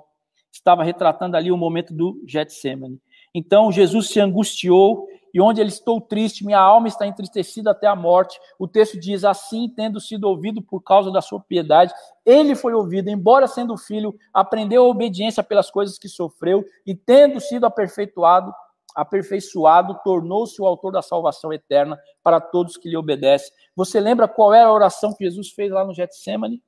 estava 0.50 0.82
retratando 0.82 1.36
ali 1.36 1.52
o 1.52 1.58
momento 1.58 1.94
do 1.94 2.24
Getsemane. 2.26 3.02
Então 3.34 3.70
Jesus 3.70 4.08
se 4.08 4.22
angustiou 4.22 5.10
e 5.36 5.42
onde 5.42 5.60
ele 5.60 5.68
estou 5.68 6.00
triste, 6.00 6.46
minha 6.46 6.62
alma 6.62 6.88
está 6.88 7.06
entristecida 7.06 7.72
até 7.72 7.88
a 7.88 7.96
morte. 7.96 8.40
O 8.58 8.70
texto 8.70 8.98
diz: 8.98 9.26
assim, 9.26 9.68
tendo 9.68 10.00
sido 10.00 10.30
ouvido 10.30 10.62
por 10.62 10.82
causa 10.82 11.12
da 11.12 11.22
sua 11.22 11.42
piedade, 11.42 11.94
ele 12.26 12.56
foi 12.56 12.74
ouvido, 12.74 13.10
embora 13.10 13.46
sendo 13.46 13.76
filho, 13.76 14.18
aprendeu 14.34 14.86
a 14.86 14.88
obediência 14.88 15.44
pelas 15.44 15.70
coisas 15.70 16.00
que 16.00 16.08
sofreu, 16.08 16.64
e 16.86 16.96
tendo 16.96 17.42
sido 17.42 17.66
aperfeiçoado, 17.66 18.54
aperfeiçoado, 18.96 20.00
tornou-se 20.06 20.62
o 20.62 20.66
autor 20.66 20.94
da 20.94 21.02
salvação 21.02 21.52
eterna 21.52 22.00
para 22.24 22.40
todos 22.40 22.78
que 22.78 22.88
lhe 22.88 22.96
obedecem. 22.96 23.52
Você 23.76 24.00
lembra 24.00 24.30
qual 24.30 24.54
era 24.54 24.70
a 24.70 24.74
oração 24.74 25.14
que 25.14 25.26
Jesus 25.26 25.50
fez 25.50 25.70
lá 25.70 25.84
no 25.84 25.94
Getsemane? 25.94 26.64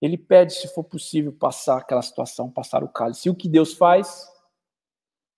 Ele 0.00 0.16
pede, 0.16 0.52
se 0.52 0.68
for 0.68 0.84
possível, 0.84 1.32
passar 1.32 1.78
aquela 1.78 2.02
situação, 2.02 2.48
passar 2.48 2.84
o 2.84 2.88
cálice. 2.88 3.26
E 3.26 3.30
o 3.30 3.34
que 3.34 3.48
Deus 3.48 3.74
faz? 3.74 4.30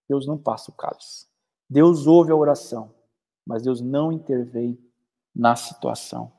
Deus 0.09 0.26
não 0.26 0.36
passa 0.36 0.70
o 0.70 0.74
cálice. 0.74 1.26
Deus 1.68 2.07
ouve 2.07 2.30
a 2.30 2.36
oração, 2.36 2.92
mas 3.46 3.62
Deus 3.62 3.80
não 3.80 4.12
intervém 4.12 4.78
na 5.34 5.57
situação. 5.57 6.32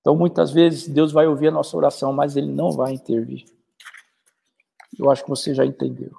Então, 0.00 0.16
muitas 0.16 0.50
vezes, 0.50 0.88
Deus 0.88 1.12
vai 1.12 1.26
ouvir 1.26 1.48
a 1.48 1.52
nossa 1.52 1.76
oração, 1.76 2.12
mas 2.12 2.36
Ele 2.36 2.50
não 2.50 2.70
vai 2.70 2.92
intervir. 2.92 3.44
Eu 4.98 5.10
acho 5.10 5.22
que 5.22 5.30
você 5.30 5.54
já 5.54 5.64
entendeu. 5.64 6.12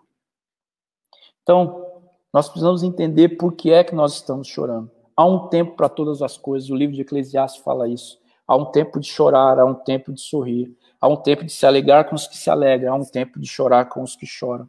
Então, 1.41 2.01
nós 2.33 2.47
precisamos 2.47 2.83
entender 2.83 3.29
por 3.29 3.53
que 3.53 3.71
é 3.71 3.83
que 3.83 3.95
nós 3.95 4.13
estamos 4.13 4.47
chorando. 4.47 4.89
Há 5.15 5.25
um 5.25 5.47
tempo 5.49 5.75
para 5.75 5.89
todas 5.89 6.21
as 6.21 6.37
coisas, 6.37 6.69
o 6.69 6.75
livro 6.75 6.95
de 6.95 7.01
Eclesiastes 7.01 7.61
fala 7.63 7.87
isso. 7.87 8.19
Há 8.47 8.55
um 8.55 8.65
tempo 8.65 8.99
de 8.99 9.07
chorar, 9.07 9.59
há 9.59 9.65
um 9.65 9.73
tempo 9.73 10.11
de 10.11 10.21
sorrir, 10.21 10.75
há 10.99 11.07
um 11.07 11.17
tempo 11.17 11.43
de 11.43 11.51
se 11.51 11.65
alegrar 11.65 12.07
com 12.07 12.15
os 12.15 12.27
que 12.27 12.37
se 12.37 12.49
alegram, 12.49 12.93
há 12.93 12.97
um 12.97 13.05
tempo 13.05 13.39
de 13.39 13.47
chorar 13.47 13.85
com 13.89 14.01
os 14.01 14.15
que 14.15 14.25
choram. 14.25 14.67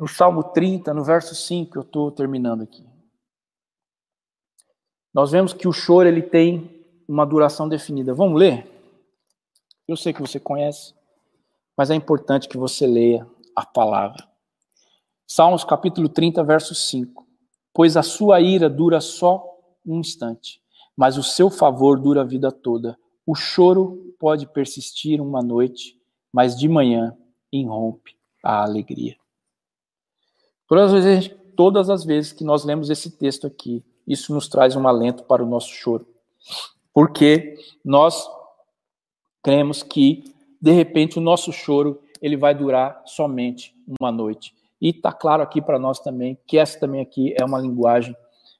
No 0.00 0.08
Salmo 0.08 0.42
30, 0.42 0.94
no 0.94 1.04
verso 1.04 1.34
5, 1.34 1.76
eu 1.76 1.82
estou 1.82 2.10
terminando 2.10 2.62
aqui. 2.62 2.82
Nós 5.12 5.30
vemos 5.30 5.52
que 5.52 5.68
o 5.68 5.72
choro 5.72 6.08
ele 6.08 6.22
tem 6.22 6.86
uma 7.06 7.26
duração 7.26 7.68
definida. 7.68 8.14
Vamos 8.14 8.40
ler? 8.40 8.66
Eu 9.86 9.98
sei 9.98 10.14
que 10.14 10.22
você 10.22 10.40
conhece, 10.40 10.94
mas 11.76 11.90
é 11.90 11.94
importante 11.94 12.48
que 12.48 12.56
você 12.56 12.86
leia 12.86 13.28
a 13.54 13.66
palavra. 13.66 14.26
Salmos 15.26 15.64
capítulo 15.64 16.08
30, 16.08 16.42
verso 16.44 16.74
5. 16.74 17.26
Pois 17.74 17.94
a 17.94 18.02
sua 18.02 18.40
ira 18.40 18.70
dura 18.70 19.02
só 19.02 19.44
um 19.84 20.00
instante, 20.00 20.62
mas 20.96 21.18
o 21.18 21.22
seu 21.22 21.50
favor 21.50 22.00
dura 22.00 22.22
a 22.22 22.24
vida 22.24 22.50
toda. 22.50 22.98
O 23.26 23.34
choro 23.34 24.14
pode 24.18 24.46
persistir 24.46 25.20
uma 25.20 25.42
noite, 25.42 26.00
mas 26.32 26.58
de 26.58 26.70
manhã 26.70 27.14
irrompe 27.52 28.16
a 28.42 28.62
alegria. 28.62 29.20
Todas 30.70 30.94
as, 30.94 31.04
vezes, 31.04 31.30
todas 31.56 31.90
as 31.90 32.04
vezes 32.04 32.32
que 32.32 32.44
nós 32.44 32.64
lemos 32.64 32.90
esse 32.90 33.10
texto 33.10 33.44
aqui, 33.44 33.84
isso 34.06 34.32
nos 34.32 34.46
traz 34.46 34.76
um 34.76 34.86
alento 34.86 35.24
para 35.24 35.42
o 35.42 35.46
nosso 35.46 35.70
choro. 35.70 36.06
Porque 36.94 37.56
nós 37.84 38.24
cremos 39.42 39.82
que, 39.82 40.32
de 40.62 40.70
repente, 40.70 41.18
o 41.18 41.20
nosso 41.20 41.52
choro 41.52 42.00
ele 42.22 42.36
vai 42.36 42.54
durar 42.54 43.02
somente 43.04 43.74
uma 44.00 44.12
noite. 44.12 44.54
E 44.80 44.90
está 44.90 45.12
claro 45.12 45.42
aqui 45.42 45.60
para 45.60 45.76
nós 45.76 45.98
também 45.98 46.38
que 46.46 46.56
essa 46.56 46.78
também 46.78 47.00
aqui 47.00 47.34
é 47.36 47.44
uma 47.44 47.58
linguagem, 47.58 48.14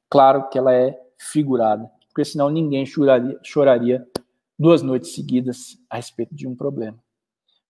claro 0.08 0.48
que 0.48 0.58
ela 0.58 0.74
é 0.74 1.00
figurada, 1.16 1.88
porque 2.08 2.24
senão 2.24 2.50
ninguém 2.50 2.84
choraria, 2.84 3.38
choraria 3.40 4.04
duas 4.58 4.82
noites 4.82 5.14
seguidas 5.14 5.78
a 5.88 5.94
respeito 5.94 6.34
de 6.34 6.48
um 6.48 6.56
problema. 6.56 6.98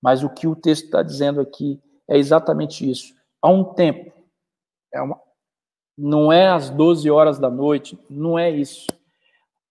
Mas 0.00 0.24
o 0.24 0.30
que 0.30 0.46
o 0.46 0.56
texto 0.56 0.86
está 0.86 1.02
dizendo 1.02 1.42
aqui 1.42 1.78
é 2.08 2.16
exatamente 2.16 2.90
isso. 2.90 3.14
Há 3.42 3.50
um 3.50 3.64
tempo 3.64 4.19
é 4.92 5.00
uma, 5.00 5.20
não 5.96 6.32
é 6.32 6.48
às 6.48 6.70
12 6.70 7.10
horas 7.10 7.38
da 7.38 7.50
noite, 7.50 7.98
não 8.08 8.38
é 8.38 8.50
isso. 8.50 8.86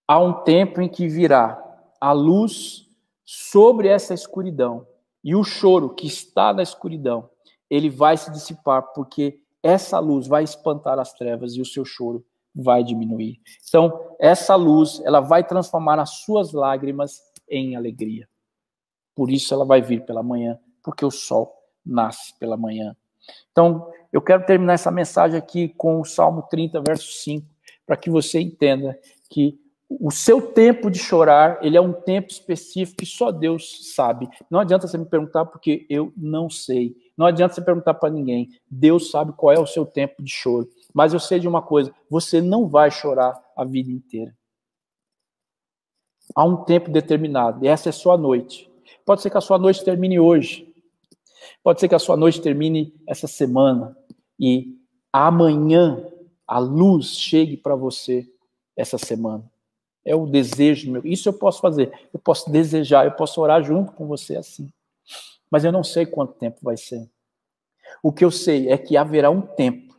Há 0.07 0.20
um 0.20 0.34
tempo 0.43 0.82
em 0.82 0.89
que 0.89 1.07
virá 1.07 1.61
a 1.99 2.11
luz 2.11 2.88
sobre 3.26 3.88
essa 3.88 4.13
escuridão 4.13 4.88
e 5.24 5.36
o 5.36 5.43
choro 5.43 5.93
que 5.93 6.07
está 6.07 6.53
na 6.53 6.63
escuridão, 6.63 7.30
ele 7.70 7.89
vai 7.89 8.17
se 8.17 8.32
dissipar 8.32 8.93
porque 8.93 9.41
essa 9.61 9.99
luz 9.99 10.28
vai 10.28 10.43
espantar 10.43 10.97
as 10.97 11.13
trevas 11.13 11.55
e 11.55 11.61
o 11.61 11.65
seu 11.65 11.84
choro 11.84 12.26
vai 12.55 12.84
diminuir. 12.84 13.39
Então, 13.67 14.15
essa 14.20 14.55
luz, 14.55 15.01
ela 15.01 15.20
vai 15.20 15.43
transformar 15.43 15.99
as 15.99 16.22
suas 16.22 16.51
lágrimas 16.53 17.22
em 17.49 17.76
alegria. 17.76 18.28
Por 19.15 19.30
isso 19.30 19.53
ela 19.53 19.65
vai 19.65 19.82
vir 19.82 20.05
pela 20.05 20.24
manhã, 20.24 20.57
porque 20.84 21.05
o 21.05 21.11
sol 21.11 21.53
nasce 21.86 22.38
pela 22.39 22.57
manhã. 22.57 22.95
Então, 23.51 23.91
eu 24.12 24.22
quero 24.22 24.45
terminar 24.45 24.74
essa 24.74 24.91
mensagem 24.91 25.38
aqui 25.38 25.70
com 25.70 26.01
o 26.01 26.05
Salmo 26.05 26.43
30, 26.49 26.82
verso 26.82 27.12
5, 27.24 27.45
para 27.86 27.95
que 27.95 28.10
você 28.10 28.39
entenda 28.39 28.97
que 29.30 29.60
o 29.89 30.12
seu 30.12 30.41
tempo 30.41 30.89
de 30.89 30.99
chorar, 30.99 31.57
ele 31.64 31.76
é 31.76 31.82
um 31.82 31.93
tempo 31.93 32.30
específico 32.30 32.99
que 32.99 33.05
só 33.05 33.32
Deus 33.32 33.93
sabe. 33.95 34.30
Não 34.49 34.60
adianta 34.60 34.88
você 34.88 34.97
me 34.97 35.05
perguntar 35.05 35.45
porque 35.45 35.86
eu 35.89 36.14
não 36.16 36.49
sei. 36.49 36.95
Não 37.18 37.26
adianta 37.26 37.55
você 37.55 37.62
perguntar 37.62 37.95
para 37.95 38.12
ninguém. 38.12 38.49
Deus 38.70 39.10
sabe 39.10 39.34
qual 39.34 39.53
é 39.53 39.60
o 39.60 39.66
seu 39.66 39.86
tempo 39.86 40.22
de 40.22 40.32
choro. 40.32 40.70
Mas 40.93 41.14
eu 41.14 41.20
sei 41.20 41.39
de 41.39 41.47
uma 41.47 41.62
coisa, 41.62 41.93
você 42.10 42.39
não 42.39 42.68
vai 42.68 42.91
chorar 42.91 43.39
a 43.55 43.64
vida 43.66 43.91
inteira. 43.91 44.36
Há 46.36 46.43
um 46.43 46.57
tempo 46.57 46.91
determinado, 46.91 47.66
e 47.66 47.68
essa 47.68 47.89
é 47.89 47.91
a 47.91 47.93
sua 47.93 48.16
noite. 48.16 48.70
Pode 49.03 49.24
ser 49.24 49.32
que 49.32 49.38
a 49.38 49.41
sua 49.41 49.57
noite 49.57 49.84
termine 49.84 50.20
hoje, 50.20 50.70
Pode 51.64 51.80
ser 51.80 51.88
que 51.88 51.95
a 51.95 51.99
sua 51.99 52.16
noite 52.16 52.41
termine 52.41 52.93
essa 53.07 53.28
semana 53.28 53.95
e 54.39 54.79
amanhã 55.11 56.03
a 56.47 56.59
luz 56.59 57.17
chegue 57.17 57.57
para 57.57 57.75
você 57.75 58.27
essa 58.75 58.97
semana. 58.97 59.43
É 60.05 60.15
o 60.15 60.25
desejo 60.25 60.91
meu. 60.91 61.05
Isso 61.05 61.27
eu 61.29 61.33
posso 61.33 61.59
fazer. 61.61 61.91
Eu 62.13 62.19
posso 62.19 62.49
desejar, 62.49 63.05
eu 63.05 63.11
posso 63.11 63.41
orar 63.41 63.61
junto 63.63 63.91
com 63.91 64.07
você 64.07 64.37
assim. 64.37 64.71
Mas 65.51 65.63
eu 65.63 65.71
não 65.71 65.83
sei 65.83 66.05
quanto 66.05 66.33
tempo 66.33 66.59
vai 66.61 66.77
ser. 66.77 67.09
O 68.01 68.11
que 68.11 68.23
eu 68.23 68.31
sei 68.31 68.69
é 68.69 68.77
que 68.77 68.95
haverá 68.95 69.29
um 69.29 69.41
tempo 69.41 69.95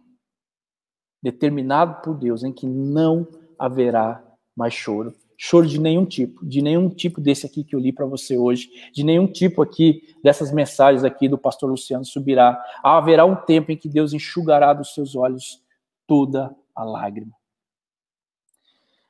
determinado 1.22 2.00
por 2.02 2.14
Deus 2.14 2.42
em 2.42 2.52
que 2.52 2.66
não 2.66 3.26
haverá 3.58 4.24
mais 4.56 4.72
choro 4.72 5.14
choro 5.42 5.66
de 5.66 5.80
nenhum 5.80 6.04
tipo, 6.04 6.44
de 6.44 6.60
nenhum 6.60 6.90
tipo 6.90 7.18
desse 7.18 7.46
aqui 7.46 7.64
que 7.64 7.74
eu 7.74 7.80
li 7.80 7.94
para 7.94 8.04
você 8.04 8.36
hoje, 8.36 8.68
de 8.92 9.02
nenhum 9.02 9.26
tipo 9.26 9.62
aqui 9.62 10.02
dessas 10.22 10.52
mensagens 10.52 11.02
aqui 11.02 11.30
do 11.30 11.38
pastor 11.38 11.70
Luciano 11.70 12.04
subirá. 12.04 12.62
Haverá 12.84 13.24
um 13.24 13.34
tempo 13.34 13.72
em 13.72 13.76
que 13.76 13.88
Deus 13.88 14.12
enxugará 14.12 14.74
dos 14.74 14.92
seus 14.92 15.16
olhos 15.16 15.62
toda 16.06 16.54
a 16.76 16.84
lágrima. 16.84 17.32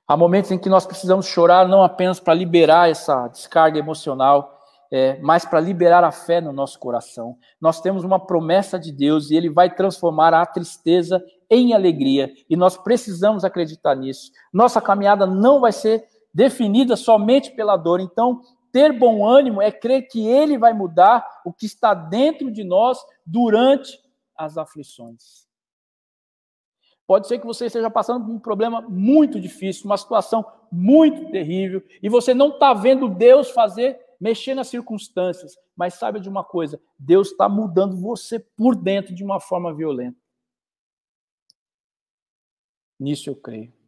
Há 0.07 0.17
momentos 0.17 0.53
em 0.53 0.59
que 0.59 0.69
nós 0.69 0.87
precisamos 0.87 1.27
chorar 1.27 1.67
não 1.67 1.83
apenas 1.83 2.21
para 2.21 2.33
liberar 2.33 2.89
essa 2.89 3.27
descarga 3.27 3.81
emocional, 3.81 4.57
é, 4.93 5.19
mas 5.21 5.45
para 5.45 5.59
liberar 5.59 6.05
a 6.05 6.13
fé 6.13 6.41
no 6.41 6.53
nosso 6.53 6.79
coração. 6.79 7.37
Nós 7.61 7.81
temos 7.81 8.05
uma 8.05 8.25
promessa 8.25 8.79
de 8.79 8.93
Deus 8.93 9.33
e 9.33 9.37
Ele 9.37 9.51
vai 9.51 9.75
transformar 9.75 10.33
a 10.33 10.47
tristeza 10.47 11.21
em 11.51 11.75
alegria 11.75 12.33
e 12.49 12.55
nós 12.55 12.77
precisamos 12.77 13.45
acreditar 13.45 13.97
nisso. 13.97 14.31
Nossa 14.53 14.81
caminhada 14.81 15.27
não 15.27 15.59
vai 15.59 15.73
ser 15.73 16.05
definida 16.33 16.97
somente 16.97 17.51
pela 17.51 17.77
dor. 17.77 18.01
Então, 18.01 18.43
ter 18.73 18.93
bom 18.93 19.27
ânimo 19.27 19.61
é 19.61 19.71
crer 19.71 20.09
que 20.09 20.27
Ele 20.27 20.57
vai 20.57 20.73
mudar 20.73 21.27
o 21.45 21.53
que 21.53 21.67
está 21.67 21.93
dentro 21.95 22.51
de 22.51 22.65
nós 22.65 22.99
durante 23.27 23.99
as 24.37 24.57
aflições. 24.57 25.49
Pode 27.07 27.27
ser 27.27 27.41
que 27.41 27.47
você 27.47 27.67
esteja 27.67 27.91
passando 27.91 28.25
por 28.25 28.33
um 28.33 28.39
problema 28.39 28.81
muito 28.81 29.41
difícil, 29.41 29.87
uma 29.87 29.97
situação 29.97 30.47
muito 30.71 31.29
terrível, 31.33 31.83
e 32.01 32.09
você 32.09 32.33
não 32.33 32.51
está 32.51 32.73
vendo 32.73 33.09
Deus 33.09 33.51
fazer, 33.51 33.99
mexer 34.21 34.55
nas 34.55 34.69
circunstâncias. 34.69 35.57
Mas 35.75 35.95
saiba 35.95 36.21
de 36.21 36.29
uma 36.29 36.45
coisa: 36.45 36.81
Deus 36.97 37.33
está 37.33 37.49
mudando 37.49 37.97
você 37.97 38.39
por 38.39 38.77
dentro 38.77 39.13
de 39.13 39.25
uma 39.25 39.41
forma 39.41 39.75
violenta. 39.75 40.17
Nisso 42.99 43.29
eu 43.29 43.35
creio. 43.35 43.80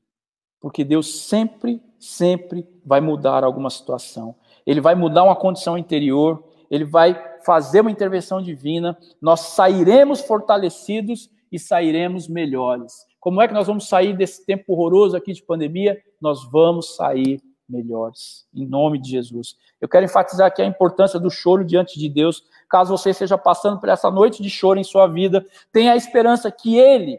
Porque 0.63 0.85
Deus 0.85 1.25
sempre, 1.25 1.83
sempre 1.99 2.65
vai 2.87 3.01
mudar 3.01 3.43
alguma 3.43 3.69
situação. 3.69 4.37
Ele 4.65 4.81
vai 4.81 4.95
mudar 4.95 5.25
uma 5.25 5.35
condição 5.35 5.77
interior, 5.77 6.45
ele 6.71 6.85
vai 6.85 7.21
fazer 7.45 7.81
uma 7.81 7.91
intervenção 7.91 8.41
divina, 8.41 8.97
nós 9.21 9.41
sairemos 9.41 10.21
fortalecidos 10.21 11.29
e 11.51 11.59
sairemos 11.59 12.29
melhores. 12.29 13.05
Como 13.19 13.43
é 13.43 13.49
que 13.49 13.55
nós 13.55 13.67
vamos 13.67 13.89
sair 13.89 14.17
desse 14.17 14.47
tempo 14.47 14.73
horroroso 14.73 15.17
aqui 15.17 15.33
de 15.33 15.43
pandemia? 15.43 16.01
Nós 16.21 16.49
vamos 16.49 16.95
sair 16.95 17.43
melhores, 17.69 18.47
em 18.55 18.67
nome 18.67 18.99
de 19.01 19.11
Jesus. 19.11 19.57
Eu 19.81 19.89
quero 19.89 20.05
enfatizar 20.05 20.47
aqui 20.47 20.63
a 20.63 20.67
importância 20.67 21.19
do 21.19 21.31
choro 21.31 21.65
diante 21.65 21.99
de 21.99 22.09
Deus. 22.09 22.45
Caso 22.69 22.97
você 22.97 23.11
esteja 23.11 23.37
passando 23.37 23.81
por 23.81 23.89
essa 23.89 24.11
noite 24.11 24.43
de 24.43 24.51
choro 24.51 24.79
em 24.79 24.85
sua 24.85 25.07
vida, 25.07 25.45
tenha 25.73 25.93
a 25.93 25.97
esperança 25.97 26.51
que 26.51 26.77
Ele 26.77 27.19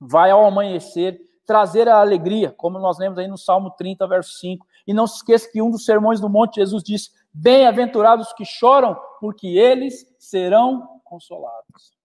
vai 0.00 0.30
ao 0.30 0.44
amanhecer 0.44 1.20
trazer 1.46 1.88
a 1.88 2.00
alegria, 2.00 2.52
como 2.52 2.78
nós 2.78 2.98
lemos 2.98 3.18
aí 3.18 3.28
no 3.28 3.38
Salmo 3.38 3.70
30, 3.70 4.06
verso 4.06 4.38
5. 4.38 4.66
E 4.86 4.94
não 4.94 5.06
se 5.06 5.16
esqueça 5.16 5.50
que 5.50 5.62
um 5.62 5.70
dos 5.70 5.84
sermões 5.84 6.20
do 6.20 6.28
monte 6.28 6.56
Jesus 6.56 6.82
disse: 6.82 7.10
Bem-aventurados 7.32 8.32
que 8.32 8.44
choram, 8.44 8.94
porque 9.20 9.46
eles 9.46 10.06
serão 10.18 11.00
consolados. 11.04 11.96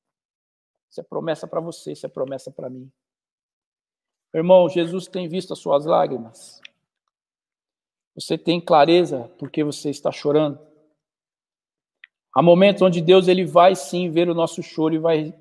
Isso 0.90 1.02
é 1.02 1.04
promessa 1.04 1.48
para 1.48 1.62
você, 1.62 1.92
isso 1.92 2.06
é 2.06 2.10
promessa 2.10 2.52
para 2.52 2.70
mim. 2.70 2.92
Irmão, 4.34 4.68
Jesus 4.68 5.08
tem 5.08 5.28
visto 5.28 5.54
as 5.54 5.60
suas 5.60 5.86
lágrimas. 5.86 6.60
Você 8.16 8.38
tem 8.38 8.60
clareza 8.60 9.32
porque 9.38 9.64
você 9.64 9.90
está 9.90 10.12
chorando. 10.12 10.60
Há 12.34 12.42
momentos 12.42 12.82
onde 12.82 13.02
Deus 13.02 13.28
ele 13.28 13.46
vai 13.46 13.76
sim 13.76 14.10
ver 14.10 14.30
o 14.30 14.34
nosso 14.34 14.62
choro 14.62 14.94
e 14.94 15.00
vai 15.00 15.34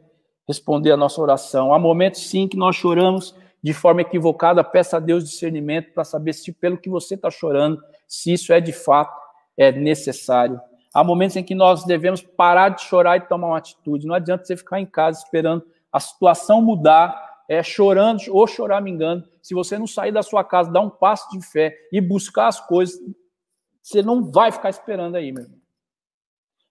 responder 0.47 0.93
a 0.93 0.97
nossa 0.97 1.21
oração. 1.21 1.73
Há 1.73 1.79
momentos 1.79 2.21
sim 2.21 2.47
que 2.47 2.57
nós 2.57 2.77
choramos 2.77 3.35
de 3.67 3.75
forma 3.75 4.01
equivocada. 4.01 4.63
Peça 4.63 4.97
a 4.97 5.01
Deus 5.01 5.25
discernimento 5.25 5.93
para 5.93 6.05
saber 6.05 6.35
se 6.35 6.53
pelo 6.53 6.79
que 6.79 6.89
você 6.89 7.17
está 7.17 7.33
chorando, 7.33 7.83
se 8.07 8.33
isso 8.33 8.53
é 8.53 8.61
de 8.61 8.73
fato 8.73 9.21
é 9.57 9.73
necessário. 9.73 10.61
Há 10.95 11.03
momentos 11.03 11.37
em 11.37 11.43
que 11.43 11.53
nós 11.53 11.83
devemos 11.85 12.23
parar 12.23 12.69
de 12.69 12.83
chorar 12.83 13.17
e 13.17 13.23
tomar 13.23 13.49
uma 13.49 13.59
atitude. 13.59 14.07
Não 14.07 14.15
adianta 14.15 14.45
você 14.45 14.57
ficar 14.57 14.79
em 14.79 14.87
casa 14.87 15.21
esperando 15.21 15.67
a 15.93 15.99
situação 15.99 16.63
mudar 16.63 17.43
é, 17.49 17.61
chorando 17.61 18.23
ou 18.31 18.47
chorar 18.47 18.81
me 18.81 18.93
engano, 18.93 19.25
se 19.43 19.53
você 19.53 19.77
não 19.77 19.87
sair 19.89 20.13
da 20.13 20.23
sua 20.23 20.45
casa, 20.45 20.71
dar 20.71 20.81
um 20.81 20.91
passo 20.91 21.29
de 21.31 21.45
fé 21.45 21.77
e 21.93 22.01
buscar 22.01 22.47
as 22.47 22.61
coisas, 22.61 22.97
você 23.83 24.01
não 24.01 24.31
vai 24.31 24.53
ficar 24.53 24.71
esperando 24.71 25.17
aí, 25.17 25.33
meu 25.33 25.43
irmão. 25.43 25.59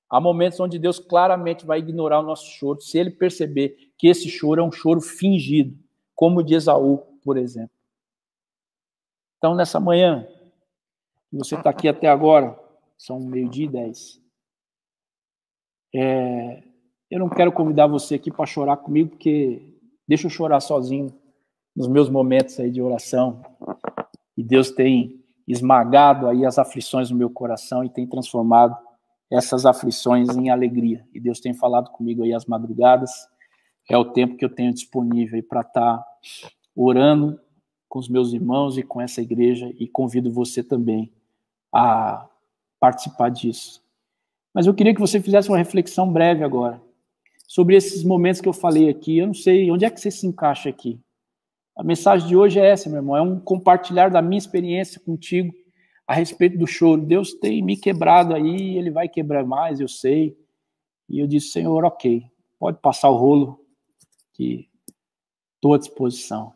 Há 0.09 0.21
momentos 0.21 0.61
onde 0.61 0.79
Deus 0.79 0.97
claramente 0.97 1.65
vai 1.65 1.79
ignorar 1.79 2.21
o 2.21 2.25
nosso 2.25 2.49
choro, 2.51 2.79
se 2.79 2.97
ele 2.97 3.11
perceber 3.11 3.75
que 3.97 4.07
esse 4.07 4.29
choro 4.29 4.61
é 4.61 4.63
um 4.63 4.71
choro 4.71 5.01
fingido, 5.01 5.77
como 6.15 6.43
de 6.43 6.55
Esaú, 6.55 6.97
por 7.23 7.37
exemplo. 7.37 7.75
Então, 9.37 9.53
nessa 9.53 9.79
manhã, 9.79 10.27
você 11.31 11.55
está 11.55 11.69
aqui 11.69 11.87
até 11.87 12.07
agora, 12.07 12.57
são 12.97 13.19
meio-dia 13.19 13.65
e 13.65 13.69
dez. 13.69 14.21
É, 15.93 16.63
eu 17.11 17.19
não 17.19 17.29
quero 17.29 17.51
convidar 17.51 17.87
você 17.87 18.15
aqui 18.15 18.31
para 18.31 18.45
chorar 18.45 18.77
comigo, 18.77 19.11
porque 19.11 19.75
Deixa 20.07 20.27
eu 20.27 20.29
chorar 20.31 20.59
sozinho 20.59 21.11
nos 21.75 21.87
meus 21.87 22.09
momentos 22.09 22.59
aí 22.59 22.69
de 22.69 22.81
oração. 22.81 23.41
E 24.37 24.43
Deus 24.43 24.69
tem 24.69 25.19
esmagado 25.47 26.27
aí 26.27 26.45
as 26.45 26.59
aflições 26.59 27.09
no 27.09 27.17
meu 27.17 27.29
coração 27.29 27.83
e 27.83 27.89
tem 27.89 28.07
transformado 28.07 28.77
essas 29.31 29.65
aflições 29.65 30.29
em 30.35 30.49
alegria. 30.49 31.03
E 31.11 31.19
Deus 31.19 31.39
tem 31.39 31.53
falado 31.53 31.89
comigo 31.89 32.23
aí 32.23 32.33
às 32.33 32.45
madrugadas. 32.45 33.11
É 33.89 33.97
o 33.97 34.05
tempo 34.05 34.35
que 34.35 34.43
eu 34.43 34.49
tenho 34.49 34.73
disponível 34.73 35.41
para 35.43 35.61
estar 35.61 35.97
tá 35.97 36.05
orando 36.75 37.39
com 37.87 37.99
os 37.99 38.09
meus 38.09 38.33
irmãos 38.33 38.77
e 38.77 38.83
com 38.83 38.99
essa 38.99 39.21
igreja 39.21 39.71
e 39.79 39.87
convido 39.87 40.31
você 40.31 40.63
também 40.63 41.11
a 41.73 42.27
participar 42.79 43.29
disso. 43.29 43.83
Mas 44.53 44.67
eu 44.67 44.73
queria 44.73 44.93
que 44.93 45.01
você 45.01 45.21
fizesse 45.21 45.49
uma 45.49 45.57
reflexão 45.57 46.11
breve 46.11 46.43
agora 46.43 46.81
sobre 47.47 47.75
esses 47.75 48.03
momentos 48.03 48.41
que 48.41 48.49
eu 48.49 48.53
falei 48.53 48.89
aqui. 48.89 49.17
Eu 49.17 49.27
não 49.27 49.33
sei 49.33 49.69
onde 49.69 49.85
é 49.85 49.89
que 49.89 49.99
você 49.99 50.09
se 50.09 50.25
encaixa 50.25 50.69
aqui. 50.69 50.99
A 51.77 51.83
mensagem 51.83 52.27
de 52.27 52.35
hoje 52.35 52.59
é 52.59 52.65
essa, 52.65 52.89
meu 52.89 52.99
irmão, 52.99 53.17
é 53.17 53.21
um 53.21 53.39
compartilhar 53.39 54.09
da 54.09 54.21
minha 54.21 54.37
experiência 54.37 54.99
contigo 54.99 55.53
a 56.07 56.13
respeito 56.13 56.57
do 56.57 56.65
choro. 56.65 57.01
Deus 57.01 57.33
tem 57.33 57.61
me 57.61 57.75
quebrado 57.75 58.33
aí, 58.33 58.77
ele 58.77 58.89
vai 58.89 59.09
quebrar 59.09 59.45
mais, 59.45 59.79
eu 59.79 59.87
sei. 59.87 60.37
E 61.09 61.19
eu 61.19 61.27
disse, 61.27 61.49
Senhor, 61.49 61.83
ok, 61.83 62.23
pode 62.57 62.79
passar 62.79 63.09
o 63.09 63.17
rolo, 63.17 63.59
que 64.35 64.69
estou 65.55 65.73
à 65.73 65.77
disposição. 65.77 66.53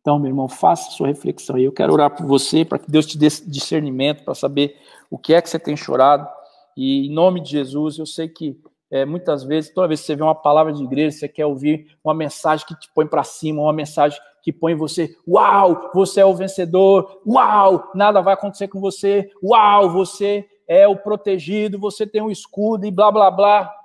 Então, 0.00 0.18
meu 0.18 0.28
irmão, 0.28 0.48
faça 0.48 0.90
sua 0.92 1.08
reflexão 1.08 1.56
aí. 1.56 1.64
Eu 1.64 1.72
quero 1.72 1.92
orar 1.92 2.14
por 2.14 2.24
você, 2.26 2.64
para 2.64 2.78
que 2.78 2.90
Deus 2.90 3.06
te 3.06 3.18
dê 3.18 3.26
discernimento, 3.26 4.24
para 4.24 4.34
saber 4.34 4.76
o 5.10 5.18
que 5.18 5.34
é 5.34 5.42
que 5.42 5.50
você 5.50 5.58
tem 5.58 5.76
chorado. 5.76 6.28
E 6.76 7.08
em 7.08 7.12
nome 7.12 7.40
de 7.40 7.50
Jesus, 7.50 7.98
eu 7.98 8.06
sei 8.06 8.28
que 8.28 8.60
é, 8.90 9.04
muitas 9.04 9.42
vezes, 9.42 9.72
toda 9.72 9.88
vez 9.88 10.00
que 10.00 10.06
você 10.06 10.14
vê 10.14 10.22
uma 10.22 10.34
palavra 10.34 10.72
de 10.72 10.82
igreja, 10.82 11.18
você 11.18 11.28
quer 11.28 11.44
ouvir 11.44 11.96
uma 12.04 12.14
mensagem 12.14 12.64
que 12.64 12.78
te 12.78 12.88
põe 12.94 13.06
para 13.06 13.24
cima, 13.24 13.62
uma 13.62 13.72
mensagem 13.72 14.18
que 14.42 14.52
põe 14.52 14.76
você, 14.76 15.16
uau, 15.26 15.90
você 15.92 16.20
é 16.20 16.24
o 16.24 16.34
vencedor, 16.34 17.20
uau, 17.26 17.90
nada 17.94 18.22
vai 18.22 18.34
acontecer 18.34 18.68
com 18.68 18.80
você, 18.80 19.28
uau, 19.42 19.90
você 19.90 20.48
é 20.68 20.86
o 20.86 20.96
protegido, 20.96 21.80
você 21.80 22.06
tem 22.06 22.22
um 22.22 22.30
escudo 22.30 22.86
e 22.86 22.90
blá 22.92 23.10
blá 23.10 23.28
blá. 23.28 23.75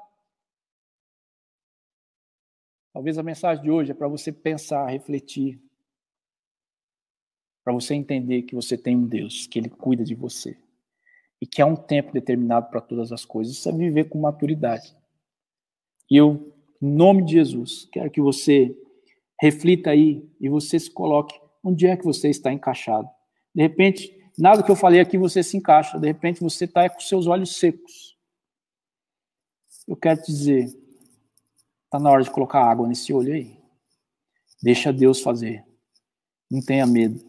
Talvez 2.93 3.17
a 3.17 3.23
mensagem 3.23 3.63
de 3.63 3.71
hoje 3.71 3.91
é 3.91 3.93
para 3.93 4.07
você 4.07 4.31
pensar, 4.31 4.85
refletir, 4.87 5.61
para 7.63 7.73
você 7.73 7.93
entender 7.93 8.41
que 8.43 8.55
você 8.55 8.77
tem 8.77 8.97
um 8.97 9.07
Deus, 9.07 9.47
que 9.47 9.59
Ele 9.59 9.69
cuida 9.69 10.03
de 10.03 10.15
você 10.15 10.57
e 11.41 11.47
que 11.47 11.61
há 11.61 11.65
um 11.65 11.75
tempo 11.75 12.11
determinado 12.11 12.69
para 12.69 12.81
todas 12.81 13.11
as 13.11 13.25
coisas. 13.25 13.53
Isso 13.53 13.69
é 13.69 13.71
viver 13.71 14.09
com 14.09 14.19
maturidade. 14.19 14.95
E 16.09 16.17
eu, 16.17 16.53
em 16.81 16.91
nome 16.91 17.23
de 17.23 17.33
Jesus, 17.33 17.87
quero 17.91 18.11
que 18.11 18.21
você 18.21 18.75
reflita 19.39 19.89
aí 19.89 20.29
e 20.39 20.49
você 20.49 20.79
se 20.79 20.91
coloque 20.91 21.39
onde 21.63 21.87
é 21.87 21.95
que 21.95 22.03
você 22.03 22.29
está 22.29 22.51
encaixado. 22.51 23.09
De 23.55 23.61
repente, 23.61 24.15
nada 24.37 24.61
que 24.61 24.69
eu 24.69 24.75
falei 24.75 24.99
aqui 24.99 25.17
você 25.17 25.41
se 25.41 25.57
encaixa, 25.57 25.99
de 25.99 26.07
repente 26.07 26.41
você 26.41 26.65
está 26.65 26.89
com 26.89 26.99
seus 26.99 27.25
olhos 27.25 27.57
secos. 27.57 28.17
Eu 29.87 29.95
quero 29.95 30.21
te 30.21 30.27
dizer, 30.27 30.80
está 31.91 31.99
na 31.99 32.09
hora 32.09 32.23
de 32.23 32.31
colocar 32.31 32.63
água 32.63 32.87
nesse 32.87 33.13
olho 33.13 33.33
aí. 33.33 33.59
Deixa 34.63 34.93
Deus 34.93 35.19
fazer. 35.19 35.65
Não 36.49 36.61
tenha 36.61 36.87
medo. 36.87 37.19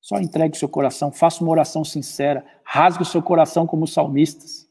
Só 0.00 0.18
entregue 0.18 0.58
seu 0.58 0.68
coração, 0.68 1.12
faça 1.12 1.44
uma 1.44 1.52
oração 1.52 1.84
sincera, 1.84 2.44
rasgue 2.64 3.02
o 3.02 3.06
seu 3.06 3.22
coração 3.22 3.68
como 3.68 3.86
salmistas. 3.86 4.68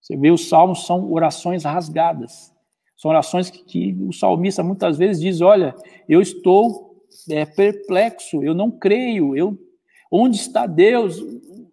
Você 0.00 0.16
vê, 0.16 0.30
os 0.30 0.48
salmos 0.48 0.86
são 0.86 1.12
orações 1.12 1.64
rasgadas. 1.64 2.54
São 2.96 3.10
orações 3.10 3.50
que, 3.50 3.64
que 3.64 3.96
o 4.00 4.12
salmista 4.12 4.62
muitas 4.62 4.96
vezes 4.96 5.20
diz: 5.20 5.40
Olha, 5.40 5.74
eu 6.08 6.20
estou 6.20 7.04
é, 7.28 7.44
perplexo, 7.44 8.40
eu 8.40 8.54
não 8.54 8.70
creio, 8.70 9.36
eu, 9.36 9.58
onde 10.10 10.36
está 10.36 10.64
Deus? 10.66 11.20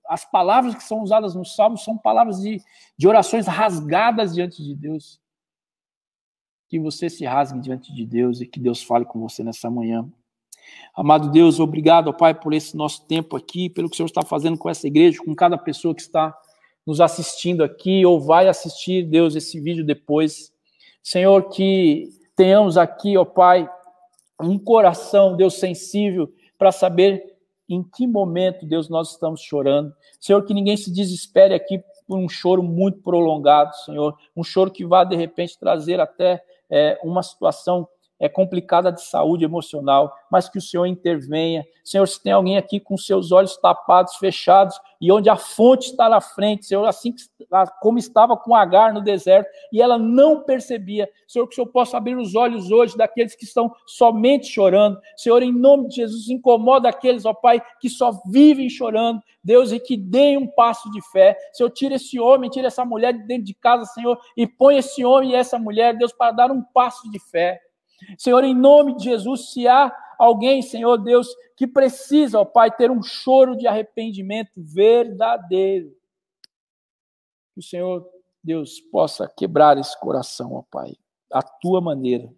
As 0.07 0.25
palavras 0.25 0.73
que 0.73 0.83
são 0.83 1.01
usadas 1.01 1.35
nos 1.35 1.55
salmos 1.55 1.83
são 1.83 1.95
palavras 1.95 2.41
de, 2.41 2.59
de 2.97 3.07
orações 3.07 3.45
rasgadas 3.45 4.33
diante 4.33 4.63
de 4.63 4.75
Deus. 4.75 5.22
Que 6.73 6.79
você 6.79 7.07
se 7.07 7.23
rasgue 7.23 7.59
diante 7.59 7.93
de 7.93 8.03
Deus 8.03 8.41
e 8.41 8.47
que 8.47 8.59
Deus 8.59 8.81
fale 8.81 9.05
com 9.05 9.19
você 9.19 9.43
nessa 9.43 9.69
manhã. 9.69 10.09
Amado 10.95 11.29
Deus, 11.29 11.59
obrigado, 11.59 12.11
Pai, 12.11 12.33
por 12.33 12.51
esse 12.51 12.75
nosso 12.75 13.05
tempo 13.05 13.37
aqui, 13.37 13.69
pelo 13.69 13.87
que 13.87 13.93
o 13.93 13.97
Senhor 13.97 14.07
está 14.07 14.23
fazendo 14.23 14.57
com 14.57 14.67
essa 14.67 14.87
igreja, 14.87 15.19
com 15.23 15.35
cada 15.35 15.55
pessoa 15.55 15.93
que 15.93 16.01
está 16.01 16.35
nos 16.83 16.99
assistindo 16.99 17.63
aqui 17.63 18.03
ou 18.07 18.19
vai 18.19 18.47
assistir, 18.47 19.03
Deus, 19.03 19.35
esse 19.35 19.59
vídeo 19.59 19.85
depois. 19.85 20.51
Senhor, 21.03 21.47
que 21.49 22.09
tenhamos 22.35 22.75
aqui, 22.75 23.15
ó 23.17 23.23
Pai, 23.23 23.69
um 24.41 24.57
coração, 24.57 25.37
Deus, 25.37 25.59
sensível 25.59 26.33
para 26.57 26.71
saber 26.71 27.23
em 27.69 27.83
que 27.83 28.07
momento, 28.07 28.65
Deus, 28.65 28.89
nós 28.89 29.11
estamos 29.11 29.41
chorando. 29.41 29.93
Senhor, 30.19 30.43
que 30.43 30.55
ninguém 30.55 30.75
se 30.75 30.91
desespere 30.91 31.53
aqui 31.53 31.83
por 32.07 32.17
um 32.17 32.27
choro 32.27 32.63
muito 32.63 32.97
prolongado, 33.03 33.75
Senhor, 33.85 34.17
um 34.35 34.43
choro 34.43 34.71
que 34.71 34.83
vá, 34.83 35.03
de 35.03 35.15
repente, 35.15 35.59
trazer 35.59 35.99
até 35.99 36.43
é, 36.75 36.99
uma 37.03 37.21
situação 37.21 37.87
é 38.23 38.29
complicada 38.29 38.89
de 38.89 39.01
saúde 39.01 39.43
emocional, 39.43 40.15
mas 40.31 40.47
que 40.47 40.57
o 40.57 40.61
Senhor 40.61 40.85
intervenha. 40.85 41.65
Senhor, 41.83 42.07
se 42.07 42.23
tem 42.23 42.31
alguém 42.31 42.55
aqui 42.55 42.79
com 42.79 42.95
seus 42.95 43.33
olhos 43.33 43.57
tapados, 43.57 44.15
fechados, 44.15 44.79
e 45.01 45.11
onde 45.11 45.29
a 45.29 45.35
fonte 45.35 45.89
está 45.89 46.07
na 46.07 46.21
frente, 46.21 46.65
Senhor, 46.65 46.85
assim 46.85 47.13
como 47.81 47.99
estava 47.99 48.37
com 48.37 48.55
Agar 48.55 48.93
no 48.93 49.01
deserto, 49.01 49.49
e 49.73 49.81
ela 49.81 49.99
não 49.99 50.41
percebia. 50.41 51.09
Senhor, 51.27 51.45
que 51.47 51.51
o 51.51 51.55
Senhor 51.55 51.67
possa 51.67 51.97
abrir 51.97 52.15
os 52.15 52.33
olhos 52.33 52.71
hoje 52.71 52.95
daqueles 52.95 53.35
que 53.35 53.43
estão 53.43 53.69
somente 53.85 54.47
chorando. 54.47 54.97
Senhor, 55.17 55.43
em 55.43 55.51
nome 55.51 55.89
de 55.89 55.97
Jesus, 55.97 56.29
incomoda 56.29 56.87
aqueles, 56.87 57.25
ó 57.25 57.33
Pai, 57.33 57.61
que 57.81 57.89
só 57.89 58.21
vivem 58.25 58.69
chorando. 58.69 59.21
Deus, 59.43 59.73
e 59.73 59.79
que 59.81 59.97
deem 59.97 60.37
um 60.37 60.47
passo 60.47 60.89
de 60.91 61.01
fé. 61.11 61.37
Senhor, 61.51 61.69
tira 61.69 61.95
esse 61.95 62.17
homem, 62.17 62.49
tira 62.49 62.67
essa 62.67 62.85
mulher 62.85 63.11
de 63.11 63.27
dentro 63.27 63.43
de 63.43 63.53
casa, 63.53 63.83
Senhor, 63.83 64.17
e 64.37 64.47
põe 64.47 64.77
esse 64.77 65.03
homem 65.03 65.31
e 65.31 65.35
essa 65.35 65.59
mulher, 65.59 65.97
Deus, 65.97 66.13
para 66.13 66.31
dar 66.31 66.49
um 66.49 66.61
passo 66.61 67.11
de 67.11 67.19
fé. 67.19 67.59
Senhor, 68.17 68.43
em 68.43 68.55
nome 68.55 68.95
de 68.95 69.05
Jesus, 69.05 69.51
se 69.51 69.67
há 69.67 69.95
alguém, 70.17 70.61
Senhor 70.61 70.97
Deus, 70.97 71.27
que 71.55 71.67
precisa, 71.67 72.39
ó 72.39 72.45
Pai, 72.45 72.71
ter 72.75 72.89
um 72.89 73.01
choro 73.01 73.55
de 73.55 73.67
arrependimento 73.67 74.51
verdadeiro, 74.57 75.95
que 77.53 77.59
o 77.59 77.63
Senhor, 77.63 78.07
Deus, 78.43 78.79
possa 78.79 79.27
quebrar 79.27 79.77
esse 79.77 79.97
coração, 79.99 80.53
ó 80.53 80.63
Pai, 80.69 80.95
à 81.31 81.41
tua 81.41 81.79
maneira. 81.79 82.33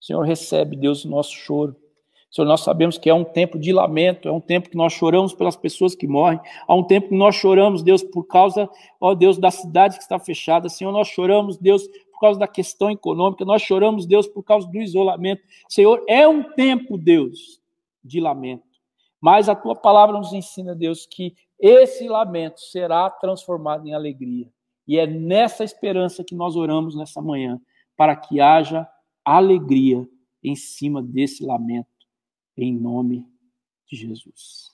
Senhor, 0.00 0.22
recebe, 0.22 0.76
Deus, 0.76 1.04
o 1.04 1.08
nosso 1.08 1.32
choro. 1.32 1.76
Senhor, 2.32 2.48
nós 2.48 2.62
sabemos 2.62 2.96
que 2.96 3.10
é 3.10 3.14
um 3.14 3.24
tempo 3.24 3.58
de 3.58 3.72
lamento, 3.72 4.26
é 4.26 4.32
um 4.32 4.40
tempo 4.40 4.70
que 4.70 4.76
nós 4.76 4.92
choramos 4.92 5.34
pelas 5.34 5.54
pessoas 5.54 5.94
que 5.94 6.06
morrem, 6.06 6.40
há 6.66 6.74
um 6.74 6.82
tempo 6.82 7.10
que 7.10 7.14
nós 7.14 7.36
choramos, 7.36 7.82
Deus, 7.82 8.02
por 8.02 8.24
causa, 8.24 8.68
ó 8.98 9.14
Deus, 9.14 9.36
da 9.36 9.50
cidade 9.50 9.96
que 9.96 10.02
está 10.02 10.18
fechada. 10.18 10.68
Senhor, 10.68 10.90
nós 10.92 11.08
choramos, 11.08 11.58
Deus, 11.58 11.86
causa 12.22 12.38
da 12.38 12.46
questão 12.46 12.88
econômica, 12.88 13.44
nós 13.44 13.62
choramos, 13.62 14.06
Deus, 14.06 14.28
por 14.28 14.44
causa 14.44 14.68
do 14.68 14.78
isolamento. 14.78 15.42
Senhor, 15.68 16.04
é 16.08 16.26
um 16.28 16.44
tempo, 16.54 16.96
Deus, 16.96 17.60
de 18.04 18.20
lamento. 18.20 18.62
Mas 19.20 19.48
a 19.48 19.56
tua 19.56 19.74
palavra 19.74 20.16
nos 20.16 20.32
ensina, 20.32 20.72
Deus, 20.72 21.04
que 21.04 21.34
esse 21.58 22.06
lamento 22.06 22.60
será 22.60 23.10
transformado 23.10 23.88
em 23.88 23.92
alegria. 23.92 24.48
E 24.86 24.98
é 24.98 25.06
nessa 25.06 25.64
esperança 25.64 26.22
que 26.22 26.34
nós 26.34 26.54
oramos 26.54 26.94
nessa 26.94 27.20
manhã, 27.20 27.60
para 27.96 28.14
que 28.14 28.40
haja 28.40 28.86
alegria 29.24 30.08
em 30.44 30.54
cima 30.54 31.02
desse 31.02 31.44
lamento, 31.44 31.88
em 32.56 32.78
nome 32.78 33.26
de 33.86 33.96
Jesus. 33.96 34.71